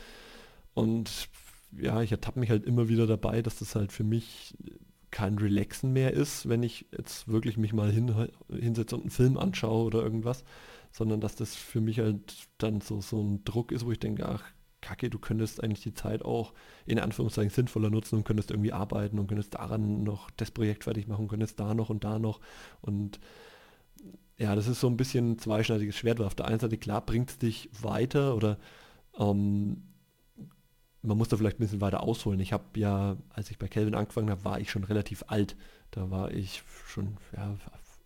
und 0.74 1.28
ja, 1.76 2.02
ich 2.02 2.12
ertappe 2.12 2.38
mich 2.40 2.50
halt 2.50 2.64
immer 2.64 2.88
wieder 2.88 3.06
dabei, 3.06 3.42
dass 3.42 3.58
das 3.58 3.74
halt 3.74 3.92
für 3.92 4.04
mich 4.04 4.56
kein 5.14 5.38
Relaxen 5.38 5.92
mehr 5.92 6.12
ist, 6.12 6.48
wenn 6.48 6.64
ich 6.64 6.86
jetzt 6.90 7.28
wirklich 7.28 7.56
mich 7.56 7.72
mal 7.72 7.88
hin, 7.88 8.12
hinsetze 8.50 8.96
und 8.96 9.02
einen 9.02 9.10
Film 9.10 9.38
anschaue 9.38 9.84
oder 9.84 10.02
irgendwas, 10.02 10.42
sondern 10.90 11.20
dass 11.20 11.36
das 11.36 11.54
für 11.54 11.80
mich 11.80 12.00
halt 12.00 12.48
dann 12.58 12.80
so, 12.80 13.00
so 13.00 13.22
ein 13.22 13.44
Druck 13.44 13.70
ist, 13.70 13.86
wo 13.86 13.92
ich 13.92 14.00
denke, 14.00 14.28
ach, 14.28 14.42
Kacke, 14.80 15.10
du 15.10 15.20
könntest 15.20 15.62
eigentlich 15.62 15.84
die 15.84 15.94
Zeit 15.94 16.24
auch 16.24 16.52
in 16.84 16.98
Anführungszeichen 16.98 17.50
sinnvoller 17.50 17.90
nutzen 17.90 18.16
und 18.16 18.24
könntest 18.24 18.50
irgendwie 18.50 18.72
arbeiten 18.72 19.20
und 19.20 19.28
könntest 19.28 19.54
daran 19.54 20.02
noch 20.02 20.30
das 20.32 20.50
Projekt 20.50 20.82
fertig 20.82 21.06
machen, 21.06 21.28
könntest 21.28 21.60
da 21.60 21.74
noch 21.74 21.90
und 21.90 22.02
da 22.02 22.18
noch. 22.18 22.40
Und 22.80 23.20
ja, 24.36 24.56
das 24.56 24.66
ist 24.66 24.80
so 24.80 24.88
ein 24.88 24.96
bisschen 24.96 25.38
zweischneidiges 25.38 25.94
Schwert, 25.94 26.18
weil 26.18 26.26
auf 26.26 26.34
der 26.34 26.48
einen 26.48 26.58
Seite 26.58 26.76
klar 26.76 27.06
bringt 27.06 27.30
es 27.30 27.38
dich 27.38 27.70
weiter 27.80 28.34
oder 28.34 28.58
ähm, 29.16 29.93
man 31.04 31.18
muss 31.18 31.28
da 31.28 31.36
vielleicht 31.36 31.58
ein 31.58 31.64
bisschen 31.64 31.80
weiter 31.80 32.02
ausholen. 32.02 32.40
Ich 32.40 32.52
habe 32.52 32.64
ja, 32.76 33.16
als 33.30 33.50
ich 33.50 33.58
bei 33.58 33.68
Kelvin 33.68 33.94
angefangen 33.94 34.30
habe, 34.30 34.44
war 34.44 34.60
ich 34.60 34.70
schon 34.70 34.84
relativ 34.84 35.24
alt. 35.26 35.56
Da 35.90 36.10
war 36.10 36.32
ich 36.32 36.62
schon 36.86 37.18
ja, 37.36 37.56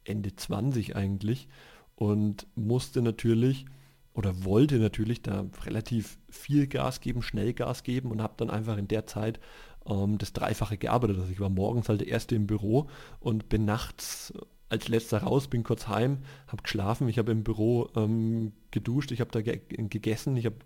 Ende 0.04 0.34
20 0.34 0.96
eigentlich 0.96 1.48
und 1.94 2.46
musste 2.56 3.00
natürlich 3.00 3.66
oder 4.14 4.44
wollte 4.44 4.78
natürlich 4.78 5.22
da 5.22 5.46
relativ 5.64 6.18
viel 6.28 6.66
Gas 6.66 7.00
geben, 7.00 7.22
schnell 7.22 7.52
Gas 7.52 7.84
geben 7.84 8.10
und 8.10 8.20
habe 8.20 8.34
dann 8.36 8.50
einfach 8.50 8.76
in 8.76 8.88
der 8.88 9.06
Zeit 9.06 9.38
ähm, 9.86 10.18
das 10.18 10.32
Dreifache 10.32 10.76
gearbeitet. 10.76 11.18
Also 11.18 11.30
ich 11.30 11.40
war 11.40 11.50
morgens 11.50 11.88
halt 11.88 12.00
der 12.00 12.08
Erste 12.08 12.34
im 12.34 12.48
Büro 12.48 12.88
und 13.20 13.48
bin 13.48 13.64
nachts 13.64 14.32
als 14.68 14.88
letzter 14.88 15.18
raus, 15.18 15.48
bin 15.48 15.62
kurz 15.62 15.88
heim, 15.88 16.18
habe 16.46 16.62
geschlafen, 16.62 17.08
ich 17.08 17.18
habe 17.18 17.32
im 17.32 17.42
Büro 17.42 17.88
ähm, 17.96 18.52
geduscht, 18.70 19.12
ich 19.12 19.20
habe 19.20 19.30
da 19.30 19.40
ge 19.40 19.60
gegessen, 19.68 20.36
ich 20.36 20.46
habe 20.46 20.56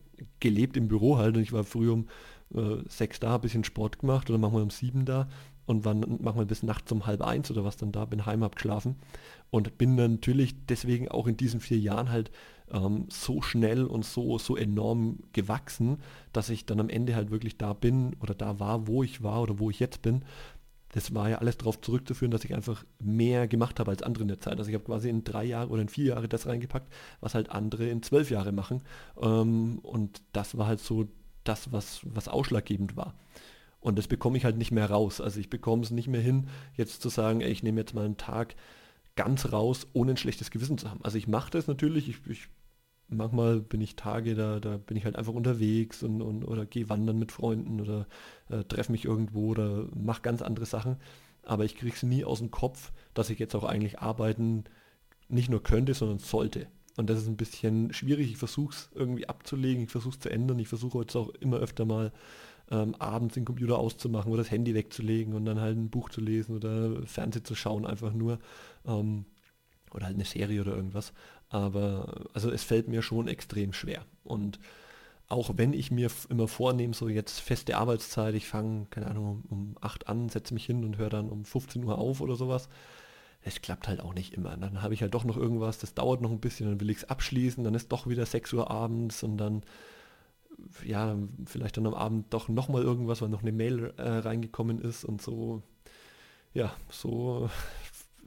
gelebt 0.41 0.77
im 0.77 0.89
Büro 0.89 1.19
halt 1.19 1.37
und 1.37 1.43
ich 1.43 1.53
war 1.53 1.65
früh 1.65 1.91
um 1.91 2.09
äh, 2.55 2.83
sechs 2.89 3.21
da, 3.21 3.37
ein 3.37 3.41
bisschen 3.41 3.65
Sport 3.65 4.01
gemacht 4.01 4.29
oder 4.29 4.39
manchmal 4.39 4.63
um 4.63 4.71
sieben 4.71 5.05
da 5.05 5.29
und 5.67 5.85
war 5.85 5.95
manchmal 5.95 6.47
bis 6.47 6.63
nachts 6.63 6.91
um 6.93 7.07
halb 7.07 7.23
eins 7.23 7.51
oder 7.51 7.65
was 7.65 7.77
dann 7.77 7.93
da, 7.93 8.05
bin 8.05 8.27
heim, 8.27 8.43
hab 8.43 8.57
geschlafen 8.57 8.97
und 9.51 9.79
bin 9.79 9.95
natürlich 9.95 10.55
deswegen 10.67 11.09
auch 11.09 11.27
in 11.27 11.37
diesen 11.37 11.61
vier 11.61 11.79
Jahren 11.79 12.11
halt 12.11 12.31
ähm, 12.73 13.07
so 13.09 13.43
schnell 13.43 13.85
und 13.85 14.05
so, 14.05 14.39
so 14.39 14.57
enorm 14.57 15.21
gewachsen, 15.33 15.99
dass 16.33 16.51
ich 16.51 16.67
dann 16.67 16.81
am 16.81 16.89
Ende 16.89 17.15
halt 17.15 17.31
wirklich 17.31 17.59
da 17.59 17.73
bin 17.73 18.17
oder 18.21 18.35
da 18.35 18.59
war, 18.59 18.87
wo 18.87 19.03
ich 19.03 19.23
war 19.23 19.43
oder 19.43 19.59
wo 19.59 19.71
ich 19.71 19.79
jetzt 19.79 20.03
bin. 20.03 20.25
Das 20.93 21.15
war 21.15 21.29
ja 21.29 21.39
alles 21.39 21.57
darauf 21.57 21.81
zurückzuführen, 21.81 22.31
dass 22.31 22.45
ich 22.45 22.55
einfach 22.55 22.85
mehr 23.01 23.49
gemacht 23.49 23.81
habe 23.81 23.91
als 23.91 24.03
andere 24.03 24.23
in 24.23 24.29
der 24.29 24.41
Zeit. 24.41 24.59
Also 24.59 24.69
ich 24.69 24.75
habe 24.75 24.85
quasi 24.85 25.09
in 25.09 25.25
drei 25.25 25.45
Jahre 25.45 25.71
oder 25.71 25.83
in 25.83 25.89
vier 25.89 26.07
Jahre 26.07 26.29
das 26.29 26.47
reingepackt, 26.47 26.93
was 27.21 27.35
halt 27.35 27.51
andere 27.51 27.89
in 27.89 28.03
zwölf 28.03 28.31
Jahre 28.31 28.53
machen. 28.53 28.83
Ähm, 29.21 29.79
und 29.83 30.23
das 30.33 30.57
war 30.57 30.67
halt 30.67 30.81
so 30.81 31.09
das, 31.45 31.73
was, 31.73 32.01
was 32.05 32.29
ausschlaggebend 32.29 32.97
war. 32.97 33.15
Und 33.81 33.99
das 33.99 34.07
bekomme 34.07 34.37
ich 34.37 34.45
halt 34.45 34.59
nicht 34.59 34.71
mehr 34.71 34.89
raus. 34.89 35.21
Also 35.21 35.41
ich 35.41 35.51
bekomme 35.51 35.83
es 35.83 35.91
nicht 35.91 36.09
mehr 36.09 36.21
hin, 36.21 36.49
jetzt 36.77 37.03
zu 37.03 37.09
sagen, 37.09 37.41
ey, 37.41 37.51
ich 37.51 37.63
nehme 37.63 37.81
jetzt 37.81 37.95
mal 37.95 38.05
einen 38.05 38.17
Tag 38.17 38.55
ganz 39.17 39.53
raus, 39.53 39.89
ohne 39.93 40.13
ein 40.13 40.17
schlechtes 40.17 40.51
Gewissen 40.51 40.79
zu 40.79 40.91
haben. 40.91 41.01
Also 41.03 41.19
ich 41.19 41.27
mache 41.27 41.51
das 41.51 41.67
natürlich, 41.67 42.09
ich, 42.09 42.17
ich, 42.29 42.49
manchmal 43.13 43.61
bin 43.61 43.81
ich 43.81 43.97
Tage, 43.97 44.35
da, 44.35 44.61
da 44.61 44.77
bin 44.77 44.97
ich 44.97 45.05
halt 45.05 45.17
einfach 45.17 45.33
unterwegs 45.35 46.03
und, 46.03 46.23
und 46.23 46.45
oder 46.45 46.67
gehe 46.67 46.89
wandern 46.89 47.19
mit 47.19 47.33
Freunden 47.33 47.81
oder 47.81 48.07
äh, 48.49 48.65
treffe 48.65 48.93
mich 48.93 49.05
irgendwo 49.05 49.49
oder 49.49 49.87
mache 49.95 50.23
ganz 50.23 50.43
andere 50.43 50.67
Sachen. 50.67 50.97
Aber 51.45 51.65
ich 51.65 51.77
kriege 51.77 51.95
es 51.95 52.03
nie 52.03 52.25
aus 52.25 52.39
dem 52.39 52.51
Kopf, 52.51 52.93
dass 53.15 53.31
ich 53.31 53.39
jetzt 53.39 53.55
auch 53.55 53.65
eigentlich 53.65 54.01
arbeiten 54.01 54.65
nicht 55.29 55.51
nur 55.51 55.63
könnte, 55.63 55.95
sondern 55.95 56.19
sollte. 56.19 56.67
Und 56.97 57.09
das 57.09 57.19
ist 57.19 57.29
ein 57.29 57.37
bisschen 57.37 57.93
schwierig. 57.93 58.31
Ich 58.31 58.37
versuche 58.37 58.75
es 58.75 58.91
irgendwie 58.95 59.29
abzulegen, 59.29 59.85
ich 59.85 59.91
versuche 59.91 60.15
es 60.15 60.21
zu 60.21 60.31
ändern. 60.31 60.59
Ich 60.59 60.69
versuche 60.69 60.99
jetzt 61.01 61.17
auch 61.17 61.31
immer 61.41 61.57
öfter 61.57 61.85
mal 61.85 62.13
ähm, 62.71 62.95
abends 62.97 63.35
den 63.35 63.45
Computer 63.45 63.79
auszumachen 63.79 64.31
oder 64.31 64.43
das 64.43 64.51
Handy 64.51 64.75
wegzulegen 64.75 65.35
und 65.35 65.45
dann 65.45 65.61
halt 65.61 65.77
ein 65.77 65.91
Buch 65.91 66.11
zu 66.11 66.21
lesen 66.21 66.57
oder 66.57 67.05
Fernsehen 67.07 67.45
zu 67.45 67.55
schauen, 67.55 67.87
einfach 67.87 68.13
nur. 68.13 68.39
Ähm, 68.87 69.25
oder 69.95 70.07
halt 70.07 70.15
eine 70.15 70.25
Serie 70.25 70.61
oder 70.61 70.75
irgendwas. 70.75 71.13
Aber 71.53 72.29
also 72.33 72.51
es 72.51 72.65
fällt 72.65 72.89
mir 72.89 73.03
schon 73.03 73.29
extrem 73.29 73.75
schwer. 73.75 74.07
Und 74.25 74.59
auch 75.29 75.51
wenn 75.57 75.75
ich 75.75 75.91
mir 75.91 76.11
immer 76.31 76.49
vornehme, 76.49 76.95
so 76.95 77.09
jetzt 77.09 77.41
feste 77.41 77.77
Arbeitszeit, 77.77 78.35
ich 78.35 78.49
fange, 78.49 78.87
keine 78.89 79.07
Ahnung, 79.07 79.45
um 79.51 79.77
8 79.83 80.09
an, 80.09 80.31
setze 80.31 80.55
mich 80.55 80.65
hin 80.65 80.83
und 80.83 80.97
höre 80.97 81.11
dann 81.11 81.29
um 81.29 81.45
15 81.45 81.85
Uhr 81.85 81.99
auf 81.99 82.23
oder 82.23 82.37
sowas, 82.37 82.71
es 83.43 83.61
klappt 83.61 83.87
halt 83.87 84.01
auch 84.01 84.15
nicht 84.15 84.33
immer. 84.33 84.57
Dann 84.57 84.81
habe 84.81 84.95
ich 84.95 85.03
halt 85.03 85.13
doch 85.13 85.25
noch 85.25 85.37
irgendwas, 85.37 85.79
das 85.79 85.93
dauert 85.93 86.23
noch 86.23 86.31
ein 86.31 86.41
bisschen, 86.41 86.69
dann 86.69 86.81
will 86.81 86.89
ich 86.89 86.99
es 86.99 87.05
abschließen, 87.05 87.63
dann 87.65 87.75
ist 87.75 87.93
doch 87.93 88.07
wieder 88.07 88.25
6 88.25 88.51
Uhr 88.55 88.71
abends 88.71 89.23
und 89.23 89.37
dann, 89.37 89.63
ja, 90.87 91.17
vielleicht 91.45 91.77
dann 91.77 91.87
am 91.87 91.95
Abend 91.95 92.33
doch 92.33 92.49
nochmal 92.49 92.83
irgendwas, 92.83 93.21
weil 93.21 93.29
noch 93.29 93.43
eine 93.43 93.53
Mail 93.53 93.93
äh, 93.99 94.09
reingekommen 94.09 94.81
ist 94.81 95.05
und 95.05 95.21
so, 95.21 95.63
ja, 96.55 96.73
so 96.91 97.51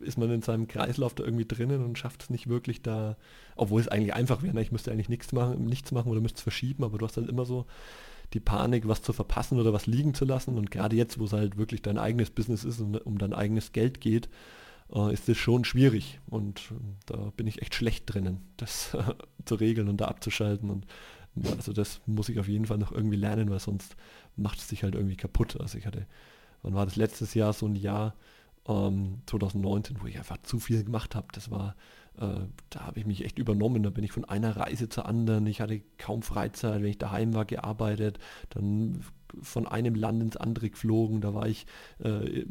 ist 0.02 0.18
man 0.18 0.30
in 0.32 0.42
seinem 0.42 0.68
Kreislauf 0.68 1.14
da 1.14 1.24
irgendwie 1.24 1.46
drinnen 1.46 1.84
und 1.84 1.98
schafft 1.98 2.24
es 2.24 2.30
nicht 2.30 2.48
wirklich 2.48 2.82
da, 2.82 3.18
obwohl 3.56 3.82
es 3.82 3.88
eigentlich 3.88 4.14
einfach 4.14 4.44
wäre, 4.44 4.54
ne? 4.54 4.62
ich 4.62 4.72
müsste 4.72 4.92
eigentlich 4.92 5.10
nichts 5.10 5.32
machen, 5.32 5.66
nichts 5.66 5.92
machen 5.92 6.12
oder 6.12 6.22
müsste 6.22 6.38
es 6.38 6.44
verschieben, 6.44 6.84
aber 6.84 6.98
du 6.98 7.06
hast 7.06 7.18
halt 7.18 7.30
immer 7.30 7.46
so 7.46 7.66
die 8.34 8.40
Panik, 8.40 8.88
was 8.88 9.02
zu 9.02 9.14
verpassen 9.14 9.60
oder 9.60 9.72
was 9.72 9.88
liegen 9.88 10.14
zu 10.14 10.26
lassen 10.26 10.58
und 10.58 10.72
gerade 10.72 10.96
jetzt, 10.96 11.20
wo 11.20 11.26
es 11.26 11.34
halt 11.34 11.58
wirklich 11.58 11.82
dein 11.82 11.98
eigenes 11.98 12.30
Business 12.30 12.64
ist 12.64 12.80
und 12.80 12.98
um 13.06 13.18
dein 13.18 13.34
eigenes 13.34 13.72
Geld 13.72 14.02
geht, 14.02 14.30
äh, 14.94 15.14
ist 15.14 15.30
es 15.30 15.38
schon 15.38 15.64
schwierig 15.64 16.20
und 16.28 16.60
äh, 16.72 16.74
da 17.06 17.32
bin 17.38 17.48
ich 17.48 17.62
echt 17.62 17.76
schlecht 17.76 18.14
drinnen, 18.14 18.42
das 18.58 18.94
äh, 18.94 19.14
zu 19.46 19.56
regeln 19.56 19.88
und 19.88 20.02
da 20.02 20.06
abzuschalten 20.06 20.70
und 20.70 20.86
also 21.58 21.74
das 21.74 22.02
muss 22.06 22.30
ich 22.30 22.40
auf 22.40 22.48
jeden 22.48 22.66
Fall 22.66 22.78
noch 22.78 22.92
irgendwie 22.92 23.18
lernen, 23.18 23.50
weil 23.50 23.60
sonst 23.60 23.96
macht 24.38 24.60
es 24.60 24.70
sich 24.70 24.84
halt 24.84 24.96
irgendwie 24.96 25.18
kaputt. 25.18 25.60
Also 25.60 25.78
ich 25.78 25.86
hatte, 25.86 26.08
wann 26.62 26.74
war 26.74 26.86
das 26.86 26.96
letztes 26.96 27.34
Jahr 27.34 27.52
so 27.52 27.66
ein 27.66 27.76
Jahr, 27.76 28.16
ähm, 28.68 29.22
2019, 29.26 29.98
wo 30.02 30.08
ich 30.08 30.18
einfach 30.18 30.38
zu 30.44 30.60
viel 30.60 30.84
gemacht 30.84 31.16
habe. 31.16 31.28
Das 31.34 31.52
war, 31.52 31.76
äh, 32.18 32.40
da 32.70 32.80
habe 32.82 33.00
ich 33.00 33.06
mich 33.06 33.26
echt 33.26 33.40
übernommen. 33.40 33.84
Da 33.84 33.90
bin 33.90 34.04
ich 34.04 34.12
von 34.12 34.26
einer 34.26 34.56
Reise 34.56 34.90
zur 34.90 35.06
anderen. 35.06 35.46
Ich 35.48 35.62
hatte 35.62 35.82
kaum 35.98 36.22
Freizeit. 36.22 36.82
Wenn 36.82 36.90
ich 36.90 36.98
daheim 36.98 37.34
war, 37.34 37.46
gearbeitet. 37.46 38.20
Dann 38.50 39.02
von 39.42 39.68
einem 39.68 39.96
Land 39.96 40.22
ins 40.22 40.38
andere 40.38 40.70
geflogen. 40.70 41.22
Da 41.22 41.34
war 41.34 41.48
ich 41.48 41.66
äh, 42.00 42.46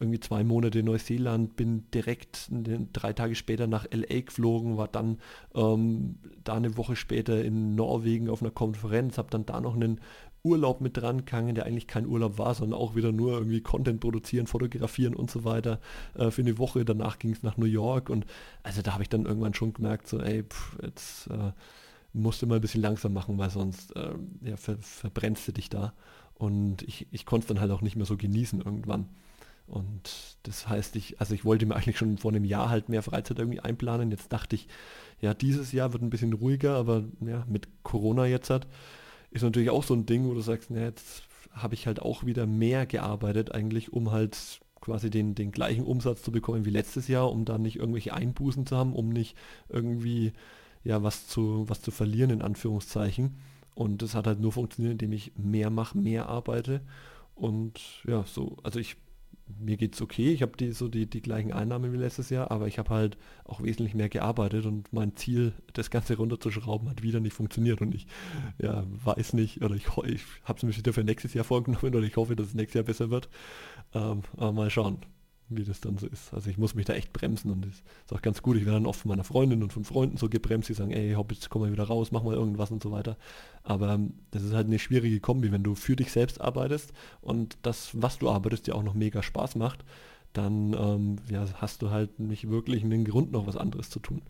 irgendwie 0.00 0.20
zwei 0.20 0.42
Monate 0.42 0.78
in 0.78 0.86
Neuseeland, 0.86 1.56
bin 1.56 1.84
direkt 1.92 2.48
drei 2.50 3.12
Tage 3.12 3.34
später 3.34 3.66
nach 3.66 3.86
LA 3.92 4.22
geflogen, 4.22 4.78
war 4.78 4.88
dann 4.88 5.18
ähm, 5.54 6.16
da 6.42 6.54
eine 6.54 6.78
Woche 6.78 6.96
später 6.96 7.44
in 7.44 7.74
Norwegen 7.74 8.30
auf 8.30 8.40
einer 8.40 8.50
Konferenz, 8.50 9.18
habe 9.18 9.28
dann 9.30 9.44
da 9.44 9.60
noch 9.60 9.74
einen 9.74 10.00
Urlaub 10.42 10.80
mit 10.80 10.96
dran 10.96 11.18
gegangen, 11.18 11.54
der 11.54 11.66
eigentlich 11.66 11.86
kein 11.86 12.06
Urlaub 12.06 12.38
war, 12.38 12.54
sondern 12.54 12.78
auch 12.78 12.94
wieder 12.94 13.12
nur 13.12 13.32
irgendwie 13.32 13.60
Content 13.60 14.00
produzieren, 14.00 14.46
fotografieren 14.46 15.14
und 15.14 15.30
so 15.30 15.44
weiter 15.44 15.80
äh, 16.14 16.30
für 16.30 16.42
eine 16.42 16.58
Woche. 16.58 16.84
Danach 16.84 17.18
ging 17.18 17.32
es 17.32 17.42
nach 17.42 17.56
New 17.56 17.66
York 17.66 18.10
und 18.10 18.26
also 18.62 18.82
da 18.82 18.94
habe 18.94 19.02
ich 19.02 19.08
dann 19.08 19.26
irgendwann 19.26 19.54
schon 19.54 19.72
gemerkt, 19.74 20.08
so 20.08 20.18
ey, 20.18 20.44
pff, 20.44 20.78
jetzt 20.82 21.26
äh, 21.28 21.52
musst 22.12 22.42
du 22.42 22.46
mal 22.46 22.56
ein 22.56 22.60
bisschen 22.60 22.82
langsam 22.82 23.12
machen, 23.12 23.38
weil 23.38 23.50
sonst 23.50 23.94
äh, 23.96 24.14
ja, 24.42 24.56
ver 24.56 24.76
verbrennst 24.80 25.46
du 25.48 25.52
dich 25.52 25.68
da. 25.68 25.92
Und 26.34 26.82
ich, 26.82 27.06
ich 27.10 27.26
konnte 27.26 27.44
es 27.44 27.48
dann 27.48 27.60
halt 27.60 27.70
auch 27.70 27.82
nicht 27.82 27.96
mehr 27.96 28.06
so 28.06 28.16
genießen 28.16 28.62
irgendwann. 28.62 29.08
Und 29.66 30.36
das 30.42 30.68
heißt, 30.68 30.96
ich, 30.96 31.20
also 31.20 31.34
ich 31.34 31.44
wollte 31.44 31.64
mir 31.66 31.76
eigentlich 31.76 31.98
schon 31.98 32.18
vor 32.18 32.32
einem 32.32 32.44
Jahr 32.44 32.70
halt 32.70 32.88
mehr 32.88 33.02
Freizeit 33.02 33.38
irgendwie 33.38 33.60
einplanen. 33.60 34.10
Jetzt 34.10 34.32
dachte 34.32 34.56
ich, 34.56 34.66
ja, 35.20 35.34
dieses 35.34 35.70
Jahr 35.72 35.92
wird 35.92 36.02
ein 36.02 36.10
bisschen 36.10 36.32
ruhiger, 36.32 36.76
aber 36.76 37.04
ja, 37.20 37.44
mit 37.46 37.68
Corona 37.84 38.26
jetzt 38.26 38.50
hat, 38.50 38.66
ist 39.30 39.42
natürlich 39.42 39.70
auch 39.70 39.84
so 39.84 39.94
ein 39.94 40.06
Ding, 40.06 40.28
wo 40.28 40.34
du 40.34 40.40
sagst, 40.40 40.70
na, 40.70 40.80
jetzt 40.80 41.22
habe 41.52 41.74
ich 41.74 41.86
halt 41.86 42.00
auch 42.00 42.24
wieder 42.24 42.46
mehr 42.46 42.86
gearbeitet 42.86 43.52
eigentlich, 43.52 43.92
um 43.92 44.10
halt 44.10 44.60
quasi 44.80 45.10
den, 45.10 45.34
den 45.34 45.52
gleichen 45.52 45.84
Umsatz 45.84 46.22
zu 46.22 46.32
bekommen 46.32 46.64
wie 46.64 46.70
letztes 46.70 47.08
Jahr, 47.08 47.30
um 47.30 47.44
da 47.44 47.58
nicht 47.58 47.76
irgendwelche 47.76 48.14
Einbußen 48.14 48.66
zu 48.66 48.76
haben, 48.76 48.94
um 48.94 49.10
nicht 49.10 49.36
irgendwie 49.68 50.32
ja 50.84 51.02
was 51.02 51.26
zu, 51.26 51.64
was 51.68 51.82
zu 51.82 51.90
verlieren 51.90 52.30
in 52.30 52.42
Anführungszeichen. 52.42 53.36
Und 53.74 54.02
das 54.02 54.14
hat 54.14 54.26
halt 54.26 54.40
nur 54.40 54.52
funktioniert, 54.52 54.92
indem 54.92 55.12
ich 55.12 55.32
mehr 55.36 55.70
mache, 55.70 55.96
mehr 55.98 56.28
arbeite. 56.28 56.80
Und 57.34 57.80
ja, 58.06 58.24
so, 58.24 58.56
also 58.62 58.78
ich 58.78 58.96
mir 59.58 59.76
geht 59.76 59.94
es 59.94 60.02
okay, 60.02 60.32
ich 60.32 60.42
habe 60.42 60.56
die, 60.56 60.72
so 60.72 60.88
die, 60.88 61.06
die 61.06 61.20
gleichen 61.20 61.52
Einnahmen 61.52 61.92
wie 61.92 61.96
letztes 61.96 62.30
Jahr, 62.30 62.50
aber 62.50 62.66
ich 62.66 62.78
habe 62.78 62.90
halt 62.90 63.18
auch 63.44 63.62
wesentlich 63.62 63.94
mehr 63.94 64.08
gearbeitet 64.08 64.66
und 64.66 64.92
mein 64.92 65.16
Ziel, 65.16 65.52
das 65.72 65.90
Ganze 65.90 66.16
runterzuschrauben, 66.16 66.88
hat 66.88 67.02
wieder 67.02 67.20
nicht 67.20 67.34
funktioniert. 67.34 67.80
Und 67.80 67.94
ich 67.94 68.06
ja, 68.58 68.84
weiß 69.04 69.32
nicht, 69.34 69.62
oder 69.62 69.74
ich, 69.74 69.86
ich 70.04 70.22
habe 70.44 70.56
es 70.56 70.62
mir 70.62 70.76
wieder 70.76 70.92
für 70.92 71.04
nächstes 71.04 71.34
Jahr 71.34 71.44
vorgenommen 71.44 71.94
oder 71.94 72.06
ich 72.06 72.16
hoffe, 72.16 72.36
dass 72.36 72.48
es 72.48 72.54
nächstes 72.54 72.74
Jahr 72.74 72.84
besser 72.84 73.10
wird. 73.10 73.28
Ähm, 73.94 74.22
aber 74.36 74.52
mal 74.52 74.70
schauen 74.70 74.98
wie 75.50 75.64
das 75.64 75.80
dann 75.80 75.98
so 75.98 76.06
ist. 76.06 76.32
Also 76.32 76.48
ich 76.48 76.58
muss 76.58 76.74
mich 76.74 76.86
da 76.86 76.94
echt 76.94 77.12
bremsen 77.12 77.50
und 77.50 77.66
das 77.66 77.74
ist 77.74 78.12
auch 78.12 78.22
ganz 78.22 78.42
gut. 78.42 78.56
Ich 78.56 78.64
werde 78.64 78.78
dann 78.78 78.86
oft 78.86 79.00
von 79.00 79.10
meiner 79.10 79.24
Freundin 79.24 79.62
und 79.62 79.72
von 79.72 79.84
Freunden 79.84 80.16
so 80.16 80.28
gebremst, 80.28 80.68
die 80.68 80.74
sagen, 80.74 80.92
ey, 80.92 81.12
hopp, 81.12 81.32
jetzt 81.32 81.50
komm 81.50 81.62
mal 81.62 81.72
wieder 81.72 81.84
raus, 81.84 82.12
mach 82.12 82.22
mal 82.22 82.34
irgendwas 82.34 82.70
und 82.70 82.82
so 82.82 82.92
weiter. 82.92 83.16
Aber 83.62 83.94
ähm, 83.94 84.14
das 84.30 84.42
ist 84.42 84.54
halt 84.54 84.68
eine 84.68 84.78
schwierige 84.78 85.20
Kombi, 85.20 85.52
wenn 85.52 85.62
du 85.62 85.74
für 85.74 85.96
dich 85.96 86.12
selbst 86.12 86.40
arbeitest 86.40 86.92
und 87.20 87.58
das, 87.62 87.90
was 87.92 88.18
du 88.18 88.30
arbeitest, 88.30 88.66
dir 88.66 88.74
auch 88.74 88.82
noch 88.82 88.94
mega 88.94 89.22
Spaß 89.22 89.56
macht, 89.56 89.84
dann 90.32 90.74
ähm, 90.74 91.16
ja, 91.28 91.44
hast 91.54 91.82
du 91.82 91.90
halt 91.90 92.20
nicht 92.20 92.48
wirklich 92.48 92.84
einen 92.84 93.04
Grund, 93.04 93.32
noch 93.32 93.46
was 93.46 93.56
anderes 93.56 93.90
zu 93.90 93.98
tun. 93.98 94.22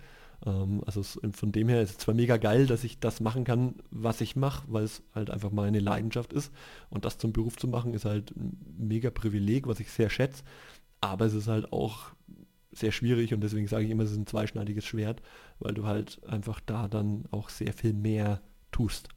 Ähm, 0.46 0.82
also 0.86 1.00
es, 1.00 1.20
von 1.32 1.52
dem 1.52 1.68
her 1.68 1.82
ist 1.82 1.90
es 1.90 1.98
zwar 1.98 2.14
mega 2.14 2.36
geil, 2.36 2.66
dass 2.66 2.84
ich 2.84 2.98
das 2.98 3.20
machen 3.20 3.44
kann, 3.44 3.74
was 3.90 4.20
ich 4.20 4.36
mache, 4.36 4.64
weil 4.68 4.84
es 4.84 5.02
halt 5.14 5.30
einfach 5.30 5.50
meine 5.50 5.80
Leidenschaft 5.80 6.32
ist 6.32 6.52
und 6.88 7.04
das 7.04 7.18
zum 7.18 7.32
Beruf 7.32 7.56
zu 7.56 7.68
machen, 7.68 7.94
ist 7.94 8.04
halt 8.04 8.34
ein 8.36 8.58
mega 8.78 9.10
Privileg, 9.10 9.66
was 9.66 9.80
ich 9.80 9.90
sehr 9.90 10.10
schätze. 10.10 10.42
Aber 11.00 11.26
es 11.26 11.34
ist 11.34 11.48
halt 11.48 11.72
auch 11.72 12.12
sehr 12.72 12.92
schwierig 12.92 13.34
und 13.34 13.40
deswegen 13.40 13.66
sage 13.66 13.84
ich 13.84 13.90
immer, 13.90 14.04
es 14.04 14.12
ist 14.12 14.18
ein 14.18 14.26
zweischneidiges 14.26 14.84
Schwert, 14.84 15.22
weil 15.58 15.74
du 15.74 15.86
halt 15.86 16.22
einfach 16.24 16.60
da 16.60 16.88
dann 16.88 17.24
auch 17.30 17.48
sehr 17.48 17.72
viel 17.72 17.92
mehr 17.92 18.40
tust. 18.70 19.08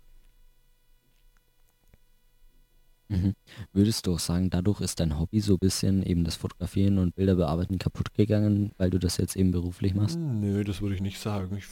Mhm. 3.09 3.35
Würdest 3.73 4.07
du 4.07 4.13
auch 4.13 4.19
sagen, 4.19 4.49
dadurch 4.49 4.81
ist 4.81 4.99
dein 4.99 5.19
Hobby 5.19 5.39
so 5.39 5.53
ein 5.53 5.59
bisschen 5.59 6.03
eben 6.03 6.23
das 6.23 6.35
Fotografieren 6.35 6.97
und 6.97 7.15
Bilder 7.15 7.35
bearbeiten 7.35 7.77
kaputt 7.77 8.13
gegangen, 8.13 8.71
weil 8.77 8.89
du 8.89 8.97
das 8.97 9.17
jetzt 9.17 9.35
eben 9.35 9.51
beruflich 9.51 9.93
machst? 9.93 10.17
Nö, 10.17 10.63
das 10.63 10.81
würde 10.81 10.95
ich 10.95 11.01
nicht 11.01 11.19
sagen. 11.19 11.57
Ich 11.57 11.65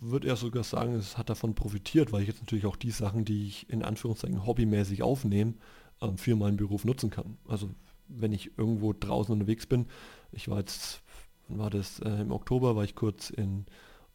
würde 0.00 0.28
eher 0.28 0.36
sogar 0.36 0.64
sagen, 0.64 0.94
es 0.94 1.18
hat 1.18 1.28
davon 1.28 1.54
profitiert, 1.54 2.12
weil 2.12 2.22
ich 2.22 2.28
jetzt 2.28 2.40
natürlich 2.40 2.64
auch 2.64 2.76
die 2.76 2.90
Sachen, 2.90 3.24
die 3.24 3.48
ich 3.48 3.68
in 3.68 3.82
Anführungszeichen 3.82 4.46
hobbymäßig 4.46 5.02
aufnehme, 5.02 5.54
ähm, 6.00 6.16
für 6.16 6.36
meinen 6.36 6.56
Beruf 6.56 6.84
nutzen 6.84 7.10
kann. 7.10 7.36
Also 7.46 7.70
wenn 8.08 8.32
ich 8.32 8.56
irgendwo 8.58 8.92
draußen 8.92 9.32
unterwegs 9.32 9.66
bin. 9.66 9.86
Ich 10.32 10.48
war 10.48 10.58
jetzt, 10.58 11.02
wann 11.48 11.58
war 11.58 11.70
das, 11.70 12.00
äh, 12.00 12.20
im 12.20 12.32
Oktober 12.32 12.76
war 12.76 12.84
ich 12.84 12.94
kurz 12.94 13.30
in 13.30 13.66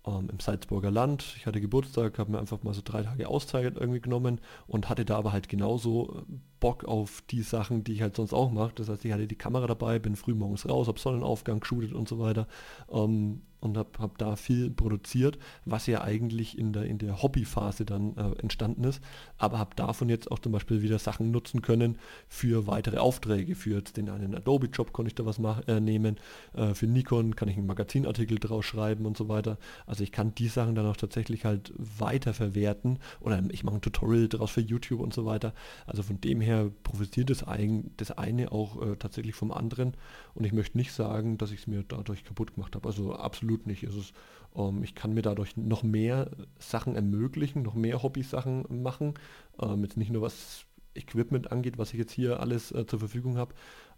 ähm, 0.08 0.30
im 0.32 0.40
Salzburger 0.40 0.90
Land. 0.90 1.34
Ich 1.38 1.46
hatte 1.46 1.62
Geburtstag, 1.62 2.18
habe 2.18 2.32
mir 2.32 2.40
einfach 2.40 2.64
mal 2.64 2.74
so 2.74 2.82
drei 2.84 3.04
Tage 3.04 3.28
Auszeit 3.28 3.76
irgendwie 3.78 4.00
genommen 4.00 4.40
und 4.66 4.90
hatte 4.90 5.06
da 5.06 5.18
aber 5.18 5.34
halt 5.34 5.50
genauso 5.50 6.24
Bock 6.60 6.86
auf 6.86 7.22
die 7.30 7.42
Sachen, 7.42 7.84
die 7.84 7.94
ich 7.94 8.02
halt 8.02 8.16
sonst 8.16 8.34
auch 8.34 8.52
mache. 8.52 8.72
Das 8.76 8.90
heißt, 8.90 9.06
ich 9.06 9.12
hatte 9.12 9.28
die 9.28 9.36
Kamera 9.36 9.68
dabei, 9.68 10.00
bin 10.00 10.16
früh 10.16 10.34
morgens 10.34 10.68
raus, 10.68 10.88
habe 10.88 11.00
Sonnenaufgang 11.00 11.60
geshootet 11.60 11.94
und 11.94 12.08
so 12.08 12.20
weiter. 12.20 12.48
Ähm, 12.90 13.42
und 13.60 13.78
habe 13.78 13.90
hab 14.00 14.18
da 14.18 14.36
viel 14.36 14.70
produziert, 14.70 15.38
was 15.66 15.88
ja 15.88 16.02
eigentlich 16.02 16.58
in 16.58 16.74
der, 16.74 16.84
in 16.84 16.98
der 17.00 17.22
Hobbyphase 17.22 17.86
dann 17.86 18.16
äh, 18.16 18.40
entstanden 18.40 18.84
ist, 18.84 19.02
aber 19.38 19.58
habe 19.58 19.76
davon 19.76 20.10
jetzt 20.10 20.32
auch 20.32 20.40
zum 20.40 20.52
Beispiel 20.52 20.82
wieder 20.82 21.00
Sachen 21.00 21.32
nutzen 21.32 21.62
können 21.62 21.98
für 22.28 22.68
weitere 22.68 22.98
Aufträge. 22.98 23.56
Für 23.56 23.76
jetzt 23.76 23.98
den 23.98 24.10
einen 24.10 24.36
Adobe-Job 24.36 24.94
konnte 24.94 25.10
ich 25.10 25.16
da 25.16 25.26
was 25.26 25.40
mach, 25.40 25.68
äh, 25.68 25.80
nehmen, 25.80 26.18
äh, 26.54 26.74
für 26.74 26.88
Nikon 26.88 27.36
kann 27.36 27.50
ich 27.50 27.58
einen 27.58 27.68
Magazinartikel 27.68 28.38
draus 28.38 28.66
schreiben 28.66 29.06
und 29.06 29.18
so 29.18 29.28
weiter. 29.28 29.58
Also 29.86 30.04
ich 30.04 30.12
kann 30.12 30.36
die 30.36 30.48
Sachen 30.48 30.76
dann 30.76 30.86
auch 30.86 30.98
tatsächlich 30.98 31.46
halt 31.46 31.74
weiter 31.78 32.34
verwerten 32.34 33.00
oder 33.20 33.42
ich 33.50 33.64
mache 33.64 33.76
ein 33.76 33.82
Tutorial 33.82 34.28
draus 34.28 34.52
für 34.52 34.62
YouTube 34.62 35.00
und 35.00 35.14
so 35.14 35.26
weiter. 35.26 35.54
Also 35.88 36.04
von 36.04 36.22
dem 36.22 36.42
her 36.42 36.70
profitiert 36.84 37.30
das, 37.30 37.44
ein, 37.44 37.92
das 37.98 38.12
eine 38.12 38.52
auch 38.52 38.82
äh, 38.82 38.96
tatsächlich 38.98 39.36
vom 39.36 39.52
anderen 39.52 39.94
und 40.36 40.46
ich 40.46 40.54
möchte 40.54 40.78
nicht 40.78 40.92
sagen, 40.92 41.38
dass 41.38 41.52
ich 41.52 41.62
es 41.62 41.68
mir 41.68 41.84
dadurch 41.88 42.24
kaputt 42.24 42.54
gemacht 42.54 42.76
habe. 42.76 42.88
Also 42.88 43.14
absolut 43.14 43.47
absolut 43.48 43.68
nicht. 43.68 43.84
Es 43.84 44.14
ähm, 44.56 44.84
ich 44.84 44.96
kann 44.96 45.14
mir 45.14 45.22
dadurch 45.22 45.56
noch 45.58 45.84
mehr 45.84 46.32
Sachen 46.60 46.96
ermöglichen, 46.96 47.64
noch 47.64 47.76
mehr 47.76 48.04
Hobby-Sachen 48.04 48.66
machen. 48.82 49.14
Ähm, 49.62 49.84
jetzt 49.84 49.98
nicht 49.98 50.12
nur 50.12 50.22
was 50.22 50.66
Equipment 50.96 51.52
angeht, 51.52 51.78
was 51.78 51.94
ich 51.94 52.00
jetzt 52.00 52.12
hier 52.12 52.40
alles 52.40 52.72
äh, 52.72 52.86
zur 52.86 53.00
Verfügung 53.00 53.38
habe, 53.38 53.54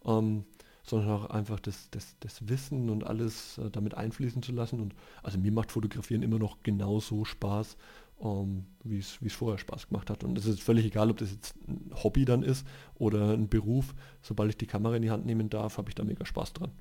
ähm, 0.06 0.44
sondern 0.84 1.10
auch 1.12 1.30
einfach 1.30 1.60
das, 1.60 1.90
das, 1.92 2.16
das 2.20 2.48
Wissen 2.48 2.90
und 2.90 3.06
alles 3.06 3.58
äh, 3.58 3.70
damit 3.70 3.96
einfließen 3.96 4.44
zu 4.44 4.52
lassen. 4.52 4.80
Und 4.80 4.96
also 5.24 5.38
mir 5.38 5.52
macht 5.52 5.72
Fotografieren 5.72 6.24
immer 6.24 6.40
noch 6.40 6.62
genauso 6.64 7.26
Spaß, 7.26 7.78
ähm, 8.22 8.66
wie 8.84 9.00
es 9.00 9.34
vorher 9.34 9.60
Spaß 9.60 9.88
gemacht 9.88 10.10
hat. 10.10 10.24
Und 10.24 10.38
es 10.38 10.46
ist 10.46 10.62
völlig 10.62 10.86
egal, 10.86 11.10
ob 11.10 11.18
das 11.18 11.32
jetzt 11.32 11.56
ein 11.68 11.92
Hobby 12.04 12.26
dann 12.26 12.44
ist 12.44 12.68
oder 12.96 13.34
ein 13.34 13.48
Beruf. 13.50 13.96
Sobald 14.22 14.50
ich 14.50 14.58
die 14.58 14.68
Kamera 14.68 14.96
in 14.96 15.04
die 15.04 15.12
Hand 15.12 15.26
nehmen 15.26 15.50
darf, 15.50 15.78
habe 15.78 15.90
ich 15.90 15.96
da 15.96 16.04
mega 16.04 16.26
Spaß 16.26 16.54
dran. 16.54 16.72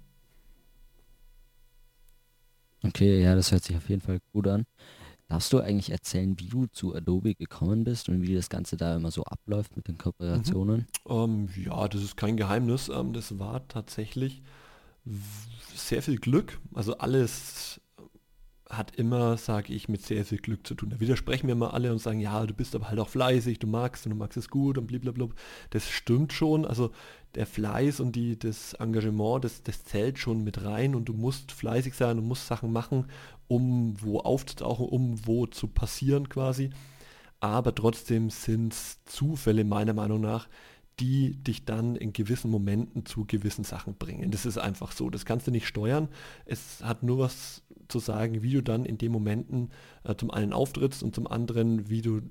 Okay, 2.82 3.22
ja, 3.22 3.34
das 3.34 3.52
hört 3.52 3.64
sich 3.64 3.76
auf 3.76 3.88
jeden 3.88 4.00
Fall 4.00 4.18
gut 4.32 4.46
an. 4.46 4.64
Darfst 5.28 5.52
du 5.52 5.60
eigentlich 5.60 5.90
erzählen, 5.90 6.38
wie 6.38 6.48
du 6.48 6.66
zu 6.66 6.94
Adobe 6.94 7.34
gekommen 7.34 7.84
bist 7.84 8.08
und 8.08 8.22
wie 8.22 8.34
das 8.34 8.48
Ganze 8.48 8.78
da 8.78 8.96
immer 8.96 9.10
so 9.10 9.24
abläuft 9.24 9.76
mit 9.76 9.86
den 9.86 9.96
mhm. 9.96 9.98
Kooperationen? 9.98 10.86
Ähm, 11.06 11.48
ja, 11.54 11.86
das 11.86 12.02
ist 12.02 12.16
kein 12.16 12.38
Geheimnis. 12.38 12.88
Ähm, 12.88 13.12
das 13.12 13.38
war 13.38 13.66
tatsächlich 13.68 14.42
sehr 15.74 16.02
viel 16.02 16.18
Glück. 16.18 16.58
Also 16.74 16.96
alles 16.98 17.80
hat 18.70 18.96
immer, 18.96 19.36
sage 19.36 19.72
ich, 19.72 19.88
mit 19.88 20.02
sehr 20.02 20.24
viel 20.24 20.38
Glück 20.38 20.66
zu 20.66 20.74
tun. 20.74 20.90
Da 20.90 21.00
widersprechen 21.00 21.46
mir 21.46 21.52
immer 21.52 21.72
alle 21.72 21.90
und 21.90 21.98
sagen, 21.98 22.20
ja, 22.20 22.44
du 22.44 22.54
bist 22.54 22.74
aber 22.74 22.88
halt 22.88 22.98
auch 22.98 23.08
fleißig, 23.08 23.58
du 23.58 23.66
magst 23.66 24.04
und 24.06 24.10
du 24.10 24.16
magst 24.16 24.36
es 24.36 24.48
gut 24.48 24.76
und 24.76 24.86
blablabla. 24.86 25.28
Das 25.70 25.88
stimmt 25.88 26.32
schon. 26.32 26.64
Also 26.66 26.90
der 27.34 27.46
Fleiß 27.46 28.00
und 28.00 28.16
die, 28.16 28.38
das 28.38 28.74
Engagement, 28.74 29.44
das, 29.44 29.62
das 29.62 29.84
zählt 29.84 30.18
schon 30.18 30.44
mit 30.44 30.64
rein 30.64 30.94
und 30.94 31.06
du 31.06 31.12
musst 31.12 31.52
fleißig 31.52 31.94
sein, 31.94 32.16
du 32.16 32.22
musst 32.22 32.46
Sachen 32.46 32.72
machen, 32.72 33.06
um 33.46 33.96
wo 34.00 34.20
aufzutauchen, 34.20 34.86
um 34.86 35.26
wo 35.26 35.46
zu 35.46 35.68
passieren 35.68 36.28
quasi. 36.28 36.70
Aber 37.40 37.74
trotzdem 37.74 38.30
sind 38.30 38.72
es 38.72 39.04
Zufälle 39.04 39.64
meiner 39.64 39.94
Meinung 39.94 40.20
nach, 40.20 40.48
die 41.00 41.36
dich 41.36 41.64
dann 41.64 41.94
in 41.94 42.12
gewissen 42.12 42.50
Momenten 42.50 43.06
zu 43.06 43.24
gewissen 43.24 43.62
Sachen 43.62 43.94
bringen. 43.94 44.30
Das 44.32 44.46
ist 44.46 44.58
einfach 44.58 44.90
so. 44.90 45.10
Das 45.10 45.24
kannst 45.24 45.46
du 45.46 45.52
nicht 45.52 45.68
steuern. 45.68 46.08
Es 46.44 46.82
hat 46.82 47.04
nur 47.04 47.18
was 47.18 47.62
zu 47.86 48.00
sagen, 48.00 48.42
wie 48.42 48.54
du 48.54 48.62
dann 48.62 48.84
in 48.84 48.98
den 48.98 49.12
Momenten 49.12 49.70
äh, 50.02 50.16
zum 50.16 50.30
einen 50.30 50.52
auftrittst 50.52 51.02
und 51.02 51.14
zum 51.14 51.26
anderen, 51.26 51.88
wie 51.88 52.02
du 52.02 52.22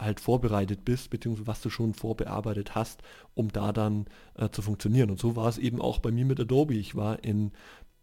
halt 0.00 0.20
vorbereitet 0.20 0.84
bist, 0.84 1.10
beziehungsweise 1.10 1.46
was 1.46 1.60
du 1.60 1.70
schon 1.70 1.94
vorbearbeitet 1.94 2.74
hast, 2.74 3.02
um 3.34 3.52
da 3.52 3.72
dann 3.72 4.06
äh, 4.34 4.48
zu 4.50 4.62
funktionieren. 4.62 5.10
Und 5.10 5.18
so 5.18 5.36
war 5.36 5.48
es 5.48 5.58
eben 5.58 5.80
auch 5.80 5.98
bei 5.98 6.10
mir 6.10 6.24
mit 6.24 6.40
Adobe. 6.40 6.74
Ich 6.74 6.96
war 6.96 7.22
in, 7.22 7.52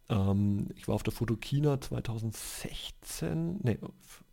ähm, 0.09 0.69
ich 0.75 0.87
war 0.87 0.95
auf 0.95 1.03
der 1.03 1.13
Fotokina 1.13 1.81
2016, 1.81 3.59
nee, 3.63 3.79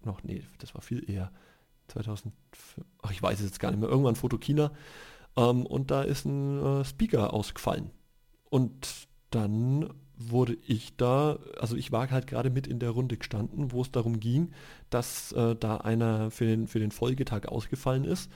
noch, 0.05 0.23
nee, 0.23 0.43
das 0.59 0.75
war 0.75 0.83
viel 0.83 1.09
eher 1.11 1.33
2000, 1.89 2.35
ach, 3.03 3.11
ich 3.11 3.23
weiß 3.23 3.41
es 3.41 3.47
jetzt 3.47 3.61
gar 3.61 3.71
nicht 3.71 3.81
mehr, 3.81 3.89
irgendwann 3.89 4.17
Fotokina 4.17 4.73
ähm, 5.37 5.67
und 5.67 5.91
da 5.91 6.03
ist 6.03 6.25
ein 6.25 6.63
äh, 6.63 6.85
Speaker 6.85 7.33
ausgefallen. 7.33 7.91
Und 8.51 9.09
dann 9.31 9.93
wurde 10.17 10.57
ich 10.67 10.97
da, 10.97 11.39
also 11.59 11.77
ich 11.77 11.93
war 11.93 12.11
halt 12.11 12.27
gerade 12.27 12.51
mit 12.51 12.67
in 12.67 12.79
der 12.79 12.91
Runde 12.91 13.17
gestanden, 13.17 13.73
wo 13.73 13.83
es 13.83 13.91
darum 13.91 14.21
ging, 14.21 14.53
dass 14.91 15.33
äh, 15.33 15.57
da 15.57 15.79
einer 15.79 16.31
für 16.31 16.47
den, 16.47 16.69
für 16.69 16.79
den 16.79 16.91
Folgetag 16.91 17.47
ausgefallen 17.47 18.05
ist. 18.05 18.31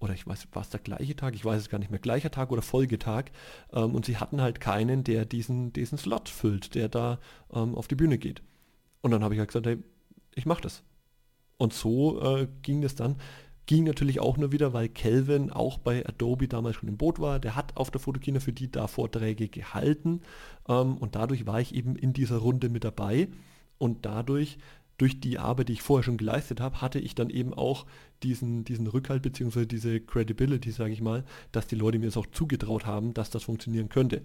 Oder 0.00 0.14
ich 0.14 0.26
weiß, 0.26 0.48
war 0.52 0.62
es 0.62 0.70
der 0.70 0.80
gleiche 0.80 1.14
Tag? 1.14 1.34
Ich 1.34 1.44
weiß 1.44 1.60
es 1.60 1.68
gar 1.68 1.78
nicht 1.78 1.92
mehr. 1.92 2.00
Gleicher 2.00 2.32
Tag 2.32 2.50
oder 2.50 2.62
Folgetag. 2.62 3.26
Ähm, 3.72 3.94
und 3.94 4.04
sie 4.04 4.16
hatten 4.16 4.40
halt 4.40 4.60
keinen, 4.60 5.04
der 5.04 5.24
diesen, 5.24 5.72
diesen 5.72 5.96
Slot 5.96 6.28
füllt, 6.28 6.74
der 6.74 6.88
da 6.88 7.20
ähm, 7.52 7.76
auf 7.76 7.86
die 7.86 7.94
Bühne 7.94 8.18
geht. 8.18 8.42
Und 9.00 9.12
dann 9.12 9.22
habe 9.22 9.34
ich 9.34 9.38
halt 9.38 9.50
gesagt, 9.50 9.66
hey, 9.66 9.78
ich 10.34 10.44
mache 10.44 10.62
das. 10.62 10.82
Und 11.56 11.72
so 11.72 12.20
äh, 12.20 12.48
ging 12.62 12.82
es 12.82 12.96
dann. 12.96 13.16
Ging 13.66 13.84
natürlich 13.84 14.20
auch 14.20 14.36
nur 14.36 14.50
wieder, 14.50 14.72
weil 14.72 14.88
Kelvin 14.88 15.50
auch 15.50 15.78
bei 15.78 16.04
Adobe 16.04 16.48
damals 16.48 16.76
schon 16.76 16.88
im 16.88 16.96
Boot 16.96 17.20
war. 17.20 17.38
Der 17.38 17.54
hat 17.54 17.76
auf 17.76 17.90
der 17.90 18.00
Fotokina 18.00 18.40
für 18.40 18.52
die 18.52 18.70
da 18.70 18.88
Vorträge 18.88 19.48
gehalten 19.48 20.20
ähm, 20.68 20.96
und 20.96 21.14
dadurch 21.14 21.46
war 21.46 21.60
ich 21.60 21.74
eben 21.74 21.96
in 21.96 22.12
dieser 22.12 22.38
Runde 22.38 22.68
mit 22.68 22.84
dabei 22.84 23.28
und 23.78 24.04
dadurch 24.04 24.58
durch 24.98 25.20
die 25.20 25.38
Arbeit, 25.38 25.68
die 25.68 25.72
ich 25.72 25.82
vorher 25.82 26.04
schon 26.04 26.16
geleistet 26.16 26.60
habe, 26.60 26.80
hatte 26.80 26.98
ich 26.98 27.14
dann 27.14 27.30
eben 27.30 27.54
auch 27.54 27.86
diesen, 28.22 28.64
diesen 28.64 28.86
Rückhalt 28.86 29.22
bzw. 29.22 29.66
diese 29.66 30.00
Credibility, 30.00 30.70
sage 30.70 30.92
ich 30.92 31.00
mal, 31.00 31.24
dass 31.50 31.66
die 31.66 31.74
Leute 31.74 31.98
mir 31.98 32.06
es 32.06 32.16
auch 32.16 32.26
zugetraut 32.26 32.86
haben, 32.86 33.14
dass 33.14 33.30
das 33.30 33.44
funktionieren 33.44 33.88
könnte. 33.88 34.22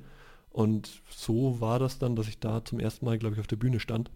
Und 0.49 1.01
so 1.09 1.59
war 1.61 1.79
das 1.79 1.99
dann, 1.99 2.15
dass 2.15 2.27
ich 2.27 2.39
da 2.39 2.63
zum 2.63 2.79
ersten 2.79 3.05
Mal, 3.05 3.17
glaube 3.17 3.35
ich, 3.35 3.39
auf 3.39 3.47
der 3.47 3.55
Bühne 3.55 3.79
stand 3.79 4.11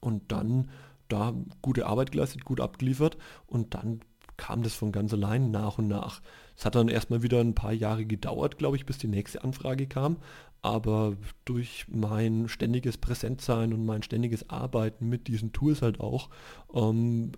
und 0.00 0.30
dann 0.32 0.70
da 1.08 1.34
gute 1.62 1.86
Arbeit 1.86 2.12
geleistet, 2.12 2.44
gut 2.44 2.60
abgeliefert 2.60 3.16
und 3.46 3.74
dann 3.74 4.00
kam 4.42 4.64
das 4.64 4.74
von 4.74 4.90
ganz 4.90 5.12
allein 5.12 5.52
nach 5.52 5.78
und 5.78 5.86
nach. 5.86 6.20
Es 6.56 6.64
hat 6.64 6.74
dann 6.74 6.88
erstmal 6.88 7.22
wieder 7.22 7.38
ein 7.38 7.54
paar 7.54 7.72
Jahre 7.72 8.04
gedauert, 8.04 8.58
glaube 8.58 8.74
ich, 8.74 8.84
bis 8.84 8.98
die 8.98 9.06
nächste 9.06 9.44
Anfrage 9.44 9.86
kam. 9.86 10.16
Aber 10.62 11.16
durch 11.44 11.86
mein 11.88 12.48
ständiges 12.48 12.98
Präsentsein 12.98 13.72
und 13.72 13.86
mein 13.86 14.02
ständiges 14.02 14.50
Arbeiten 14.50 15.08
mit 15.08 15.28
diesen 15.28 15.52
Tools 15.52 15.80
halt 15.80 16.00
auch, 16.00 16.28
ähm, 16.74 17.30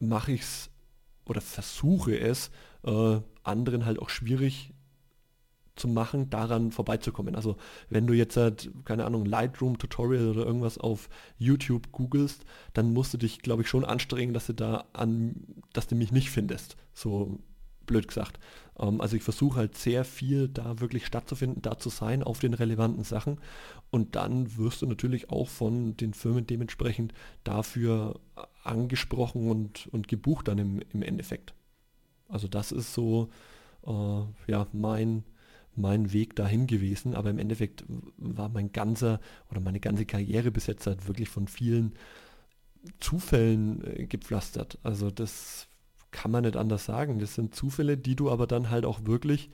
mache 0.00 0.32
ich 0.32 0.40
es 0.40 0.70
oder 1.26 1.40
versuche 1.40 2.18
es, 2.18 2.50
äh, 2.82 3.20
anderen 3.44 3.84
halt 3.84 4.00
auch 4.00 4.10
schwierig 4.10 4.74
zu 5.76 5.88
machen, 5.88 6.30
daran 6.30 6.72
vorbeizukommen. 6.72 7.36
Also 7.36 7.56
wenn 7.88 8.06
du 8.06 8.14
jetzt 8.14 8.36
halt, 8.36 8.70
keine 8.84 9.04
Ahnung, 9.04 9.24
Lightroom 9.24 9.78
Tutorial 9.78 10.30
oder 10.30 10.44
irgendwas 10.44 10.78
auf 10.78 11.08
YouTube 11.38 11.92
googelst, 11.92 12.44
dann 12.72 12.92
musst 12.92 13.14
du 13.14 13.18
dich, 13.18 13.40
glaube 13.40 13.62
ich, 13.62 13.68
schon 13.68 13.84
anstrengen, 13.84 14.34
dass 14.34 14.46
du 14.46 14.54
da 14.54 14.84
an, 14.92 15.34
dass 15.72 15.86
du 15.86 15.94
mich 15.94 16.12
nicht 16.12 16.30
findest. 16.30 16.76
So 16.92 17.38
blöd 17.86 18.08
gesagt. 18.08 18.38
Ähm, 18.78 19.00
also 19.00 19.16
ich 19.16 19.22
versuche 19.22 19.58
halt 19.58 19.76
sehr 19.76 20.04
viel 20.04 20.48
da 20.48 20.80
wirklich 20.80 21.06
stattzufinden, 21.06 21.62
da 21.62 21.78
zu 21.78 21.88
sein 21.88 22.22
auf 22.22 22.38
den 22.38 22.54
relevanten 22.54 23.04
Sachen. 23.04 23.38
Und 23.90 24.16
dann 24.16 24.56
wirst 24.56 24.82
du 24.82 24.86
natürlich 24.86 25.30
auch 25.30 25.48
von 25.48 25.96
den 25.96 26.12
Firmen 26.12 26.46
dementsprechend 26.46 27.14
dafür 27.44 28.20
angesprochen 28.64 29.48
und, 29.48 29.86
und 29.92 30.08
gebucht 30.08 30.48
dann 30.48 30.58
im, 30.58 30.82
im 30.92 31.02
Endeffekt. 31.02 31.54
Also 32.28 32.48
das 32.48 32.72
ist 32.72 32.92
so 32.92 33.30
äh, 33.86 34.22
ja 34.48 34.66
mein 34.72 35.24
mein 35.76 36.12
Weg 36.12 36.36
dahin 36.36 36.66
gewesen, 36.66 37.14
aber 37.14 37.30
im 37.30 37.38
Endeffekt 37.38 37.84
war 38.16 38.48
mein 38.48 38.72
ganzer 38.72 39.20
oder 39.50 39.60
meine 39.60 39.80
ganze 39.80 40.06
Karriere 40.06 40.50
bis 40.50 40.66
jetzt 40.66 40.86
halt 40.86 41.06
wirklich 41.06 41.28
von 41.28 41.48
vielen 41.48 41.94
Zufällen 43.00 43.84
äh, 43.84 44.06
gepflastert. 44.06 44.78
Also 44.82 45.10
das 45.10 45.68
kann 46.10 46.30
man 46.30 46.44
nicht 46.44 46.56
anders 46.56 46.84
sagen. 46.84 47.18
Das 47.18 47.34
sind 47.34 47.54
Zufälle, 47.54 47.96
die 47.96 48.16
du 48.16 48.30
aber 48.30 48.46
dann 48.46 48.70
halt 48.70 48.84
auch 48.84 49.04
wirklich 49.04 49.50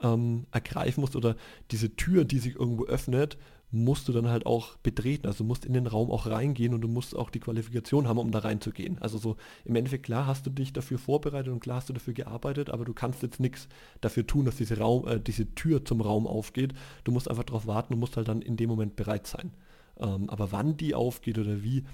ähm, 0.00 0.46
ergreifen 0.52 1.00
musst 1.00 1.16
oder 1.16 1.36
diese 1.70 1.96
Tür, 1.96 2.24
die 2.24 2.38
sich 2.38 2.56
irgendwo 2.56 2.84
öffnet, 2.84 3.38
musst 3.74 4.06
du 4.06 4.12
dann 4.12 4.28
halt 4.28 4.46
auch 4.46 4.76
betreten. 4.76 5.26
Also 5.26 5.38
du 5.38 5.48
musst 5.48 5.64
in 5.64 5.72
den 5.72 5.86
Raum 5.86 6.10
auch 6.10 6.26
reingehen 6.26 6.74
und 6.74 6.80
du 6.80 6.88
musst 6.88 7.16
auch 7.16 7.28
die 7.28 7.40
Qualifikation 7.40 8.06
haben, 8.06 8.18
um 8.18 8.30
da 8.30 8.38
reinzugehen. 8.38 8.98
Also 9.00 9.18
so 9.18 9.36
im 9.64 9.74
Endeffekt 9.74 10.04
klar 10.04 10.26
hast 10.26 10.46
du 10.46 10.50
dich 10.50 10.72
dafür 10.72 10.98
vorbereitet 10.98 11.52
und 11.52 11.60
klar 11.60 11.78
hast 11.78 11.88
du 11.88 11.92
dafür 11.92 12.14
gearbeitet, 12.14 12.70
aber 12.70 12.84
du 12.84 12.94
kannst 12.94 13.22
jetzt 13.22 13.40
nichts 13.40 13.68
dafür 14.00 14.26
tun, 14.26 14.44
dass 14.44 14.56
diese 14.56 14.78
Raum, 14.78 15.06
äh, 15.08 15.18
diese 15.18 15.54
Tür 15.54 15.84
zum 15.84 16.00
Raum 16.00 16.26
aufgeht. 16.26 16.72
Du 17.02 17.10
musst 17.10 17.28
einfach 17.28 17.42
darauf 17.42 17.66
warten 17.66 17.94
und 17.94 18.00
musst 18.00 18.16
halt 18.16 18.28
dann 18.28 18.42
in 18.42 18.56
dem 18.56 18.70
Moment 18.70 18.94
bereit 18.94 19.26
sein. 19.26 19.50
Ähm, 19.98 20.30
aber 20.30 20.52
wann 20.52 20.76
die 20.76 20.94
aufgeht 20.94 21.38
oder 21.38 21.64
wie, 21.64 21.84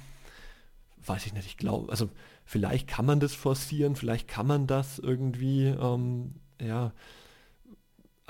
weiß 1.06 1.24
ich 1.26 1.32
nicht. 1.32 1.46
Ich 1.46 1.56
glaube, 1.56 1.90
also 1.90 2.10
vielleicht 2.44 2.88
kann 2.88 3.06
man 3.06 3.20
das 3.20 3.34
forcieren, 3.34 3.96
vielleicht 3.96 4.28
kann 4.28 4.46
man 4.46 4.66
das 4.66 4.98
irgendwie, 4.98 5.64
ähm, 5.66 6.34
ja, 6.60 6.92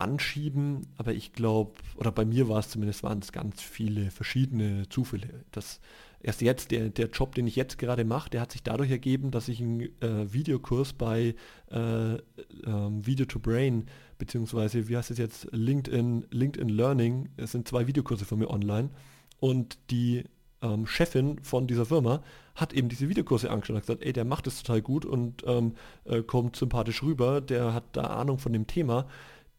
anschieben, 0.00 0.86
aber 0.96 1.12
ich 1.12 1.32
glaube, 1.32 1.72
oder 1.96 2.12
bei 2.12 2.24
mir 2.24 2.48
war 2.48 2.58
es 2.58 2.70
zumindest, 2.70 3.02
waren 3.02 3.20
es 3.20 3.32
ganz 3.32 3.60
viele 3.60 4.10
verschiedene 4.10 4.88
Zufälle. 4.88 5.44
Das 5.52 5.80
erst 6.22 6.42
jetzt, 6.42 6.70
der, 6.70 6.90
der 6.90 7.08
Job, 7.08 7.34
den 7.34 7.46
ich 7.46 7.56
jetzt 7.56 7.78
gerade 7.78 8.04
mache, 8.04 8.30
der 8.30 8.40
hat 8.42 8.52
sich 8.52 8.62
dadurch 8.62 8.90
ergeben, 8.90 9.30
dass 9.30 9.48
ich 9.48 9.60
einen 9.60 9.80
äh, 10.00 10.32
Videokurs 10.32 10.92
bei 10.92 11.34
äh, 11.70 12.14
ähm, 12.14 13.06
Video 13.06 13.26
to 13.26 13.38
Brain, 13.38 13.86
beziehungsweise 14.18 14.88
wie 14.88 14.96
heißt 14.96 15.10
es 15.10 15.18
jetzt, 15.18 15.48
LinkedIn, 15.52 16.26
LinkedIn 16.30 16.68
Learning, 16.68 17.28
es 17.36 17.52
sind 17.52 17.66
zwei 17.66 17.86
Videokurse 17.86 18.24
von 18.24 18.38
mir 18.38 18.50
online 18.50 18.90
und 19.38 19.78
die 19.90 20.24
ähm, 20.62 20.86
Chefin 20.86 21.38
von 21.42 21.66
dieser 21.66 21.86
Firma 21.86 22.22
hat 22.54 22.72
eben 22.74 22.88
diese 22.88 23.08
Videokurse 23.08 23.50
angeschaut 23.50 23.76
und 23.76 23.80
gesagt, 23.80 24.02
ey, 24.02 24.12
der 24.12 24.26
macht 24.26 24.46
es 24.46 24.62
total 24.62 24.82
gut 24.82 25.06
und 25.06 25.42
ähm, 25.46 25.74
äh, 26.04 26.22
kommt 26.22 26.56
sympathisch 26.56 27.02
rüber, 27.02 27.40
der 27.40 27.72
hat 27.72 27.84
da 27.92 28.02
Ahnung 28.02 28.38
von 28.38 28.52
dem 28.52 28.66
Thema, 28.66 29.06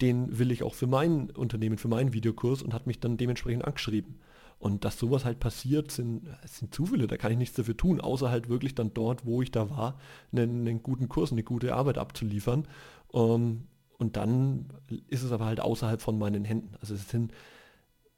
den 0.02 0.40
will 0.40 0.52
ich 0.52 0.64
auch 0.64 0.74
für 0.74 0.88
mein 0.88 1.30
Unternehmen, 1.32 1.78
für 1.78 1.88
meinen 1.88 2.14
Videokurs 2.14 2.62
und 2.62 2.74
hat 2.74 2.88
mich 2.88 3.00
dann 3.00 3.18
dementsprechend 3.18 3.66
angeschrieben. 3.66 4.16
Und 4.60 4.86
dass 4.86 5.00
sowas 5.00 5.26
halt 5.26 5.40
passiert, 5.40 5.92
sind, 5.92 6.28
sind 6.46 6.74
Zufälle, 6.74 7.08
da 7.08 7.18
kann 7.18 7.32
ich 7.32 7.38
nichts 7.38 7.56
dafür 7.56 7.76
tun, 7.76 8.00
außer 8.00 8.30
halt 8.30 8.48
wirklich 8.48 8.76
dann 8.76 8.94
dort, 8.94 9.26
wo 9.26 9.42
ich 9.42 9.52
da 9.52 9.70
war, 9.72 10.00
einen, 10.32 10.68
einen 10.68 10.84
guten 10.84 11.10
Kurs, 11.10 11.32
eine 11.32 11.44
gute 11.44 11.74
Arbeit 11.76 11.98
abzuliefern. 11.98 12.68
Um, 13.08 13.42
ähm, 13.42 13.68
und 13.98 14.18
dann 14.18 14.66
ist 15.08 15.22
es 15.22 15.32
aber 15.32 15.46
halt 15.46 15.60
außerhalb 15.60 16.02
von 16.02 16.18
meinen 16.18 16.44
Händen. 16.44 16.76
Also 16.82 16.96
es 16.96 17.08
sind 17.08 17.34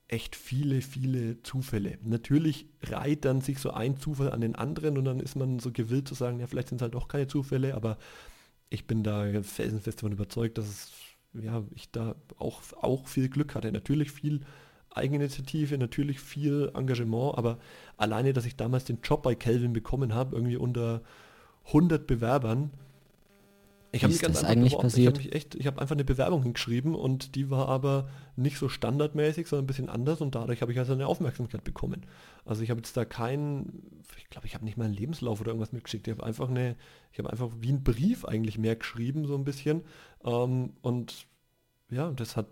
echt 0.07 0.35
viele, 0.35 0.81
viele 0.81 1.41
Zufälle. 1.43 1.97
Natürlich 2.03 2.67
reiht 2.83 3.25
dann 3.25 3.41
sich 3.41 3.59
so 3.59 3.71
ein 3.71 3.97
Zufall 3.97 4.31
an 4.31 4.39
den 4.39 4.55
anderen 4.55 4.97
und 4.97 5.05
dann 5.05 5.19
ist 5.19 5.35
man 5.35 5.59
so 5.59 5.71
gewillt 5.71 6.07
zu 6.07 6.13
sagen, 6.13 6.39
ja, 6.39 6.47
vielleicht 6.47 6.69
sind 6.69 6.77
es 6.77 6.83
halt 6.83 6.93
doch 6.93 7.09
keine 7.09 7.27
Zufälle, 7.27 7.73
aber 7.75 7.97
ich 8.69 8.87
bin 8.87 9.03
da 9.03 9.25
felsenfest 9.43 9.99
davon 9.99 10.13
überzeugt, 10.13 10.57
dass 10.57 10.67
es, 10.67 10.91
ja, 11.33 11.63
ich 11.75 11.91
da 11.91 12.15
auch, 12.37 12.61
auch 12.81 13.07
viel 13.07 13.29
Glück 13.29 13.55
hatte. 13.55 13.71
Natürlich 13.71 14.11
viel 14.11 14.41
Eigeninitiative, 14.91 15.77
natürlich 15.77 16.19
viel 16.19 16.71
Engagement, 16.75 17.37
aber 17.37 17.57
alleine, 17.97 18.33
dass 18.33 18.45
ich 18.45 18.55
damals 18.55 18.85
den 18.85 18.99
Job 19.01 19.23
bei 19.23 19.35
Kelvin 19.35 19.73
bekommen 19.73 20.13
habe, 20.13 20.35
irgendwie 20.35 20.57
unter 20.57 21.01
100 21.67 22.05
Bewerbern, 22.05 22.71
ich 23.93 24.03
habe 24.03 24.11
mich 24.11 24.21
ganz 24.21 24.41
das 24.41 24.49
eigentlich 24.49 24.73
beworben. 24.73 24.97
Ich 24.97 25.05
habe 25.05 25.31
echt, 25.33 25.53
ich 25.53 25.67
habe 25.67 25.79
einfach 25.79 25.95
eine 25.95 26.03
Bewerbung 26.03 26.41
hingeschrieben 26.41 26.95
und 26.95 27.35
die 27.35 27.51
war 27.51 27.69
aber 27.69 28.09
nicht 28.35 28.57
so 28.57 28.67
standardmäßig, 28.67 29.47
sondern 29.47 29.65
ein 29.65 29.67
bisschen 29.67 29.87
anders 29.87 30.19
und 30.19 30.33
dadurch 30.33 30.63
habe 30.63 30.71
ich 30.71 30.79
also 30.79 30.93
eine 30.93 31.05
Aufmerksamkeit 31.05 31.63
bekommen. 31.63 32.07
Also 32.43 32.63
ich 32.63 32.71
habe 32.71 32.79
jetzt 32.79 32.97
da 32.97 33.05
keinen, 33.05 34.01
ich 34.17 34.29
glaube, 34.31 34.47
ich 34.47 34.55
habe 34.55 34.65
nicht 34.65 34.77
mal 34.77 34.85
einen 34.85 34.95
Lebenslauf 34.95 35.39
oder 35.39 35.49
irgendwas 35.49 35.73
mitgeschickt. 35.73 36.07
Ich 36.07 36.13
habe 36.13 36.25
einfach 36.25 36.49
eine, 36.49 36.75
ich 37.11 37.19
habe 37.19 37.29
einfach 37.29 37.51
wie 37.59 37.71
ein 37.71 37.83
Brief 37.83 38.25
eigentlich 38.25 38.57
mehr 38.57 38.75
geschrieben 38.75 39.27
so 39.27 39.35
ein 39.35 39.43
bisschen 39.43 39.83
ähm, 40.25 40.73
und 40.81 41.27
ja, 41.91 42.09
das 42.11 42.35
hat 42.35 42.47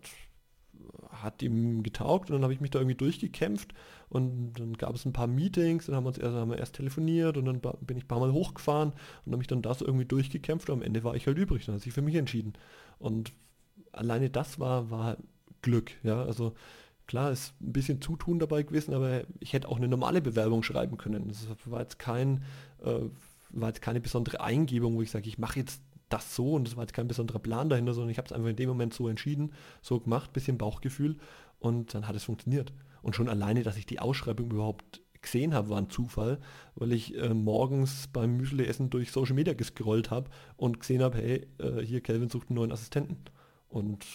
hat 1.10 1.42
ihm 1.42 1.84
getaugt 1.84 2.30
und 2.30 2.36
dann 2.36 2.44
habe 2.44 2.54
ich 2.54 2.62
mich 2.62 2.72
da 2.72 2.80
irgendwie 2.80 2.98
durchgekämpft 2.98 3.74
und 4.10 4.54
dann 4.54 4.74
gab 4.74 4.96
es 4.96 5.06
ein 5.06 5.14
paar 5.14 5.28
Meetings, 5.28 5.86
dann 5.86 5.96
haben 5.96 6.04
wir 6.04 6.10
uns 6.10 6.18
erst, 6.18 6.36
haben 6.36 6.52
wir 6.52 6.58
erst 6.58 6.76
telefoniert 6.76 7.38
und 7.38 7.46
dann 7.46 7.62
bin 7.82 7.98
ich 7.98 8.06
ein 8.06 8.08
paar 8.08 8.20
Mal 8.20 8.32
hochgefahren 8.32 8.94
und 9.26 9.32
habe 9.32 9.38
mich 9.38 9.48
dann 9.48 9.62
das 9.62 9.82
irgendwie 9.82 10.06
durchgekämpft 10.06 10.70
und 10.70 10.80
am 10.80 10.82
Ende 10.82 11.04
war 11.04 11.16
ich 11.16 11.28
halt 11.28 11.38
übrig, 11.38 11.66
dann 11.66 11.76
hat 11.76 11.82
sich 11.82 11.94
für 11.94 12.02
mich 12.02 12.16
entschieden. 12.16 12.54
Und 13.00 13.34
alleine 13.92 14.30
das 14.30 14.60
war, 14.60 14.90
war 14.90 15.18
Glück, 15.62 15.92
ja, 16.04 16.24
also 16.24 16.54
klar 17.08 17.32
ist 17.32 17.54
ein 17.62 17.74
bisschen 17.74 18.02
Zutun 18.02 18.40
dabei 18.40 18.64
gewesen, 18.64 18.94
aber 18.94 19.24
ich 19.40 19.54
hätte 19.54 19.68
auch 19.68 19.78
eine 19.78 19.88
normale 19.88 20.22
Bewerbung 20.22 20.64
schreiben 20.64 20.98
können. 20.98 21.28
Das 21.28 21.46
war 21.66 21.82
jetzt 21.82 22.00
kein, 22.00 22.44
äh, 22.84 23.02
war 23.50 23.68
jetzt 23.68 23.82
keine 23.82 24.00
besondere 24.00 24.40
Eingebung, 24.40 24.96
wo 24.96 25.02
ich 25.02 25.12
sage, 25.12 25.28
ich 25.28 25.38
mache 25.38 25.60
jetzt 25.60 25.82
das 26.14 26.36
so 26.36 26.54
und 26.54 26.68
das 26.68 26.76
war 26.76 26.84
jetzt 26.84 26.94
kein 26.94 27.08
besonderer 27.08 27.40
Plan 27.40 27.70
dahinter, 27.70 27.94
sondern 27.94 28.12
ich 28.12 28.18
habe 28.18 28.28
es 28.28 28.32
einfach 28.32 28.50
in 28.50 28.56
dem 28.56 28.70
Moment 28.70 28.94
so 28.94 29.08
entschieden, 29.08 29.54
so 29.82 30.00
gemacht, 30.00 30.34
bisschen 30.34 30.58
Bauchgefühl 30.58 31.18
und 31.60 31.94
dann 31.94 32.08
hat 32.08 32.16
es 32.16 32.24
funktioniert. 32.24 32.74
Und 33.02 33.16
schon 33.16 33.30
alleine, 33.30 33.64
dass 33.64 33.78
ich 33.78 33.86
die 33.86 34.00
Ausschreibung 34.00 34.52
überhaupt 34.52 35.02
gesehen 35.22 35.54
habe, 35.54 35.70
war 35.70 35.78
ein 35.78 35.90
Zufall, 35.90 36.40
weil 36.76 36.92
ich 36.94 37.16
äh, 37.16 37.34
morgens 37.34 38.08
beim 38.08 38.38
Müsli-Essen 38.38 38.90
durch 38.90 39.12
Social 39.12 39.36
Media 39.36 39.54
gescrollt 39.54 40.12
habe 40.12 40.30
und 40.58 40.80
gesehen 40.80 41.04
habe, 41.04 41.18
hey, 41.18 41.48
äh, 41.60 41.82
hier 41.82 42.02
Kelvin 42.02 42.30
sucht 42.30 42.50
einen 42.50 42.56
neuen 42.56 42.72
Assistenten. 42.72 43.18
Und 43.70 44.06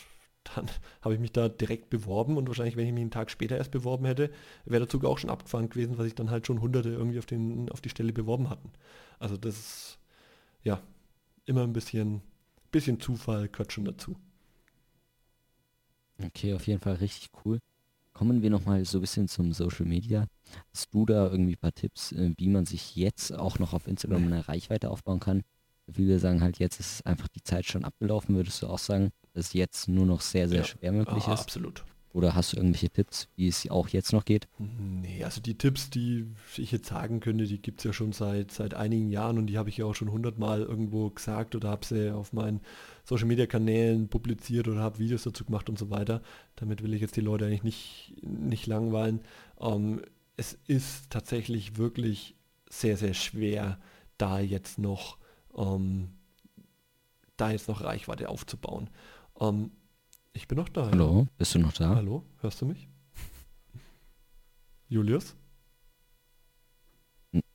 dann 0.55 0.67
habe 1.03 1.15
ich 1.15 1.21
mich 1.21 1.33
da 1.33 1.49
direkt 1.49 1.91
beworben 1.91 2.37
und 2.37 2.49
wahrscheinlich, 2.49 2.77
wenn 2.77 2.87
ich 2.87 2.93
mich 2.93 3.03
einen 3.03 3.11
Tag 3.11 3.31
später 3.31 3.57
erst 3.57 3.71
beworben 3.71 4.05
hätte, 4.05 4.31
wäre 4.65 4.81
der 4.81 4.89
Zug 4.89 5.05
auch 5.05 5.19
schon 5.19 5.31
abgefahren 5.31 5.69
gewesen, 5.69 5.97
weil 5.99 6.05
sich 6.05 6.15
dann 6.15 6.31
halt 6.31 6.47
schon 6.47 6.61
Hunderte 6.61 6.91
irgendwie 6.91 7.19
auf, 7.19 7.27
den, 7.27 7.71
auf 7.71 7.81
die 7.81 7.91
Stelle 7.91 8.13
beworben 8.13 8.51
hatten. 8.51 8.73
Also 9.19 9.37
das, 9.37 9.99
ja, 10.63 10.81
immer 11.47 11.63
ein 11.63 11.73
bisschen, 11.73 12.23
bisschen 12.71 13.01
Zufall 13.01 13.49
gehört 13.49 13.73
schon 13.73 13.85
dazu. 13.85 14.17
Okay, 16.23 16.55
auf 16.55 16.67
jeden 16.67 16.81
Fall 16.81 16.95
richtig 16.95 17.31
cool. 17.45 17.59
Kommen 18.13 18.43
wir 18.43 18.51
nochmal 18.51 18.85
so 18.85 18.99
ein 18.99 19.03
bisschen 19.03 19.29
zum 19.29 19.53
Social 19.53 19.85
Media. 19.85 20.27
Hast 20.73 20.93
du 20.95 21.05
da 21.05 21.31
irgendwie 21.31 21.53
ein 21.53 21.59
paar 21.59 21.75
Tipps, 21.75 22.13
äh, 22.13 22.33
wie 22.39 22.49
man 22.49 22.65
sich 22.65 22.97
jetzt 22.97 23.33
auch 23.33 23.59
noch 23.59 23.75
auf 23.75 23.87
Instagram 23.87 24.25
eine 24.25 24.49
Reichweite 24.49 24.91
aufbauen 24.91 25.21
kann? 25.21 25.43
Viele 25.93 26.19
sagen 26.19 26.41
halt, 26.41 26.59
jetzt 26.59 26.81
ist 26.81 27.07
einfach 27.07 27.29
die 27.29 27.43
Zeit 27.43 27.67
schon 27.67 27.85
abgelaufen. 27.85 28.35
Würdest 28.35 28.63
du 28.63 28.69
auch 28.69 28.79
sagen, 28.79 29.13
dass 29.35 29.53
jetzt 29.53 29.89
nur 29.89 30.07
noch 30.07 30.21
sehr, 30.21 30.49
sehr 30.49 30.59
ja, 30.59 30.65
schwer 30.65 30.93
möglich 30.93 31.25
ah, 31.27 31.35
ist? 31.35 31.41
Absolut. 31.41 31.85
Oder 32.17 32.35
hast 32.35 32.55
du 32.55 32.57
irgendwelche 32.57 32.89
Tipps, 32.89 33.29
wie 33.37 33.47
es 33.47 33.71
auch 33.71 33.89
jetzt 33.89 34.15
noch 34.15 34.25
geht? 34.25 34.49
Nee, 34.57 35.23
also 35.23 35.43
die 35.43 35.59
Tipps, 35.59 35.91
die 35.91 36.25
ich 36.57 36.73
jetzt 36.73 36.89
sagen 36.89 37.21
könnte, 37.21 37.45
die 37.45 37.61
gibt 37.61 37.81
es 37.81 37.85
ja 37.85 37.93
schon 37.93 38.13
seit, 38.13 38.53
seit 38.53 38.73
einigen 38.73 39.11
Jahren 39.11 39.37
und 39.37 39.49
die 39.49 39.59
habe 39.59 39.69
ich 39.69 39.77
ja 39.77 39.85
auch 39.85 39.95
schon 39.95 40.11
hundertmal 40.11 40.63
irgendwo 40.63 41.11
gesagt 41.11 41.55
oder 41.55 41.69
habe 41.69 41.85
sie 41.85 42.15
auf 42.15 42.33
meinen 42.33 42.63
Social-Media-Kanälen 43.05 44.09
publiziert 44.09 44.67
oder 44.67 44.81
habe 44.81 44.99
Videos 44.99 45.25
dazu 45.25 45.45
gemacht 45.45 45.69
und 45.69 45.79
so 45.79 45.91
weiter. 45.91 46.23
Damit 46.55 46.83
will 46.83 46.95
ich 46.95 47.03
jetzt 47.03 47.17
die 47.17 47.21
Leute 47.21 47.45
eigentlich 47.45 47.65
nicht, 47.65 48.15
nicht 48.23 48.67
langweilen. 48.67 49.21
Ähm, 49.61 50.01
es 50.39 50.59
ist 50.67 51.11
tatsächlich 51.11 51.77
wirklich 51.77 52.35
sehr, 52.71 52.97
sehr 52.97 53.13
schwer, 53.13 53.79
da 54.17 54.41
jetzt 54.41 54.79
noch, 54.79 55.19
ähm, 55.55 56.15
da 57.37 57.51
jetzt 57.51 57.69
noch 57.69 57.85
Reichweite 57.85 58.31
aufzubauen. 58.31 58.89
Ähm, 59.39 59.71
ich 60.37 60.47
bin 60.49 60.59
noch 60.59 60.69
da. 60.69 60.91
Hallo, 60.91 61.21
ja. 61.21 61.27
bist 61.39 61.55
du 61.55 61.59
noch 61.59 61.73
da? 61.73 61.95
Hallo, 61.97 62.25
hörst 62.41 62.61
du 62.61 62.67
mich? 62.67 62.89
Julius? 64.89 65.35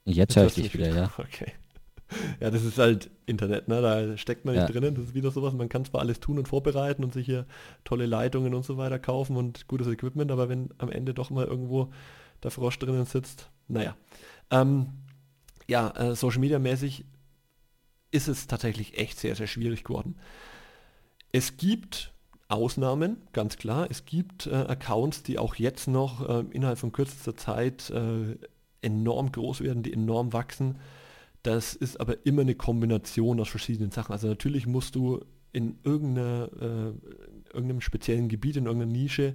Jetzt, 0.03 0.35
höre 0.35 0.47
ich 0.47 0.55
dich 0.55 0.73
wieder, 0.73 0.87
wieder, 0.87 1.01
ja. 1.03 1.13
Okay. 1.17 1.53
Ja, 2.41 2.51
das 2.51 2.63
ist 2.63 2.77
halt 2.77 3.09
Internet, 3.25 3.69
ne? 3.69 3.81
Da 3.81 4.17
steckt 4.17 4.43
man 4.43 4.55
nicht 4.55 4.67
ja. 4.67 4.67
drinnen. 4.67 4.95
Das 4.95 5.05
ist 5.05 5.13
wieder 5.13 5.31
sowas, 5.31 5.53
man 5.53 5.69
kann 5.69 5.85
zwar 5.85 6.01
alles 6.01 6.19
tun 6.19 6.37
und 6.39 6.47
vorbereiten 6.47 7.05
und 7.05 7.13
sich 7.13 7.25
hier 7.25 7.45
tolle 7.85 8.05
Leitungen 8.05 8.53
und 8.53 8.65
so 8.65 8.77
weiter 8.77 8.99
kaufen 8.99 9.37
und 9.37 9.67
gutes 9.67 9.87
Equipment, 9.87 10.29
aber 10.29 10.49
wenn 10.49 10.73
am 10.77 10.91
Ende 10.91 11.13
doch 11.13 11.29
mal 11.29 11.45
irgendwo 11.45 11.91
der 12.43 12.51
Frosch 12.51 12.79
drinnen 12.79 13.05
sitzt, 13.05 13.49
naja. 13.69 13.95
Ähm, 14.49 14.87
ja, 15.67 15.91
äh, 15.91 16.15
Social 16.15 16.41
Media 16.41 16.59
mäßig 16.59 17.05
ist 18.11 18.27
es 18.27 18.47
tatsächlich 18.47 18.97
echt 18.97 19.17
sehr, 19.17 19.35
sehr 19.35 19.47
schwierig 19.47 19.85
geworden. 19.85 20.17
Es 21.31 21.55
gibt 21.55 22.11
Ausnahmen, 22.51 23.17
ganz 23.33 23.57
klar. 23.57 23.87
Es 23.89 24.05
gibt 24.05 24.47
äh, 24.47 24.51
Accounts, 24.53 25.23
die 25.23 25.39
auch 25.39 25.55
jetzt 25.55 25.87
noch 25.87 26.27
äh, 26.27 26.43
innerhalb 26.51 26.77
von 26.77 26.91
kürzester 26.91 27.35
Zeit 27.37 27.89
äh, 27.91 28.37
enorm 28.81 29.31
groß 29.31 29.61
werden, 29.61 29.83
die 29.83 29.93
enorm 29.93 30.33
wachsen. 30.33 30.77
Das 31.43 31.73
ist 31.73 31.99
aber 31.99 32.25
immer 32.25 32.41
eine 32.41 32.55
Kombination 32.55 33.39
aus 33.39 33.49
verschiedenen 33.49 33.91
Sachen. 33.91 34.11
Also 34.11 34.27
natürlich 34.27 34.67
musst 34.67 34.95
du 34.95 35.23
in 35.53 35.79
irgendeiner, 35.83 36.49
äh, 36.59 37.53
irgendeinem 37.53 37.81
speziellen 37.81 38.29
Gebiet, 38.29 38.57
in 38.57 38.65
irgendeiner 38.65 38.91
Nische 38.91 39.33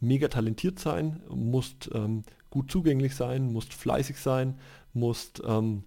mega 0.00 0.28
talentiert 0.28 0.78
sein, 0.78 1.22
musst 1.28 1.90
ähm, 1.94 2.22
gut 2.50 2.70
zugänglich 2.70 3.14
sein, 3.14 3.52
musst 3.52 3.74
fleißig 3.74 4.18
sein, 4.18 4.58
musst 4.92 5.42
ähm, 5.44 5.84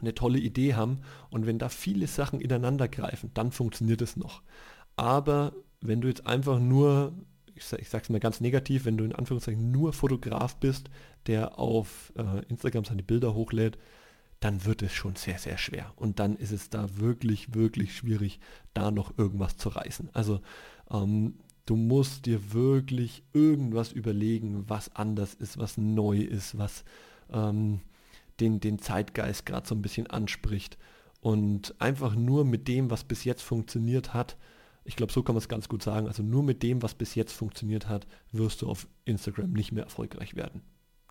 eine 0.00 0.14
tolle 0.14 0.38
Idee 0.38 0.74
haben. 0.74 1.00
Und 1.30 1.46
wenn 1.46 1.58
da 1.58 1.68
viele 1.68 2.06
Sachen 2.06 2.40
ineinander 2.40 2.88
greifen, 2.88 3.30
dann 3.34 3.52
funktioniert 3.52 4.02
es 4.02 4.16
noch. 4.16 4.42
Aber 4.96 5.52
wenn 5.84 6.00
du 6.00 6.08
jetzt 6.08 6.26
einfach 6.26 6.58
nur, 6.58 7.12
ich, 7.54 7.64
sag, 7.64 7.80
ich 7.80 7.88
sag's 7.88 8.08
mal 8.08 8.20
ganz 8.20 8.40
negativ, 8.40 8.84
wenn 8.84 8.96
du 8.96 9.04
in 9.04 9.14
Anführungszeichen 9.14 9.70
nur 9.70 9.92
Fotograf 9.92 10.56
bist, 10.56 10.90
der 11.26 11.58
auf 11.58 12.12
äh, 12.16 12.44
Instagram 12.48 12.84
seine 12.84 13.02
Bilder 13.02 13.34
hochlädt, 13.34 13.78
dann 14.40 14.64
wird 14.64 14.82
es 14.82 14.92
schon 14.92 15.16
sehr, 15.16 15.38
sehr 15.38 15.56
schwer. 15.56 15.92
Und 15.96 16.18
dann 16.18 16.36
ist 16.36 16.52
es 16.52 16.68
da 16.68 16.98
wirklich, 16.98 17.54
wirklich 17.54 17.96
schwierig, 17.96 18.40
da 18.74 18.90
noch 18.90 19.16
irgendwas 19.16 19.56
zu 19.56 19.70
reißen. 19.70 20.10
Also 20.12 20.40
ähm, 20.90 21.38
du 21.66 21.76
musst 21.76 22.26
dir 22.26 22.52
wirklich 22.52 23.22
irgendwas 23.32 23.92
überlegen, 23.92 24.64
was 24.68 24.94
anders 24.94 25.34
ist, 25.34 25.58
was 25.58 25.78
neu 25.78 26.18
ist, 26.18 26.58
was 26.58 26.84
ähm, 27.32 27.80
den, 28.40 28.60
den 28.60 28.78
Zeitgeist 28.78 29.46
gerade 29.46 29.66
so 29.66 29.74
ein 29.74 29.82
bisschen 29.82 30.08
anspricht. 30.08 30.76
Und 31.20 31.74
einfach 31.78 32.14
nur 32.14 32.44
mit 32.44 32.68
dem, 32.68 32.90
was 32.90 33.04
bis 33.04 33.24
jetzt 33.24 33.42
funktioniert 33.42 34.12
hat, 34.12 34.36
ich 34.84 34.96
glaube, 34.96 35.12
so 35.12 35.22
kann 35.22 35.34
man 35.34 35.40
es 35.40 35.48
ganz 35.48 35.68
gut 35.68 35.82
sagen. 35.82 36.06
Also 36.06 36.22
nur 36.22 36.42
mit 36.42 36.62
dem, 36.62 36.82
was 36.82 36.94
bis 36.94 37.14
jetzt 37.14 37.32
funktioniert 37.32 37.88
hat, 37.88 38.06
wirst 38.32 38.62
du 38.62 38.68
auf 38.68 38.86
Instagram 39.04 39.52
nicht 39.52 39.72
mehr 39.72 39.84
erfolgreich 39.84 40.36
werden. 40.36 40.62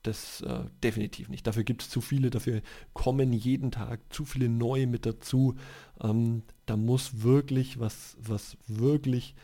Das 0.03 0.41
äh, 0.41 0.65
definitiv 0.83 1.29
nicht. 1.29 1.47
Dafür 1.47 1.63
gibt 1.63 1.81
es 1.81 1.89
zu 1.89 2.01
viele, 2.01 2.29
dafür 2.29 2.61
kommen 2.93 3.31
jeden 3.31 3.71
Tag 3.71 4.01
zu 4.13 4.25
viele 4.25 4.49
neue 4.49 4.85
mit 4.85 5.05
dazu. 5.05 5.55
Ähm, 6.01 6.43
da 6.65 6.75
muss 6.75 7.23
wirklich 7.23 7.79
was, 7.79 8.17
was 8.19 8.57
wirklich 8.67 9.35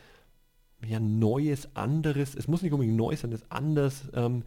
ja, 0.86 1.00
Neues, 1.00 1.74
anderes, 1.74 2.34
es 2.34 2.46
muss 2.46 2.62
nicht 2.62 2.72
unbedingt 2.72 2.96
neu 2.96 3.14
sein, 3.16 3.32
es 3.32 3.42
ist 3.42 3.52
anders, 3.52 4.08
ähm, 4.14 4.44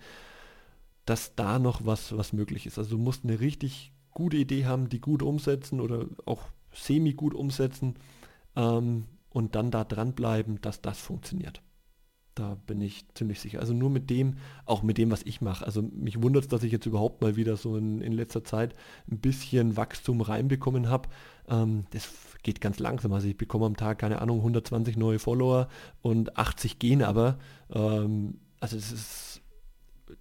dass 1.06 1.36
da 1.36 1.60
noch 1.60 1.86
was, 1.86 2.16
was 2.18 2.34
möglich 2.34 2.66
ist. 2.66 2.78
Also 2.78 2.98
du 2.98 3.04
musst 3.04 3.24
eine 3.24 3.40
richtig 3.40 3.92
gute 4.12 4.38
Idee 4.38 4.66
haben, 4.66 4.90
die 4.90 5.02
gut 5.02 5.22
umsetzen 5.22 5.82
oder 5.82 6.06
auch 6.26 6.44
semi 6.72 7.14
gut 7.14 7.34
umsetzen 7.34 7.96
ähm, 8.56 9.06
und 9.34 9.56
dann 9.56 9.72
da 9.72 9.84
dranbleiben, 9.84 10.62
dass 10.62 10.82
das 10.82 11.00
funktioniert. 11.00 11.62
Da 12.36 12.56
bin 12.66 12.82
ich 12.82 13.06
ziemlich 13.14 13.40
sicher. 13.40 13.60
Also 13.60 13.74
nur 13.74 13.92
mit 13.92 14.10
dem, 14.10 14.38
auch 14.66 14.82
mit 14.82 14.98
dem, 14.98 15.12
was 15.12 15.22
ich 15.24 15.42
mache. 15.42 15.66
Also 15.66 15.84
mich 15.84 16.22
wundert 16.22 16.44
es, 16.44 16.50
dass 16.50 16.64
ich 16.64 16.72
jetzt 16.72 16.88
überhaupt 16.88 17.22
mal 17.22 17.36
wieder 17.36 17.58
so 17.58 17.78
in, 17.78 18.02
in 18.02 18.12
letzter 18.12 18.44
Zeit 18.44 18.74
ein 19.12 19.20
bisschen 19.20 19.78
Wachstum 19.78 20.22
reinbekommen 20.22 20.90
habe. 20.90 21.10
Ähm, 21.48 21.86
das 21.92 22.10
geht 22.42 22.60
ganz 22.60 22.80
langsam. 22.80 23.14
Also 23.14 23.28
ich 23.28 23.38
bekomme 23.38 23.68
am 23.68 23.78
Tag, 23.78 24.00
keine 24.00 24.20
Ahnung, 24.22 24.38
120 24.40 24.98
neue 24.98 25.20
Follower 25.20 25.68
und 26.02 26.38
80 26.38 26.80
gehen 26.80 27.04
aber. 27.04 27.38
Ähm, 27.72 28.40
also 28.60 28.78
es 28.78 28.92
ist, 28.92 29.42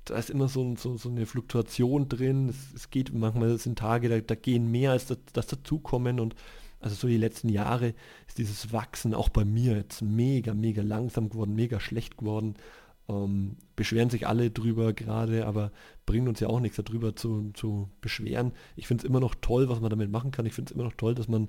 da 0.04 0.16
ist 0.16 0.28
immer 0.28 0.48
so, 0.48 0.74
so, 0.76 0.98
so 0.98 1.08
eine 1.08 1.24
Fluktuation 1.24 2.10
drin. 2.10 2.50
Es, 2.50 2.74
es, 2.74 2.90
geht 2.90 3.14
manchmal, 3.14 3.56
sind 3.56 3.78
Tage, 3.78 4.10
da, 4.10 4.20
da 4.20 4.34
gehen 4.34 4.70
mehr, 4.70 4.90
als 4.90 5.06
das, 5.06 5.18
das 5.32 5.46
dazukommen 5.46 6.20
und 6.20 6.34
also 6.82 6.94
so 6.96 7.08
die 7.08 7.16
letzten 7.16 7.48
Jahre 7.48 7.94
ist 8.26 8.38
dieses 8.38 8.72
Wachsen 8.72 9.14
auch 9.14 9.28
bei 9.28 9.44
mir 9.44 9.76
jetzt 9.76 10.02
mega, 10.02 10.54
mega 10.54 10.82
langsam 10.82 11.30
geworden, 11.30 11.54
mega 11.54 11.80
schlecht 11.80 12.16
geworden. 12.18 12.54
Ähm, 13.08 13.56
beschweren 13.74 14.10
sich 14.10 14.26
alle 14.26 14.50
drüber 14.50 14.92
gerade, 14.92 15.46
aber 15.46 15.72
bringen 16.06 16.28
uns 16.28 16.40
ja 16.40 16.48
auch 16.48 16.60
nichts 16.60 16.76
darüber 16.76 17.16
zu, 17.16 17.50
zu 17.54 17.88
beschweren. 18.00 18.52
Ich 18.76 18.86
finde 18.86 19.02
es 19.02 19.08
immer 19.08 19.20
noch 19.20 19.34
toll, 19.40 19.68
was 19.68 19.80
man 19.80 19.90
damit 19.90 20.10
machen 20.10 20.30
kann. 20.30 20.46
Ich 20.46 20.54
finde 20.54 20.70
es 20.70 20.74
immer 20.74 20.84
noch 20.84 20.94
toll, 20.96 21.14
dass 21.14 21.28
man 21.28 21.48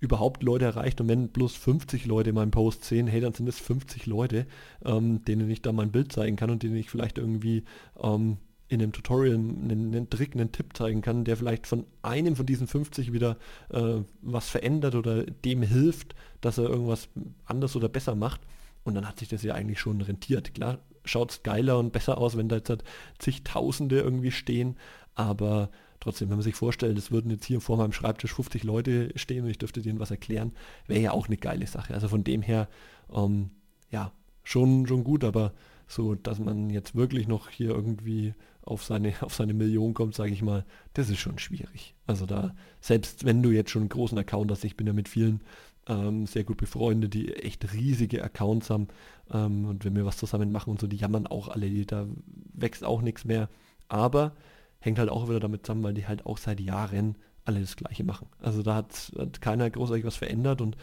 überhaupt 0.00 0.42
Leute 0.42 0.66
erreicht 0.66 1.00
und 1.00 1.08
wenn 1.08 1.28
bloß 1.28 1.56
50 1.56 2.04
Leute 2.06 2.32
meinen 2.32 2.50
Post 2.50 2.84
sehen, 2.84 3.06
hey, 3.06 3.20
dann 3.20 3.32
sind 3.32 3.48
es 3.48 3.58
50 3.58 4.06
Leute, 4.06 4.46
ähm, 4.84 5.24
denen 5.24 5.48
ich 5.50 5.62
da 5.62 5.72
mein 5.72 5.92
Bild 5.92 6.12
zeigen 6.12 6.36
kann 6.36 6.50
und 6.50 6.62
denen 6.62 6.76
ich 6.76 6.90
vielleicht 6.90 7.18
irgendwie 7.18 7.64
ähm, 8.02 8.36
in 8.68 8.80
einem 8.80 8.92
Tutorial 8.92 9.34
einen, 9.34 9.70
einen, 9.70 10.10
Trick, 10.10 10.34
einen 10.34 10.52
Tipp 10.52 10.76
zeigen 10.76 11.02
kann, 11.02 11.24
der 11.24 11.36
vielleicht 11.36 11.66
von 11.66 11.86
einem 12.02 12.34
von 12.34 12.46
diesen 12.46 12.66
50 12.66 13.12
wieder 13.12 13.36
äh, 13.70 14.00
was 14.22 14.48
verändert 14.48 14.94
oder 14.94 15.24
dem 15.24 15.62
hilft, 15.62 16.14
dass 16.40 16.58
er 16.58 16.64
irgendwas 16.64 17.08
anders 17.44 17.76
oder 17.76 17.88
besser 17.88 18.14
macht. 18.14 18.40
Und 18.84 18.94
dann 18.94 19.06
hat 19.08 19.18
sich 19.18 19.28
das 19.28 19.42
ja 19.42 19.54
eigentlich 19.54 19.80
schon 19.80 20.00
rentiert. 20.00 20.54
Klar, 20.54 20.78
schaut 21.04 21.30
es 21.30 21.42
geiler 21.42 21.78
und 21.78 21.92
besser 21.92 22.18
aus, 22.18 22.36
wenn 22.36 22.48
da 22.48 22.56
jetzt 22.56 22.70
halt 22.70 22.84
zigtausende 23.18 24.00
irgendwie 24.00 24.30
stehen, 24.30 24.76
aber 25.14 25.70
trotzdem, 26.00 26.28
wenn 26.28 26.36
man 26.36 26.42
sich 26.44 26.54
vorstellt, 26.54 26.98
es 26.98 27.10
würden 27.10 27.30
jetzt 27.30 27.44
hier 27.44 27.60
vor 27.60 27.76
meinem 27.76 27.92
Schreibtisch 27.92 28.34
50 28.34 28.64
Leute 28.64 29.10
stehen 29.16 29.44
und 29.44 29.50
ich 29.50 29.58
dürfte 29.58 29.80
denen 29.80 30.00
was 30.00 30.10
erklären, 30.10 30.52
wäre 30.86 31.00
ja 31.00 31.10
auch 31.12 31.28
eine 31.28 31.36
geile 31.36 31.66
Sache. 31.66 31.94
Also 31.94 32.08
von 32.08 32.24
dem 32.24 32.42
her, 32.42 32.68
ähm, 33.12 33.50
ja, 33.90 34.12
schon, 34.42 34.86
schon 34.86 35.04
gut, 35.04 35.24
aber 35.24 35.52
so, 35.86 36.14
dass 36.14 36.38
man 36.38 36.70
jetzt 36.70 36.94
wirklich 36.94 37.28
noch 37.28 37.48
hier 37.48 37.70
irgendwie 37.70 38.34
auf 38.64 38.84
seine, 38.84 39.14
auf 39.20 39.34
seine 39.34 39.54
Million 39.54 39.94
kommt, 39.94 40.14
sage 40.14 40.32
ich 40.32 40.42
mal, 40.42 40.64
das 40.94 41.10
ist 41.10 41.18
schon 41.18 41.38
schwierig. 41.38 41.94
Also 42.06 42.26
da, 42.26 42.54
selbst 42.80 43.24
wenn 43.24 43.42
du 43.42 43.50
jetzt 43.50 43.70
schon 43.70 43.82
einen 43.82 43.88
großen 43.88 44.18
Account 44.18 44.50
hast, 44.50 44.64
ich 44.64 44.76
bin 44.76 44.86
ja 44.86 44.92
mit 44.92 45.08
vielen 45.08 45.42
ähm, 45.86 46.26
sehr 46.26 46.44
gut 46.44 46.56
befreundet, 46.56 47.14
die 47.14 47.34
echt 47.34 47.72
riesige 47.72 48.22
Accounts 48.22 48.70
haben 48.70 48.88
ähm, 49.32 49.66
und 49.66 49.84
wenn 49.84 49.96
wir 49.96 50.06
was 50.06 50.16
zusammen 50.16 50.52
machen 50.52 50.70
und 50.70 50.80
so, 50.80 50.86
die 50.86 50.96
jammern 50.96 51.26
auch 51.26 51.48
alle, 51.48 51.68
die, 51.68 51.86
da 51.86 52.06
wächst 52.54 52.84
auch 52.84 53.02
nichts 53.02 53.24
mehr. 53.24 53.48
Aber 53.88 54.32
hängt 54.80 54.98
halt 54.98 55.10
auch 55.10 55.28
wieder 55.28 55.40
damit 55.40 55.66
zusammen, 55.66 55.82
weil 55.82 55.94
die 55.94 56.06
halt 56.06 56.26
auch 56.26 56.38
seit 56.38 56.60
Jahren 56.60 57.16
alle 57.44 57.60
das 57.60 57.76
Gleiche 57.76 58.04
machen. 58.04 58.28
Also 58.40 58.62
da 58.62 58.76
hat, 58.76 59.12
hat 59.18 59.40
keiner 59.40 59.68
großartig 59.68 60.04
was 60.04 60.16
verändert 60.16 60.60
und 60.60 60.76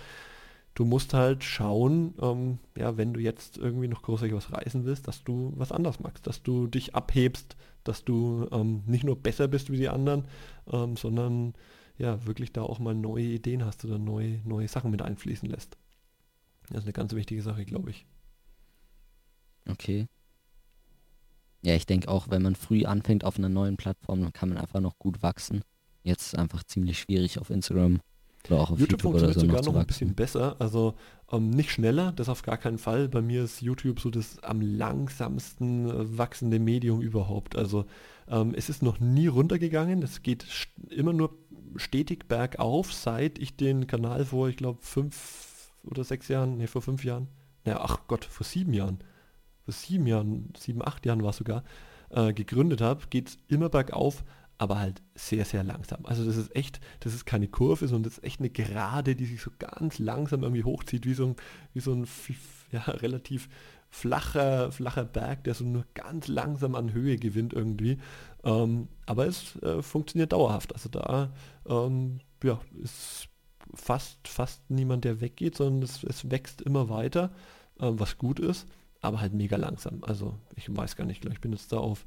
du 0.75 0.85
musst 0.85 1.13
halt 1.13 1.43
schauen, 1.43 2.13
ähm, 2.21 2.59
ja, 2.77 2.97
wenn 2.97 3.13
du 3.13 3.19
jetzt 3.19 3.57
irgendwie 3.57 3.87
noch 3.87 4.03
großartig 4.03 4.35
was 4.35 4.51
reißen 4.51 4.85
willst, 4.85 5.07
dass 5.07 5.23
du 5.23 5.53
was 5.55 5.71
anders 5.71 5.99
machst, 5.99 6.27
dass 6.27 6.43
du 6.43 6.67
dich 6.67 6.95
abhebst, 6.95 7.55
dass 7.83 8.03
du 8.03 8.47
ähm, 8.51 8.83
nicht 8.85 9.03
nur 9.03 9.15
besser 9.15 9.47
bist 9.47 9.71
wie 9.71 9.77
die 9.77 9.89
anderen, 9.89 10.25
ähm, 10.71 10.97
sondern 10.97 11.53
ja, 11.97 12.25
wirklich 12.25 12.51
da 12.51 12.63
auch 12.63 12.79
mal 12.79 12.95
neue 12.95 13.25
Ideen 13.25 13.65
hast 13.65 13.85
oder 13.85 13.99
neue, 13.99 14.41
neue 14.45 14.67
Sachen 14.67 14.91
mit 14.91 15.01
einfließen 15.01 15.49
lässt. 15.49 15.77
Das 16.69 16.79
ist 16.79 16.83
eine 16.85 16.93
ganz 16.93 17.13
wichtige 17.13 17.41
Sache, 17.41 17.65
glaube 17.65 17.91
ich. 17.91 18.05
Okay. 19.69 20.07
Ja, 21.63 21.75
ich 21.75 21.85
denke 21.85 22.09
auch, 22.09 22.29
wenn 22.29 22.41
man 22.41 22.55
früh 22.55 22.85
anfängt 22.85 23.23
auf 23.23 23.37
einer 23.37 23.49
neuen 23.49 23.77
Plattform, 23.77 24.21
dann 24.21 24.33
kann 24.33 24.49
man 24.49 24.57
einfach 24.57 24.79
noch 24.79 24.97
gut 24.97 25.21
wachsen. 25.21 25.61
Jetzt 26.03 26.27
ist 26.27 26.35
einfach 26.39 26.63
ziemlich 26.63 26.99
schwierig 26.99 27.37
auf 27.37 27.51
Instagram 27.51 27.99
oder 28.47 28.61
auch 28.61 28.71
auf 28.71 28.79
YouTube, 28.79 28.91
YouTube 28.91 29.01
funktioniert 29.01 29.39
so 29.39 29.45
sogar 29.45 29.61
noch, 29.61 29.73
noch 29.73 29.79
ein 29.81 29.87
bisschen 29.87 30.15
besser. 30.15 30.55
Also 30.59 30.95
ähm, 31.31 31.49
nicht 31.49 31.71
schneller, 31.71 32.11
das 32.13 32.29
auf 32.29 32.41
gar 32.41 32.57
keinen 32.57 32.77
Fall. 32.77 33.07
Bei 33.07 33.21
mir 33.21 33.43
ist 33.43 33.61
YouTube 33.61 33.99
so 33.99 34.09
das 34.09 34.41
am 34.43 34.61
langsamsten 34.61 35.89
äh, 35.89 36.17
wachsende 36.17 36.59
Medium 36.59 37.01
überhaupt. 37.01 37.55
Also 37.55 37.85
ähm, 38.27 38.53
es 38.55 38.69
ist 38.69 38.83
noch 38.83 38.99
nie 38.99 39.27
runtergegangen. 39.27 40.01
Es 40.03 40.23
geht 40.23 40.45
immer 40.89 41.13
nur 41.13 41.37
stetig 41.75 42.27
bergauf, 42.27 42.93
seit 42.93 43.39
ich 43.39 43.55
den 43.55 43.87
Kanal 43.87 44.25
vor, 44.25 44.49
ich 44.49 44.57
glaube, 44.57 44.79
fünf 44.81 45.71
oder 45.83 46.03
sechs 46.03 46.27
Jahren, 46.27 46.57
ne, 46.57 46.67
vor 46.67 46.81
fünf 46.81 47.03
Jahren, 47.03 47.27
naja, 47.65 47.79
ach 47.81 47.99
Gott, 48.07 48.25
vor 48.25 48.45
sieben 48.45 48.73
Jahren, 48.73 48.99
vor 49.65 49.73
sieben 49.73 50.07
Jahren, 50.07 50.53
sieben, 50.57 50.85
acht 50.85 51.05
Jahren 51.05 51.23
war 51.23 51.29
es 51.29 51.37
sogar, 51.37 51.63
äh, 52.09 52.33
gegründet 52.33 52.81
habe, 52.81 53.07
geht 53.09 53.29
es 53.29 53.37
immer 53.47 53.69
bergauf 53.69 54.23
aber 54.61 54.77
halt 54.77 55.01
sehr, 55.15 55.43
sehr 55.43 55.63
langsam. 55.63 56.05
Also 56.05 56.23
das 56.23 56.37
ist 56.37 56.55
echt, 56.55 56.79
das 56.99 57.15
ist 57.15 57.25
keine 57.25 57.47
Kurve, 57.47 57.87
sondern 57.87 58.03
das 58.03 58.19
ist 58.19 58.23
echt 58.23 58.39
eine 58.39 58.51
Gerade, 58.51 59.15
die 59.15 59.25
sich 59.25 59.41
so 59.41 59.49
ganz 59.57 59.97
langsam 59.97 60.43
irgendwie 60.43 60.63
hochzieht, 60.63 61.07
wie 61.07 61.15
so 61.15 61.25
ein, 61.25 61.35
wie 61.73 61.79
so 61.79 61.91
ein 61.91 62.07
ja, 62.71 62.81
relativ 62.85 63.49
flacher, 63.89 64.71
flacher 64.71 65.03
Berg, 65.03 65.45
der 65.45 65.55
so 65.55 65.63
nur 65.63 65.87
ganz 65.95 66.27
langsam 66.27 66.75
an 66.75 66.93
Höhe 66.93 67.17
gewinnt 67.17 67.53
irgendwie. 67.53 67.97
Ähm, 68.43 68.87
aber 69.07 69.25
es 69.25 69.55
äh, 69.63 69.81
funktioniert 69.81 70.31
dauerhaft. 70.31 70.73
Also 70.75 70.89
da 70.89 71.33
ähm, 71.67 72.19
ja, 72.43 72.61
ist 72.83 73.29
fast, 73.73 74.27
fast 74.27 74.69
niemand, 74.69 75.05
der 75.05 75.21
weggeht, 75.21 75.57
sondern 75.57 75.81
es, 75.81 76.03
es 76.03 76.29
wächst 76.29 76.61
immer 76.61 76.87
weiter, 76.87 77.31
äh, 77.79 77.89
was 77.89 78.19
gut 78.19 78.39
ist, 78.39 78.67
aber 79.01 79.21
halt 79.21 79.33
mega 79.33 79.57
langsam. 79.57 80.03
Also 80.03 80.37
ich 80.55 80.67
weiß 80.69 80.95
gar 80.97 81.05
nicht, 81.05 81.25
ich 81.25 81.41
bin 81.41 81.51
jetzt 81.51 81.71
da 81.71 81.77
auf 81.77 82.05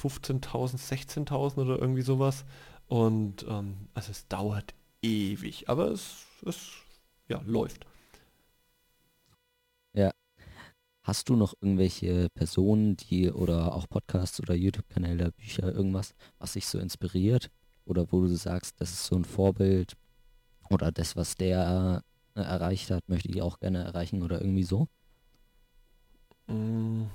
15.000, 0.00 0.78
16.000 0.78 1.58
oder 1.58 1.78
irgendwie 1.78 2.02
sowas. 2.02 2.44
Und 2.88 3.44
ähm, 3.48 3.88
also 3.94 4.10
es 4.10 4.26
dauert 4.28 4.74
ewig, 5.02 5.68
aber 5.68 5.88
es, 5.88 6.26
es 6.44 6.70
ja, 7.28 7.40
läuft. 7.44 7.86
Ja. 9.94 10.12
Hast 11.02 11.28
du 11.28 11.36
noch 11.36 11.54
irgendwelche 11.60 12.28
Personen, 12.30 12.96
die 12.96 13.30
oder 13.30 13.74
auch 13.74 13.88
Podcasts 13.88 14.40
oder 14.40 14.54
YouTube-Kanäle, 14.54 15.32
Bücher, 15.32 15.72
irgendwas, 15.72 16.14
was 16.38 16.52
dich 16.54 16.66
so 16.66 16.78
inspiriert? 16.78 17.50
Oder 17.84 18.12
wo 18.12 18.20
du 18.20 18.36
sagst, 18.36 18.80
das 18.80 18.90
ist 18.90 19.06
so 19.06 19.16
ein 19.16 19.24
Vorbild 19.24 19.96
oder 20.68 20.92
das, 20.92 21.16
was 21.16 21.34
der 21.34 22.04
äh, 22.34 22.40
erreicht 22.40 22.90
hat, 22.90 23.08
möchte 23.08 23.28
ich 23.28 23.42
auch 23.42 23.58
gerne 23.58 23.82
erreichen 23.82 24.22
oder 24.22 24.40
irgendwie 24.40 24.62
so? 24.62 24.86
Mm. 26.46 27.06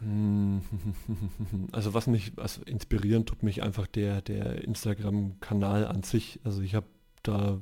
Hm. 0.00 0.62
Also 1.72 1.94
was 1.94 2.06
mich 2.06 2.32
also 2.36 2.62
inspirieren 2.62 3.26
tut 3.26 3.42
mich 3.42 3.62
einfach 3.62 3.86
der, 3.86 4.22
der 4.22 4.64
Instagram-Kanal 4.64 5.86
an 5.86 6.02
sich. 6.02 6.40
Also 6.44 6.62
ich 6.62 6.74
habe 6.74 6.86
da 7.22 7.60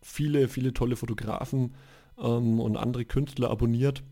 viele, 0.00 0.48
viele 0.48 0.72
tolle 0.72 0.96
Fotografen 0.96 1.74
ähm, 2.18 2.60
und 2.60 2.76
andere 2.76 3.04
Künstler 3.04 3.50
abonniert 3.50 4.02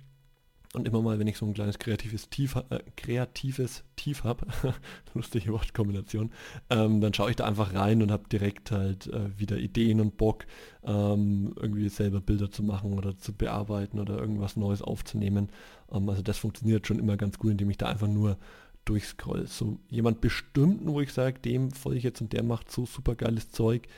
und 0.75 0.89
immer 0.89 1.03
mal, 1.03 1.19
wenn 1.19 1.27
ich 1.27 1.37
so 1.37 1.45
ein 1.45 1.53
kleines 1.53 1.79
kreatives 1.79 2.31
Tief, 2.31 2.57
äh, 2.71 2.81
kreatives 2.97 3.85
Tief 3.97 4.25
habe, 4.25 4.47
lustige 5.15 5.53
Wortkombination, 5.53 6.31
ähm, 6.71 7.01
dann 7.01 7.13
schaue 7.13 7.31
ich 7.31 7.37
da 7.37 7.45
einfach 7.45 7.75
rein 7.75 8.03
und 8.03 8.11
habe 8.11 8.29
direkt 8.31 8.71
halt 8.71 9.07
äh, 9.09 9.39
wieder 9.39 9.59
Ideen 9.59 10.01
und 10.01 10.17
Bock, 10.17 10.47
ähm, 10.85 11.53
irgendwie 11.61 11.89
selber 11.91 12.21
Bilder 12.21 12.51
zu 12.51 12.63
machen 12.63 12.95
oder 12.95 13.19
zu 13.19 13.35
bearbeiten 13.35 13.99
oder 13.99 14.19
irgendwas 14.19 14.57
Neues 14.57 14.81
aufzunehmen. 14.81 15.51
Ähm, 15.91 16.09
also 16.09 16.23
das 16.23 16.39
funktioniert 16.39 16.87
schon 16.87 16.99
immer 16.99 17.19
ganz 17.19 17.39
gut, 17.39 17.51
indem 17.51 17.69
ich 17.71 17.79
da 17.79 17.87
einfach 17.87 18.09
nur 18.09 18.39
durchscroll. 18.87 19.47
So 19.47 19.79
jemand 19.91 20.23
bestimmten, 20.23 20.89
wo 20.89 21.01
ich 21.03 21.13
sage, 21.13 21.39
dem 21.39 21.71
folge 21.71 21.99
ich 21.99 22.05
jetzt 22.05 22.23
und 22.23 22.33
der 22.33 22.43
macht 22.43 22.71
so 22.73 22.87
super 22.87 23.15
geiles 23.15 23.51
Zeug. 23.51 23.89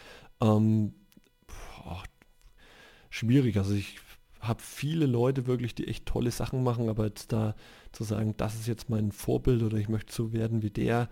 Ähm, 0.40 0.92
boah, 1.46 2.02
schwierig. 3.10 3.56
Also 3.56 3.74
ich 3.74 4.00
habe 4.48 4.62
viele 4.62 5.06
Leute 5.06 5.46
wirklich, 5.46 5.74
die 5.74 5.88
echt 5.88 6.06
tolle 6.06 6.30
Sachen 6.30 6.62
machen, 6.62 6.88
aber 6.88 7.06
jetzt 7.06 7.32
da 7.32 7.54
zu 7.92 8.04
sagen, 8.04 8.34
das 8.36 8.54
ist 8.54 8.66
jetzt 8.66 8.90
mein 8.90 9.12
Vorbild 9.12 9.62
oder 9.62 9.76
ich 9.76 9.88
möchte 9.88 10.12
so 10.12 10.32
werden 10.32 10.62
wie 10.62 10.70
der, 10.70 11.08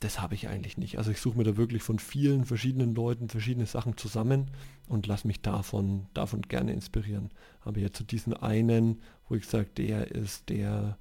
das 0.00 0.20
habe 0.20 0.34
ich 0.34 0.48
eigentlich 0.48 0.76
nicht. 0.76 0.98
Also 0.98 1.10
ich 1.10 1.20
suche 1.20 1.38
mir 1.38 1.44
da 1.44 1.56
wirklich 1.56 1.82
von 1.82 1.98
vielen 1.98 2.44
verschiedenen 2.44 2.94
Leuten 2.94 3.28
verschiedene 3.28 3.66
Sachen 3.66 3.96
zusammen 3.96 4.50
und 4.88 5.06
lasse 5.06 5.26
mich 5.26 5.40
davon, 5.40 6.06
davon 6.14 6.42
gerne 6.42 6.72
inspirieren. 6.72 7.30
Aber 7.60 7.80
jetzt 7.80 7.96
zu 7.96 8.04
diesen 8.04 8.34
einen, 8.34 9.00
wo 9.28 9.34
ich 9.34 9.46
sage, 9.46 9.68
der 9.76 10.10
ist 10.10 10.48
der, 10.48 10.98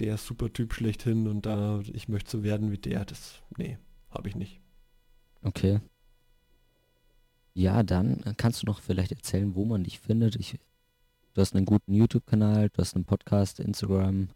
der 0.00 0.18
super 0.18 0.52
Typ 0.52 0.74
schlechthin 0.74 1.28
und 1.28 1.46
da 1.46 1.80
ich 1.92 2.08
möchte 2.08 2.30
so 2.30 2.42
werden 2.42 2.70
wie 2.72 2.78
der, 2.78 3.04
das, 3.04 3.42
nee, 3.56 3.78
habe 4.10 4.28
ich 4.28 4.36
nicht. 4.36 4.60
Okay. 5.42 5.80
Ja, 7.54 7.82
dann 7.82 8.22
äh, 8.24 8.34
kannst 8.36 8.62
du 8.62 8.66
noch 8.66 8.80
vielleicht 8.80 9.12
erzählen, 9.12 9.54
wo 9.54 9.64
man 9.64 9.82
dich 9.84 9.98
findet. 9.98 10.36
Ich, 10.36 10.58
du 11.36 11.42
hast 11.42 11.54
einen 11.54 11.66
guten 11.66 11.92
YouTube-Kanal, 11.92 12.70
du 12.70 12.78
hast 12.78 12.94
einen 12.94 13.04
Podcast, 13.04 13.60
Instagram. 13.60 14.30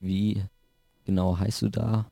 Wie 0.00 0.42
genau 1.04 1.38
heißt 1.38 1.62
du 1.62 1.68
da? 1.68 2.10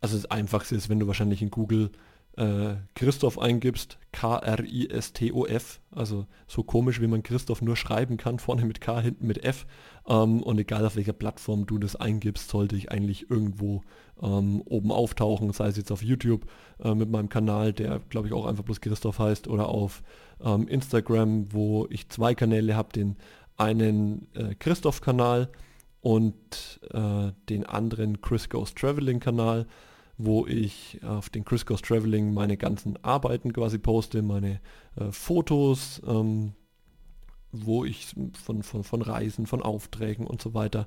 Also 0.00 0.16
das 0.16 0.30
Einfachste 0.30 0.74
ist, 0.74 0.88
wenn 0.88 0.98
du 0.98 1.06
wahrscheinlich 1.06 1.42
in 1.42 1.50
Google 1.50 1.90
äh, 2.36 2.74
Christoph 2.94 3.38
eingibst, 3.38 3.98
K-R-I-S-T-O-F, 4.12 5.80
also 5.90 6.26
so 6.46 6.62
komisch, 6.62 7.00
wie 7.00 7.06
man 7.06 7.22
Christoph 7.22 7.62
nur 7.62 7.76
schreiben 7.76 8.16
kann, 8.16 8.38
vorne 8.38 8.64
mit 8.64 8.80
K, 8.80 9.00
hinten 9.00 9.26
mit 9.26 9.44
F. 9.44 9.66
Ähm, 10.06 10.42
und 10.42 10.58
egal 10.58 10.86
auf 10.86 10.96
welcher 10.96 11.12
Plattform 11.12 11.66
du 11.66 11.78
das 11.78 11.96
eingibst, 11.96 12.48
sollte 12.48 12.76
ich 12.76 12.90
eigentlich 12.90 13.30
irgendwo 13.30 13.82
ähm, 14.22 14.62
oben 14.62 14.92
auftauchen, 14.92 15.52
sei 15.52 15.68
es 15.68 15.76
jetzt 15.76 15.92
auf 15.92 16.02
YouTube 16.02 16.46
äh, 16.82 16.94
mit 16.94 17.10
meinem 17.10 17.28
Kanal, 17.28 17.72
der 17.72 18.00
glaube 18.08 18.28
ich 18.28 18.32
auch 18.32 18.46
einfach 18.46 18.64
bloß 18.64 18.80
Christoph 18.80 19.18
heißt, 19.18 19.48
oder 19.48 19.68
auf 19.68 20.02
ähm, 20.42 20.68
Instagram, 20.68 21.52
wo 21.52 21.86
ich 21.90 22.08
zwei 22.08 22.34
Kanäle 22.34 22.76
habe, 22.76 22.92
den 22.92 23.16
einen 23.56 24.26
äh, 24.34 24.54
Christoph-Kanal 24.54 25.50
und 26.00 26.80
äh, 26.92 27.32
den 27.48 27.64
anderen 27.64 28.20
Chris 28.20 28.48
Goes 28.48 28.74
Traveling-Kanal 28.74 29.66
wo 30.24 30.46
ich 30.46 31.00
auf 31.04 31.30
den 31.30 31.44
Chris 31.44 31.66
Goes 31.66 31.82
Traveling 31.82 32.32
meine 32.32 32.56
ganzen 32.56 33.02
Arbeiten 33.04 33.52
quasi 33.52 33.78
poste, 33.78 34.22
meine 34.22 34.60
äh, 34.96 35.10
Fotos, 35.10 36.00
ähm, 36.06 36.52
wo 37.50 37.84
ich 37.84 38.14
von, 38.42 38.62
von, 38.62 38.84
von 38.84 39.02
Reisen, 39.02 39.46
von 39.46 39.62
Aufträgen 39.62 40.26
und 40.26 40.40
so 40.40 40.54
weiter. 40.54 40.86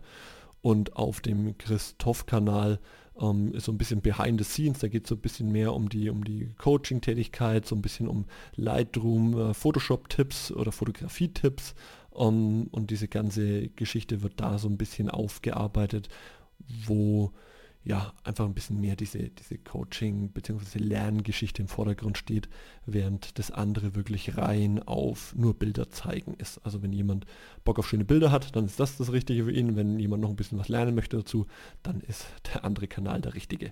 Und 0.62 0.96
auf 0.96 1.22
dem 1.22 1.58
Christoph-Kanal 1.58 2.80
ähm, 3.22 3.54
ist 3.54 3.66
so 3.66 3.72
ein 3.72 3.78
bisschen 3.78 4.02
Behind 4.02 4.40
the 4.40 4.46
Scenes, 4.46 4.80
da 4.80 4.88
geht 4.88 5.04
es 5.04 5.10
so 5.10 5.16
ein 5.16 5.22
bisschen 5.22 5.52
mehr 5.52 5.74
um 5.74 5.90
die, 5.90 6.10
um 6.10 6.24
die 6.24 6.52
Coaching-Tätigkeit, 6.58 7.66
so 7.66 7.76
ein 7.76 7.82
bisschen 7.82 8.08
um 8.08 8.26
Lightroom, 8.56 9.38
äh, 9.38 9.54
Photoshop-Tipps 9.54 10.52
oder 10.52 10.72
Fotografie-Tipps. 10.72 11.76
Um, 12.10 12.68
und 12.68 12.92
diese 12.92 13.10
ganze 13.10 13.68
Geschichte 13.68 14.24
wird 14.24 14.36
da 14.38 14.58
so 14.58 14.70
ein 14.70 14.78
bisschen 14.78 15.10
aufgearbeitet, 15.10 16.08
wo 16.86 17.34
ja, 17.86 18.14
einfach 18.24 18.46
ein 18.46 18.56
bisschen 18.56 18.82
mehr 18.82 18.96
diese, 18.96 19.30
diese 19.30 19.60
Coaching- 19.60 20.32
bzw. 20.32 20.80
Lerngeschichte 20.80 21.62
im 21.62 21.68
Vordergrund 21.68 22.18
steht, 22.18 22.50
während 22.88 23.38
das 23.38 23.52
andere 23.52 23.94
wirklich 23.94 24.38
rein 24.38 24.82
auf 24.82 25.36
nur 25.36 25.54
Bilder 25.54 25.92
zeigen 25.92 26.34
ist. 26.34 26.58
Also 26.66 26.82
wenn 26.82 26.92
jemand 26.92 27.28
Bock 27.64 27.78
auf 27.78 27.88
schöne 27.88 28.04
Bilder 28.04 28.32
hat, 28.32 28.56
dann 28.56 28.66
ist 28.66 28.80
das 28.80 28.98
das 28.98 29.12
Richtige 29.12 29.46
für 29.46 29.52
ihn. 29.52 29.76
Wenn 29.76 30.00
jemand 30.00 30.24
noch 30.24 30.32
ein 30.32 30.36
bisschen 30.36 30.58
was 30.58 30.68
lernen 30.68 30.96
möchte 30.96 31.18
dazu, 31.18 31.46
dann 31.84 32.02
ist 32.02 32.26
der 32.54 32.66
andere 32.66 32.88
Kanal 32.88 33.22
der 33.22 33.36
richtige. 33.36 33.72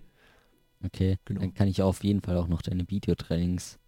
Okay, 0.86 1.18
genau. 1.26 1.41
dann 1.41 1.55
kann 1.55 1.68
ich 1.68 1.82
auf 1.82 2.03
jeden 2.03 2.22
Fall 2.22 2.38
auch 2.38 2.47
noch 2.47 2.61
deine 2.61 2.88
Videotrainings 2.88 3.80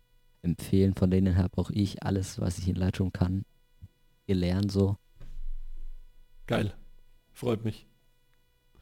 empfehlen. 0.41 0.95
Von 0.95 1.11
denen 1.11 1.37
habe 1.37 1.55
auch 1.57 1.69
ich 1.69 2.01
alles, 2.01 2.39
was 2.39 2.57
ich 2.57 2.67
in 2.67 2.75
Lightroom 2.75 3.13
kann, 3.13 3.45
gelernt 4.25 4.71
so. 4.71 4.97
Geil, 6.47 6.73
freut 7.31 7.63
mich. 7.63 7.85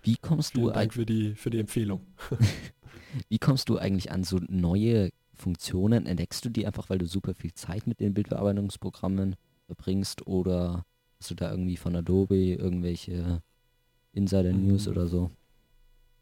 Wie 0.03 0.17
kommst 0.17 0.53
Vielen 0.53 0.67
du 0.67 0.71
Dank 0.71 0.93
für 0.93 1.05
die, 1.05 1.33
für 1.35 1.49
die 1.49 1.59
Empfehlung. 1.59 2.01
Wie 3.29 3.39
kommst 3.39 3.69
du 3.69 3.77
eigentlich 3.77 4.11
an 4.11 4.23
so 4.23 4.39
neue 4.47 5.11
Funktionen? 5.33 6.05
Entdeckst 6.05 6.43
du 6.45 6.49
die 6.49 6.65
einfach, 6.65 6.89
weil 6.89 6.97
du 6.97 7.05
super 7.05 7.33
viel 7.33 7.53
Zeit 7.53 7.87
mit 7.87 7.99
den 7.99 8.13
Bildbearbeitungsprogrammen 8.13 9.35
verbringst 9.65 10.27
oder 10.27 10.85
hast 11.19 11.31
du 11.31 11.35
da 11.35 11.51
irgendwie 11.51 11.77
von 11.77 11.95
Adobe 11.95 12.35
irgendwelche 12.35 13.41
Insider-News 14.11 14.87
mhm. 14.87 14.91
oder 14.91 15.07
so? 15.07 15.31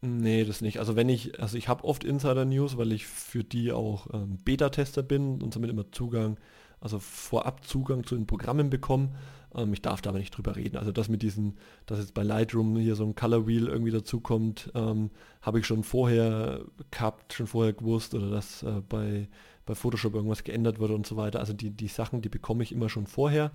Nee, 0.00 0.44
das 0.44 0.60
nicht. 0.60 0.78
Also 0.78 0.96
wenn 0.96 1.08
ich, 1.08 1.40
also 1.40 1.56
ich 1.56 1.68
habe 1.68 1.84
oft 1.84 2.04
Insider-News, 2.04 2.76
weil 2.76 2.92
ich 2.92 3.06
für 3.06 3.44
die 3.44 3.72
auch 3.72 4.12
ähm, 4.12 4.38
Beta-Tester 4.44 5.02
bin 5.02 5.40
und 5.40 5.54
somit 5.54 5.70
immer 5.70 5.90
Zugang, 5.92 6.38
also 6.82 6.98
vorab 6.98 7.64
Zugang 7.64 8.04
zu 8.04 8.16
den 8.16 8.26
Programmen 8.26 8.70
bekomme. 8.70 9.10
Ähm, 9.54 9.72
ich 9.72 9.82
darf 9.82 10.02
da 10.02 10.10
aber 10.10 10.18
nicht 10.18 10.36
drüber 10.36 10.56
reden. 10.56 10.76
Also 10.76 10.92
das 10.92 11.08
mit 11.08 11.22
diesen, 11.22 11.56
dass 11.86 11.98
jetzt 11.98 12.14
bei 12.14 12.22
Lightroom 12.22 12.76
hier 12.76 12.96
so 12.96 13.04
ein 13.04 13.14
Color 13.14 13.46
Wheel 13.46 13.68
irgendwie 13.68 13.92
dazukommt, 13.92 14.70
ähm, 14.74 15.10
habe 15.40 15.60
ich 15.60 15.66
schon 15.66 15.84
vorher 15.84 16.60
gehabt, 16.90 17.32
schon 17.32 17.46
vorher 17.46 17.72
gewusst 17.72 18.14
oder 18.14 18.30
dass 18.30 18.62
äh, 18.62 18.82
bei, 18.88 19.28
bei 19.64 19.74
Photoshop 19.74 20.14
irgendwas 20.14 20.44
geändert 20.44 20.78
wird 20.78 20.90
und 20.90 21.06
so 21.06 21.16
weiter. 21.16 21.40
Also 21.40 21.52
die, 21.52 21.70
die 21.70 21.88
Sachen, 21.88 22.22
die 22.22 22.28
bekomme 22.28 22.62
ich 22.62 22.72
immer 22.72 22.88
schon 22.88 23.06
vorher 23.06 23.52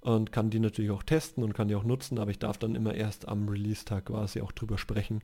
und 0.00 0.30
kann 0.30 0.50
die 0.50 0.60
natürlich 0.60 0.90
auch 0.90 1.02
testen 1.02 1.42
und 1.42 1.54
kann 1.54 1.68
die 1.68 1.74
auch 1.74 1.84
nutzen, 1.84 2.18
aber 2.18 2.30
ich 2.30 2.38
darf 2.38 2.58
dann 2.58 2.74
immer 2.74 2.94
erst 2.94 3.26
am 3.26 3.48
Release-Tag 3.48 4.06
quasi 4.06 4.40
auch 4.40 4.52
drüber 4.52 4.78
sprechen. 4.78 5.22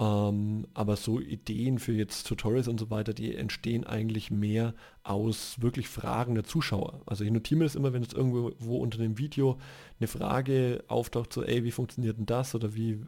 Ähm, 0.00 0.68
aber 0.74 0.94
so 0.94 1.18
Ideen 1.18 1.80
für 1.80 1.92
jetzt 1.92 2.28
Tutorials 2.28 2.68
und 2.68 2.78
so 2.78 2.88
weiter, 2.88 3.12
die 3.12 3.34
entstehen 3.34 3.84
eigentlich 3.84 4.30
mehr 4.30 4.74
aus 5.02 5.60
wirklich 5.60 5.88
Fragen 5.88 6.36
der 6.36 6.44
Zuschauer. 6.44 7.00
Also 7.06 7.24
ich 7.24 7.32
notiere 7.32 7.58
mir 7.58 7.64
das 7.64 7.74
immer, 7.74 7.92
wenn 7.92 8.04
es 8.04 8.12
irgendwo 8.12 8.76
unter 8.78 8.98
dem 8.98 9.18
Video 9.18 9.58
eine 9.98 10.06
Frage 10.06 10.84
auftaucht, 10.86 11.32
so 11.32 11.42
ey, 11.42 11.64
wie 11.64 11.72
funktioniert 11.72 12.16
denn 12.16 12.26
das 12.26 12.54
oder 12.54 12.76
wie, 12.76 13.00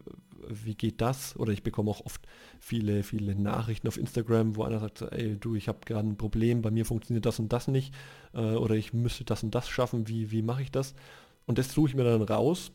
wie 0.49 0.75
geht 0.75 1.01
das? 1.01 1.37
Oder 1.37 1.53
ich 1.53 1.63
bekomme 1.63 1.93
auch 1.93 2.05
oft 2.05 2.23
viele, 2.59 3.05
viele 3.05 3.37
Nachrichten 3.37 3.87
auf 3.87 3.97
Instagram, 3.97 4.57
wo 4.57 4.65
einer 4.65 4.81
sagt, 4.81 4.99
so, 4.99 5.07
ey, 5.07 5.37
du, 5.39 5.55
ich 5.55 5.69
habe 5.69 5.79
gerade 5.85 6.09
ein 6.09 6.17
Problem, 6.17 6.61
bei 6.61 6.73
mir 6.73 6.85
funktioniert 6.85 7.25
das 7.25 7.39
und 7.39 7.53
das 7.53 7.69
nicht 7.69 7.95
äh, 8.35 8.41
oder 8.41 8.75
ich 8.75 8.93
müsste 8.93 9.23
das 9.25 9.45
und 9.45 9.55
das 9.55 9.69
schaffen, 9.69 10.09
wie, 10.09 10.33
wie 10.33 10.43
mache 10.43 10.63
ich 10.63 10.73
das? 10.73 10.95
Und 11.47 11.59
das 11.59 11.73
suche 11.73 11.91
ich 11.91 11.95
mir 11.95 12.05
dann 12.05 12.23
raus 12.23 12.73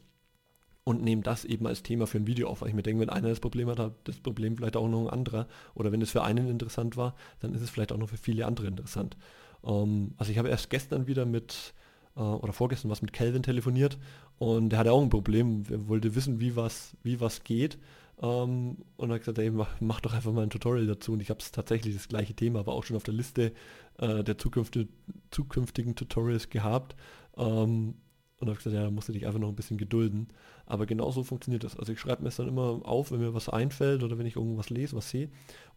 und 0.85 1.01
nehme 1.01 1.23
das 1.23 1.45
eben 1.45 1.65
als 1.67 1.83
Thema 1.83 2.05
für 2.05 2.19
ein 2.19 2.27
Video 2.27 2.47
auf, 2.47 2.61
weil 2.61 2.69
ich 2.69 2.75
mir 2.75 2.83
denke, 2.83 3.01
wenn 3.01 3.09
einer 3.09 3.29
das 3.29 3.39
Problem 3.39 3.67
hat, 3.69 3.79
hat 3.79 3.93
das 4.05 4.17
Problem 4.17 4.55
vielleicht 4.55 4.77
auch 4.77 4.87
noch 4.87 5.01
ein 5.01 5.09
anderer. 5.09 5.47
Oder 5.73 5.91
wenn 5.91 6.01
es 6.01 6.11
für 6.11 6.23
einen 6.23 6.47
interessant 6.47 6.95
war, 6.95 7.15
dann 7.39 7.53
ist 7.53 7.61
es 7.61 7.71
vielleicht 7.71 7.91
auch 7.91 7.97
noch 7.97 8.09
für 8.09 8.17
viele 8.17 8.45
andere 8.45 8.67
interessant. 8.67 9.17
Ähm, 9.65 10.13
also 10.17 10.31
ich 10.31 10.37
habe 10.37 10.49
erst 10.49 10.69
gestern 10.69 11.07
wieder 11.07 11.25
mit, 11.25 11.73
äh, 12.15 12.19
oder 12.19 12.53
vorgestern 12.53 12.91
was 12.91 13.01
mit 13.01 13.13
Calvin 13.13 13.41
telefoniert 13.41 13.97
und 14.37 14.69
der 14.69 14.79
hatte 14.79 14.91
auch 14.91 15.01
ein 15.01 15.09
Problem. 15.09 15.63
Er 15.71 15.87
wollte 15.87 16.13
wissen, 16.13 16.39
wie 16.39 16.55
was, 16.55 16.95
wie 17.01 17.19
was 17.19 17.43
geht. 17.43 17.79
Ähm, 18.21 18.77
und 18.95 19.11
hat 19.11 19.19
gesagt, 19.19 19.39
ey, 19.39 19.51
mach, 19.51 20.01
doch 20.01 20.13
einfach 20.13 20.31
mal 20.31 20.43
ein 20.43 20.51
Tutorial 20.51 20.85
dazu. 20.85 21.13
Und 21.13 21.19
ich 21.19 21.31
habe 21.31 21.39
es 21.39 21.51
tatsächlich 21.51 21.95
das 21.95 22.07
gleiche 22.07 22.35
Thema, 22.35 22.59
aber 22.59 22.73
auch 22.73 22.83
schon 22.83 22.95
auf 22.95 23.03
der 23.03 23.13
Liste 23.13 23.53
äh, 23.97 24.23
der 24.23 24.37
zukünftigen, 24.37 24.89
zukünftigen 25.31 25.95
Tutorials 25.95 26.49
gehabt. 26.49 26.95
Ähm, 27.37 27.95
und 28.39 28.49
habe 28.49 28.57
gesagt, 28.57 28.75
ja, 28.75 28.89
musst 28.91 29.07
du 29.07 29.13
dich 29.13 29.25
einfach 29.25 29.39
noch 29.39 29.49
ein 29.49 29.55
bisschen 29.55 29.77
gedulden. 29.77 30.27
Aber 30.65 30.85
genau 30.85 31.09
so 31.11 31.23
funktioniert 31.23 31.63
das. 31.63 31.77
Also 31.77 31.93
ich 31.93 31.99
schreibe 31.99 32.23
mir 32.23 32.29
es 32.29 32.35
dann 32.35 32.47
immer 32.47 32.81
auf, 32.83 33.11
wenn 33.11 33.19
mir 33.19 33.33
was 33.33 33.49
einfällt 33.49 34.03
oder 34.03 34.17
wenn 34.17 34.25
ich 34.25 34.35
irgendwas 34.35 34.69
lese, 34.69 34.95
was 34.95 35.09
sehe. 35.09 35.29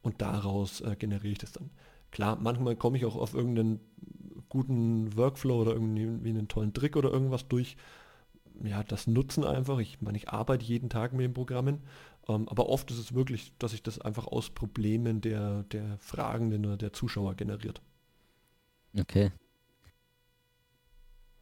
Und 0.02 0.20
daraus 0.20 0.80
äh, 0.80 0.96
generiere 0.96 1.32
ich 1.32 1.38
das 1.38 1.52
dann. 1.52 1.70
Klar, 2.10 2.38
manchmal 2.40 2.74
komme 2.74 2.96
ich 2.96 3.04
auch 3.04 3.16
auf 3.16 3.34
irgendeinen 3.34 3.80
guten 4.48 5.16
Workflow 5.16 5.60
oder 5.60 5.72
irgendwie 5.72 6.30
einen 6.30 6.48
tollen 6.48 6.72
Trick 6.72 6.96
oder 6.96 7.10
irgendwas 7.10 7.46
durch. 7.48 7.76
Ja, 8.64 8.82
das 8.82 9.06
Nutzen 9.06 9.44
einfach. 9.44 9.78
Ich 9.78 10.00
meine, 10.00 10.18
ich 10.18 10.30
arbeite 10.30 10.64
jeden 10.64 10.90
Tag 10.90 11.12
mit 11.12 11.22
den 11.22 11.34
Programmen. 11.34 11.82
Ähm, 12.28 12.48
aber 12.48 12.68
oft 12.68 12.90
ist 12.90 12.98
es 12.98 13.14
wirklich, 13.14 13.52
dass 13.58 13.72
ich 13.72 13.82
das 13.82 14.00
einfach 14.00 14.26
aus 14.26 14.50
Problemen 14.50 15.20
der, 15.20 15.62
der 15.64 15.96
Fragenden 15.98 16.66
oder 16.66 16.76
der 16.76 16.92
Zuschauer 16.92 17.34
generiert. 17.34 17.80
Okay, 18.98 19.30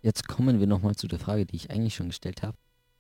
Jetzt 0.07 0.29
kommen 0.29 0.61
wir 0.61 0.69
nochmal 0.69 0.95
zu 0.95 1.09
der 1.09 1.19
Frage, 1.19 1.47
die 1.47 1.57
ich 1.57 1.73
eigentlich 1.73 1.97
schon 1.97 2.11
gestellt 2.11 2.45
habe. 2.45 2.57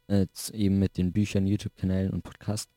Äh, 0.08 0.26
eben 0.52 0.80
mit 0.80 0.98
den 0.98 1.12
Büchern, 1.12 1.46
YouTube-Kanälen 1.46 2.10
und 2.10 2.22
Podcasts. 2.22 2.72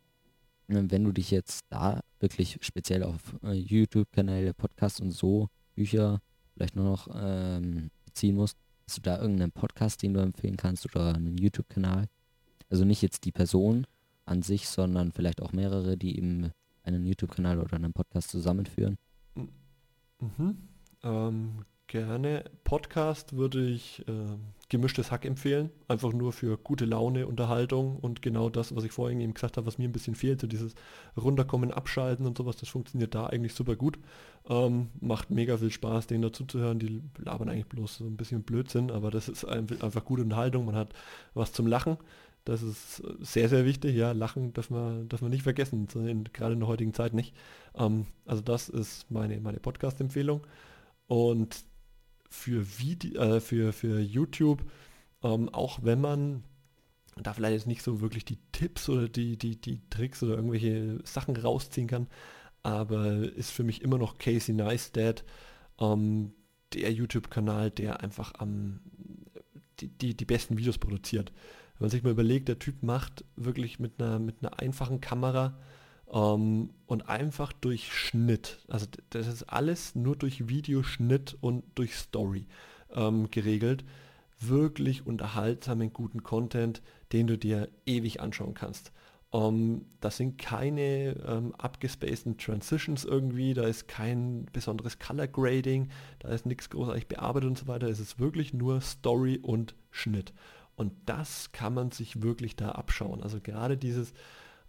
Äh, 0.67 0.83
wenn 0.85 1.03
du 1.03 1.11
dich 1.11 1.31
jetzt 1.31 1.65
da 1.69 2.01
wirklich 2.19 2.59
speziell 2.61 3.01
auf 3.01 3.35
äh, 3.41 3.53
YouTube-Kanäle, 3.53 4.53
Podcasts 4.53 4.99
und 4.99 5.09
so 5.09 5.49
Bücher 5.73 6.21
vielleicht 6.53 6.75
nur 6.75 6.85
noch 6.85 7.07
ähm, 7.11 7.89
beziehen 8.05 8.35
musst, 8.35 8.55
hast 8.87 8.97
du 8.97 9.01
da 9.01 9.19
irgendeinen 9.19 9.51
Podcast, 9.51 10.03
den 10.03 10.13
du 10.13 10.19
empfehlen 10.19 10.57
kannst 10.57 10.85
oder 10.85 11.15
einen 11.15 11.39
YouTube-Kanal? 11.39 12.05
Also 12.69 12.85
nicht 12.85 13.01
jetzt 13.01 13.25
die 13.25 13.31
Person 13.31 13.87
an 14.25 14.43
sich, 14.43 14.69
sondern 14.69 15.11
vielleicht 15.11 15.41
auch 15.41 15.53
mehrere, 15.53 15.97
die 15.97 16.15
eben 16.17 16.51
einen 16.83 17.03
YouTube-Kanal 17.03 17.59
oder 17.59 17.77
einen 17.77 17.93
Podcast 17.93 18.29
zusammenführen. 18.29 18.99
Mhm. 20.19 20.55
Ähm, 21.01 21.65
Gerne. 21.89 22.43
Podcast 22.65 23.35
würde 23.35 23.67
ich 23.67 24.07
äh, 24.07 24.11
gemischtes 24.69 25.09
Hack 25.09 25.25
empfehlen. 25.25 25.71
Einfach 25.87 26.13
nur 26.13 26.31
für 26.33 26.55
gute 26.55 26.85
Laune, 26.85 27.25
Unterhaltung 27.25 27.97
und 27.97 28.21
genau 28.21 28.51
das, 28.51 28.75
was 28.75 28.83
ich 28.83 28.91
vorhin 28.91 29.19
eben 29.19 29.33
gesagt 29.33 29.57
habe, 29.57 29.65
was 29.65 29.79
mir 29.79 29.89
ein 29.89 29.91
bisschen 29.91 30.13
fehlt, 30.13 30.39
so 30.39 30.45
dieses 30.45 30.75
Runterkommen, 31.17 31.71
Abschalten 31.71 32.27
und 32.27 32.37
sowas, 32.37 32.57
das 32.57 32.69
funktioniert 32.69 33.15
da 33.15 33.25
eigentlich 33.25 33.55
super 33.55 33.75
gut. 33.75 33.97
Ähm, 34.47 34.89
macht 35.01 35.31
mega 35.31 35.57
viel 35.57 35.71
Spaß, 35.71 36.05
denen 36.05 36.21
dazu 36.21 36.45
zu 36.45 36.59
hören. 36.59 36.77
Die 36.77 37.01
labern 37.17 37.49
eigentlich 37.49 37.65
bloß 37.65 37.95
so 37.97 38.03
ein 38.03 38.17
bisschen 38.17 38.43
Blödsinn, 38.43 38.91
aber 38.91 39.09
das 39.09 39.27
ist 39.27 39.43
einfach 39.45 40.05
gute 40.05 40.21
Unterhaltung. 40.21 40.65
Man 40.65 40.75
hat 40.75 40.93
was 41.33 41.53
zum 41.53 41.65
Lachen. 41.65 41.97
Das 42.45 42.61
ist 42.61 43.01
sehr, 43.19 43.49
sehr 43.49 43.65
wichtig. 43.65 43.95
Ja, 43.95 44.11
Lachen 44.11 44.53
darf 44.53 44.69
man, 44.69 45.09
darf 45.09 45.23
man 45.23 45.31
nicht 45.31 45.41
vergessen, 45.41 45.87
gerade 46.33 46.53
in 46.53 46.59
der 46.59 46.69
heutigen 46.69 46.93
Zeit 46.93 47.15
nicht. 47.15 47.35
Ähm, 47.73 48.05
also 48.27 48.43
das 48.43 48.69
ist 48.69 49.09
meine, 49.09 49.39
meine 49.39 49.59
Podcast-Empfehlung. 49.59 50.41
Und 51.07 51.63
für, 52.29 52.79
Video, 52.79 53.21
äh, 53.21 53.39
für, 53.39 53.73
für 53.73 53.99
YouTube, 53.99 54.63
ähm, 55.23 55.49
auch 55.49 55.79
wenn 55.83 56.01
man 56.01 56.43
da 57.15 57.33
vielleicht 57.33 57.53
jetzt 57.53 57.67
nicht 57.67 57.81
so 57.81 58.01
wirklich 58.01 58.23
die 58.23 58.39
Tipps 58.51 58.87
oder 58.87 59.09
die, 59.09 59.37
die, 59.37 59.59
die 59.59 59.81
Tricks 59.89 60.23
oder 60.23 60.35
irgendwelche 60.35 60.99
Sachen 61.03 61.35
rausziehen 61.35 61.87
kann, 61.87 62.07
aber 62.63 63.33
ist 63.33 63.51
für 63.51 63.63
mich 63.63 63.81
immer 63.81 63.97
noch 63.97 64.17
Casey 64.17 64.53
Neistat 64.53 65.25
ähm, 65.79 66.33
der 66.73 66.93
YouTube-Kanal, 66.93 67.71
der 67.71 68.01
einfach 68.01 68.35
am 68.37 68.79
die, 69.79 69.87
die, 69.87 70.15
die 70.15 70.25
besten 70.25 70.57
Videos 70.57 70.77
produziert. 70.77 71.31
Wenn 71.77 71.85
man 71.85 71.89
sich 71.89 72.03
mal 72.03 72.11
überlegt, 72.11 72.47
der 72.47 72.59
Typ 72.59 72.83
macht 72.83 73.23
wirklich 73.35 73.79
mit 73.79 74.01
einer, 74.01 74.19
mit 74.19 74.37
einer 74.41 74.59
einfachen 74.59 75.01
Kamera 75.01 75.57
ähm, 76.11 76.71
und 76.87 77.09
einfach 77.09 77.53
durch 77.53 77.93
Schnitt, 77.93 78.59
also 78.67 78.87
das 79.11 79.27
ist 79.27 79.43
alles 79.43 79.95
nur 79.95 80.15
durch 80.15 80.47
Videoschnitt 80.49 81.37
und 81.41 81.63
durch 81.75 81.95
Story 81.95 82.47
ähm, 82.93 83.29
geregelt, 83.31 83.83
wirklich 84.39 85.05
unterhaltsamen, 85.05 85.93
guten 85.93 86.23
Content, 86.23 86.81
den 87.11 87.27
du 87.27 87.37
dir 87.37 87.69
ewig 87.85 88.21
anschauen 88.21 88.53
kannst. 88.53 88.91
Um, 89.31 89.41
ähm, 89.43 89.85
das 90.01 90.17
sind 90.17 90.39
keine 90.39 91.15
ähm, 91.27 91.53
abgespaceden 91.55 92.39
Transitions 92.39 93.05
irgendwie, 93.05 93.53
da 93.53 93.67
ist 93.67 93.87
kein 93.87 94.47
besonderes 94.51 94.97
Color 94.97 95.27
Grading, 95.27 95.89
da 96.17 96.29
ist 96.29 96.47
nichts 96.47 96.71
großartig 96.71 97.07
bearbeitet 97.07 97.47
und 97.47 97.57
so 97.59 97.67
weiter. 97.67 97.87
Es 97.87 97.99
ist 97.99 98.17
wirklich 98.17 98.55
nur 98.55 98.81
Story 98.81 99.37
und 99.39 99.75
Schnitt. 99.91 100.33
Und 100.75 100.93
das 101.05 101.51
kann 101.51 101.75
man 101.75 101.91
sich 101.91 102.23
wirklich 102.23 102.55
da 102.55 102.71
abschauen. 102.71 103.21
Also 103.21 103.39
gerade 103.39 103.77
dieses, 103.77 104.13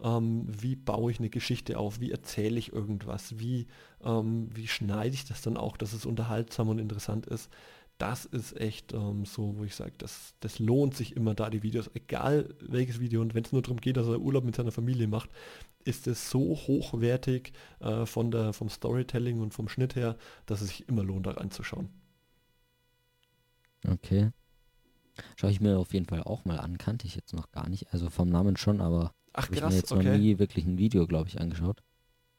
ähm, 0.03 0.44
wie 0.46 0.76
baue 0.76 1.11
ich 1.11 1.18
eine 1.18 1.30
Geschichte 1.30 1.78
auf, 1.78 2.01
wie 2.01 2.11
erzähle 2.11 2.59
ich 2.59 2.72
irgendwas, 2.72 3.38
wie, 3.38 3.66
ähm, 4.05 4.48
wie 4.55 4.68
schneide 4.68 5.14
ich 5.14 5.24
das 5.24 5.42
dann 5.42 5.57
auch, 5.57 5.76
dass 5.76 5.92
es 5.92 6.07
unterhaltsam 6.07 6.68
und 6.68 6.78
interessant 6.78 7.26
ist. 7.26 7.51
Das 7.98 8.24
ist 8.24 8.59
echt 8.59 8.94
ähm, 8.94 9.26
so, 9.26 9.59
wo 9.59 9.64
ich 9.64 9.74
sage, 9.74 9.92
das, 9.98 10.34
das 10.40 10.59
lohnt 10.59 10.94
sich 10.94 11.16
immer 11.16 11.34
da, 11.34 11.51
die 11.51 11.62
Videos, 11.62 11.90
egal 11.92 12.55
welches 12.61 12.98
Video. 12.98 13.20
Und 13.20 13.34
wenn 13.34 13.44
es 13.44 13.53
nur 13.53 13.61
darum 13.61 13.78
geht, 13.78 13.98
dass 13.98 14.07
er 14.07 14.20
Urlaub 14.20 14.44
mit 14.44 14.57
seiner 14.57 14.72
Familie 14.72 15.07
macht, 15.07 15.28
ist 15.84 16.07
es 16.07 16.30
so 16.30 16.57
hochwertig 16.57 17.53
äh, 17.80 18.07
von 18.07 18.30
der, 18.30 18.55
vom 18.55 18.70
Storytelling 18.70 19.40
und 19.40 19.53
vom 19.53 19.68
Schnitt 19.68 19.96
her, 19.96 20.16
dass 20.46 20.62
es 20.62 20.68
sich 20.68 20.88
immer 20.88 21.05
lohnt, 21.05 21.26
da 21.26 21.32
reinzuschauen. 21.32 21.90
Okay. 23.86 24.30
Schaue 25.36 25.51
ich 25.51 25.61
mir 25.61 25.78
auf 25.78 25.92
jeden 25.92 26.07
Fall 26.07 26.22
auch 26.22 26.46
mal 26.46 26.59
an. 26.59 26.78
Kannte 26.78 27.07
ich 27.07 27.16
jetzt 27.16 27.34
noch 27.34 27.51
gar 27.51 27.68
nicht. 27.68 27.92
Also 27.92 28.09
vom 28.09 28.30
Namen 28.30 28.57
schon, 28.57 28.80
aber 28.80 29.12
Ach 29.33 29.49
ich 29.51 29.59
krass, 29.59 29.72
mir 29.72 29.76
jetzt 29.78 29.93
okay. 29.93 30.05
noch 30.05 30.18
nie 30.18 30.39
wirklich 30.39 30.66
ein 30.66 30.78
Video, 30.78 31.07
glaube 31.07 31.28
ich, 31.28 31.41
angeschaut. 31.41 31.83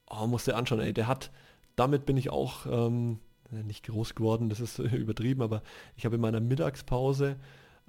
Oh, 0.10 0.28
musst 0.28 0.48
du 0.48 0.52
dir 0.52 0.58
anschauen, 0.58 0.82
ey. 0.82 0.94
Der 0.94 1.08
hat, 1.08 1.32
damit 1.76 2.06
bin 2.06 2.18
ich 2.18 2.30
auch 2.30 2.66
ähm, 2.66 3.20
nicht 3.50 3.86
groß 3.86 4.16
geworden, 4.16 4.50
das 4.50 4.60
ist 4.60 4.80
übertrieben, 4.80 5.42
aber 5.42 5.62
ich 5.96 6.06
habe 6.06 6.16
in 6.16 6.22
meiner 6.22 6.40
Mittagspause 6.40 7.38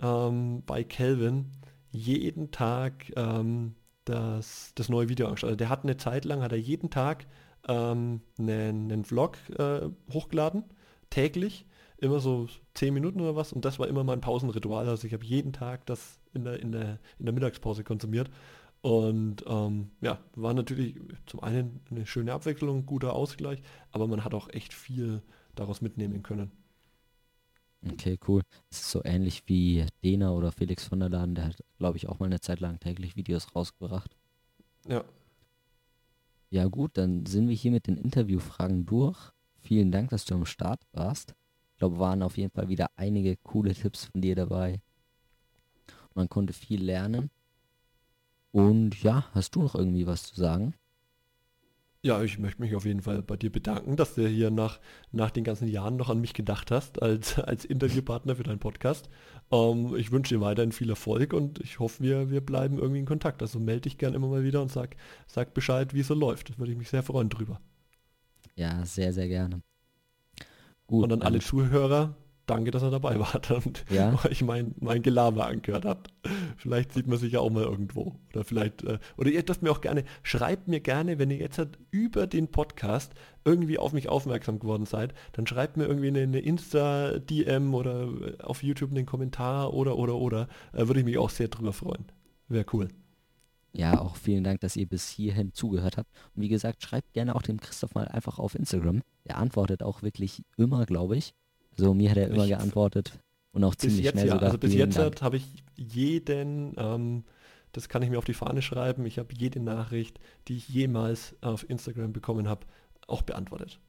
ähm, 0.01 0.63
bei 0.67 0.85
Kelvin 0.85 1.47
jeden 1.91 2.51
Tag 2.51 3.13
ähm, 3.17 3.75
das, 4.05 4.73
das 4.75 4.89
neue 4.89 5.09
Video 5.09 5.27
angeschaut. 5.27 5.49
Also 5.49 5.57
der 5.57 5.69
hat 5.69 5.85
eine 5.85 5.97
Zeit 5.97 6.25
lang, 6.25 6.43
hat 6.43 6.53
er 6.53 6.59
jeden 6.59 6.91
Tag 6.91 7.27
ähm, 7.69 8.23
einen, 8.39 8.91
einen 8.91 9.05
Vlog 9.05 9.37
äh, 9.59 9.89
hochgeladen, 10.13 10.65
täglich 11.11 11.67
immer 11.99 12.19
so 12.19 12.49
zehn 12.75 12.95
Minuten 12.95 13.21
oder 13.21 13.37
was 13.37 13.53
und 13.53 13.65
das 13.65 13.79
war 13.79 13.87
immer 13.87 14.03
mein 14.03 14.21
Pausenritual. 14.21 14.89
Also 14.89 15.07
ich 15.07 15.13
habe 15.13 15.25
jeden 15.25 15.53
Tag 15.53 15.87
das 15.87 16.19
in 16.35 16.45
der, 16.45 16.61
in 16.61 16.73
der, 16.73 16.99
in 17.19 17.27
der 17.27 17.33
Mittagspause 17.33 17.85
konsumiert. 17.85 18.29
Und 18.83 19.45
ähm, 19.47 19.93
ja, 20.01 20.19
war 20.35 20.55
natürlich 20.55 20.97
zum 21.27 21.41
einen 21.41 21.81
eine 21.91 22.05
schöne 22.05 22.33
Abwechslung, 22.33 22.85
guter 22.85 23.15
Ausgleich, 23.15 23.63
aber 23.93 24.09
man 24.09 24.25
hat 24.25 24.35
auch 24.35 24.49
echt 24.49 24.75
viel 24.75 25.23
daraus 25.55 25.81
mitnehmen 25.81 26.23
können. 26.23 26.51
Okay, 27.85 28.19
cool. 28.29 28.43
Es 28.71 28.81
ist 28.81 28.91
so 28.91 29.03
ähnlich 29.05 29.45
wie 29.47 29.87
Dena 30.05 30.33
oder 30.33 30.53
Felix 30.53 30.87
von 30.87 31.01
der 31.01 31.09
Laden, 31.09 31.35
der 31.35 31.47
hat, 31.47 31.65
glaube 31.79 31.97
ich, 31.97 32.09
auch 32.09 32.19
mal 32.19 32.27
eine 32.27 32.41
Zeit 32.41 32.61
lang 32.61 32.79
täglich 32.79 33.17
Videos 33.17 33.55
rausgebracht. 33.55 34.17
Ja. 34.89 35.05
Ja 36.51 36.67
gut, 36.67 36.93
dann 36.95 37.25
sind 37.27 37.49
wir 37.49 37.57
hier 37.57 37.71
mit 37.71 37.87
den 37.87 37.97
Interviewfragen 37.97 38.85
durch. 38.85 39.33
Vielen 39.61 39.91
Dank, 39.91 40.11
dass 40.11 40.25
du 40.25 40.35
am 40.35 40.45
Start 40.45 40.83
warst 40.93 41.35
glaube, 41.83 41.99
waren 41.99 42.23
auf 42.23 42.37
jeden 42.37 42.53
Fall 42.53 42.69
wieder 42.69 42.91
einige 42.95 43.37
coole 43.39 43.75
Tipps 43.75 44.05
von 44.05 44.21
dir 44.21 44.37
dabei. 44.37 44.81
Man 46.15 46.29
konnte 46.29 46.53
viel 46.53 46.81
lernen. 46.81 47.29
Und 48.53 49.03
ja, 49.03 49.27
hast 49.33 49.57
du 49.57 49.63
noch 49.63 49.75
irgendwie 49.75 50.07
was 50.07 50.25
zu 50.25 50.37
sagen? 50.37 50.75
Ja, 52.05 52.21
ich 52.21 52.39
möchte 52.41 52.61
mich 52.61 52.75
auf 52.75 52.85
jeden 52.85 53.01
Fall 53.01 53.23
bei 53.23 53.37
dir 53.37 53.51
bedanken, 53.51 53.95
dass 53.95 54.17
du 54.17 54.27
hier 54.27 54.51
nach, 54.51 54.81
nach 55.13 55.31
den 55.31 55.45
ganzen 55.45 55.69
Jahren 55.69 55.97
noch 55.97 56.11
an 56.11 56.21
mich 56.21 56.35
gedacht 56.35 56.73
hast 56.73 57.01
als, 57.01 57.39
als 57.39 57.65
Interviewpartner 57.65 58.35
für 58.37 58.43
deinen 58.43 58.59
Podcast. 58.59 59.09
Ähm, 59.53 59.95
ich 59.97 60.11
wünsche 60.11 60.35
dir 60.35 60.41
weiterhin 60.41 60.73
viel 60.73 60.91
Erfolg 60.91 61.33
und 61.33 61.61
ich 61.61 61.79
hoffe, 61.79 62.03
wir, 62.03 62.31
wir 62.31 62.41
bleiben 62.41 62.79
irgendwie 62.79 62.99
in 62.99 63.07
Kontakt. 63.07 63.41
Also 63.41 63.61
melde 63.61 63.83
dich 63.83 63.99
gerne 63.99 64.17
immer 64.17 64.27
mal 64.27 64.43
wieder 64.43 64.61
und 64.61 64.73
sag, 64.73 64.97
sag 65.29 65.55
Bescheid, 65.55 65.95
wie 65.95 66.01
es 66.01 66.09
so 66.09 66.15
läuft. 66.15 66.51
Da 66.51 66.59
würde 66.59 66.73
ich 66.73 66.79
mich 66.79 66.91
sehr 66.91 67.05
freuen 67.05 67.29
drüber. 67.29 67.61
Ja, 68.57 68.85
sehr, 68.85 69.13
sehr 69.13 69.29
gerne. 69.29 69.63
Gut, 70.89 71.05
und 71.05 71.13
an 71.13 71.23
alle 71.23 71.39
Zuhörer, 71.39 72.17
danke, 72.47 72.71
dass 72.71 72.83
ihr 72.83 72.91
dabei 72.91 73.19
wart 73.19 73.51
und 73.65 73.85
ja. 73.91 74.19
euch 74.25 74.43
mein, 74.43 74.75
mein 74.81 75.03
Gelaber 75.03 75.47
angehört 75.47 75.85
habt. 75.85 76.13
Vielleicht 76.57 76.93
sieht 76.93 77.07
man 77.07 77.19
sich 77.19 77.33
ja 77.33 77.41
auch 77.41 77.51
mal 77.51 77.65
irgendwo. 77.65 78.17
Oder 78.33 78.45
vielleicht, 78.45 78.85
äh, 78.85 78.99
oder 79.17 79.31
ihr 79.31 79.43
dürft 79.43 79.63
mir 79.63 79.71
auch 79.71 79.81
gerne, 79.81 80.05
schreibt 80.23 80.69
mir 80.69 80.81
gerne, 80.81 81.19
wenn 81.19 81.31
ihr 81.31 81.39
jetzt 81.39 81.59
halt 81.59 81.79
über 81.91 82.27
den 82.27 82.49
Podcast 82.49 83.15
irgendwie 83.45 83.79
auf 83.79 83.93
mich 83.93 84.09
aufmerksam 84.09 84.59
geworden 84.59 84.87
seid, 84.87 85.15
dann 85.33 85.47
schreibt 85.47 85.77
mir 85.77 85.87
irgendwie 85.87 86.09
eine, 86.09 86.23
eine 86.23 86.41
Insta-DM 86.41 87.75
oder 87.75 88.09
auf 88.43 88.63
YouTube 88.63 88.91
einen 88.91 89.07
Kommentar 89.07 89.73
oder, 89.75 89.97
oder, 89.97 90.17
oder. 90.17 90.49
Äh, 90.73 90.87
würde 90.87 91.01
ich 91.01 91.07
mich 91.07 91.19
auch 91.19 91.31
sehr 91.31 91.49
drüber 91.49 91.73
freuen. 91.73 92.05
Wäre 92.49 92.67
cool. 92.73 92.89
Ja, 93.75 94.01
auch 94.01 94.17
vielen 94.17 94.45
Dank, 94.45 94.61
dass 94.61 94.77
ihr 94.77 94.87
bis 94.87 95.09
hierhin 95.09 95.55
zugehört 95.55 95.97
habt. 95.97 96.11
Und 96.35 96.43
wie 96.43 96.49
gesagt, 96.49 96.83
schreibt 96.83 97.15
gerne 97.15 97.35
auch 97.35 97.43
dem 97.43 97.59
Christoph 97.59 97.95
mal 97.95 98.07
einfach 98.07 98.39
auf 98.39 98.55
Instagram. 98.55 99.01
Er 99.25 99.39
antwortet 99.39 99.83
auch 99.83 100.03
wirklich 100.03 100.43
immer, 100.59 100.85
glaube 100.85 101.17
ich. 101.17 101.35
Also 101.79 101.95
mir 101.95 102.11
hat 102.11 102.17
er 102.17 102.29
immer 102.29 102.45
ich 102.45 102.51
geantwortet 102.51 103.19
und 103.53 103.65
auch 103.65 103.75
ziemlich 103.75 104.05
jetzt, 104.05 104.13
schnell 104.15 104.27
ja. 104.27 104.33
sogar. 104.35 104.47
Also 104.47 104.59
bis 104.59 104.75
jetzt 104.75 105.23
habe 105.23 105.37
ich 105.37 105.47
jeden, 105.77 106.75
ähm, 106.77 107.25
das 107.73 107.89
kann 107.89 108.03
ich 108.03 108.11
mir 108.11 108.19
auf 108.19 108.25
die 108.25 108.35
Fahne 108.35 108.63
schreiben, 108.63 109.07
ich 109.07 109.19
habe 109.19 109.35
jede 109.37 109.61
Nachricht, 109.61 110.19
die 110.49 110.57
ich 110.57 110.69
jemals 110.69 111.35
auf 111.41 111.69
Instagram 111.69 112.13
bekommen 112.13 112.49
habe, 112.49 112.67
auch 113.07 113.23
beantwortet. 113.23 113.81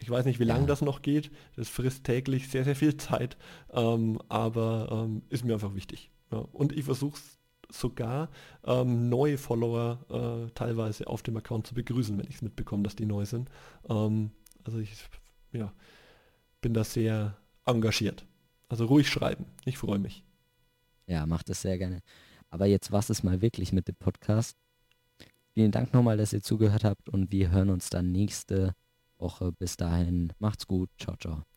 Ich 0.00 0.08
weiß 0.08 0.24
nicht, 0.24 0.38
wie 0.38 0.44
lange 0.44 0.62
ja. 0.62 0.66
das 0.66 0.82
noch 0.82 1.02
geht. 1.02 1.30
Das 1.56 1.68
frisst 1.68 2.04
täglich 2.04 2.48
sehr, 2.48 2.64
sehr 2.64 2.76
viel 2.76 2.96
Zeit, 2.96 3.36
ähm, 3.72 4.20
aber 4.28 4.88
ähm, 4.90 5.22
ist 5.28 5.44
mir 5.44 5.54
einfach 5.54 5.74
wichtig. 5.74 6.10
Ja. 6.30 6.38
Und 6.52 6.72
ich 6.72 6.84
versuche 6.84 7.18
es 7.18 7.38
sogar 7.72 8.30
ähm, 8.64 9.08
neue 9.08 9.38
Follower 9.38 9.98
äh, 10.48 10.50
teilweise 10.52 11.06
auf 11.06 11.22
dem 11.22 11.36
Account 11.36 11.66
zu 11.66 11.74
begrüßen, 11.74 12.16
wenn 12.18 12.26
ich 12.28 12.36
es 12.36 12.42
mitbekomme, 12.42 12.82
dass 12.82 12.96
die 12.96 13.06
neu 13.06 13.24
sind. 13.26 13.48
Ähm, 13.88 14.30
also 14.64 14.78
ich 14.78 14.92
ja, 15.52 15.72
bin 16.60 16.74
da 16.74 16.84
sehr 16.84 17.36
engagiert. 17.64 18.24
Also 18.68 18.86
ruhig 18.86 19.08
schreiben. 19.08 19.46
Ich 19.64 19.78
freue 19.78 19.98
mich. 19.98 20.22
Ja, 21.06 21.26
macht 21.26 21.48
das 21.48 21.62
sehr 21.62 21.78
gerne. 21.78 22.00
Aber 22.50 22.66
jetzt 22.66 22.92
war 22.92 23.00
es 23.00 23.22
mal 23.22 23.42
wirklich 23.42 23.72
mit 23.72 23.88
dem 23.88 23.96
Podcast. 23.96 24.56
Vielen 25.54 25.72
Dank 25.72 25.92
nochmal, 25.92 26.16
dass 26.16 26.32
ihr 26.32 26.42
zugehört 26.42 26.84
habt 26.84 27.08
und 27.08 27.32
wir 27.32 27.50
hören 27.50 27.70
uns 27.70 27.90
dann 27.90 28.12
nächste 28.12 28.74
Woche. 29.18 29.52
Bis 29.52 29.76
dahin, 29.76 30.32
macht's 30.38 30.66
gut. 30.66 30.90
Ciao, 30.98 31.16
ciao. 31.16 31.49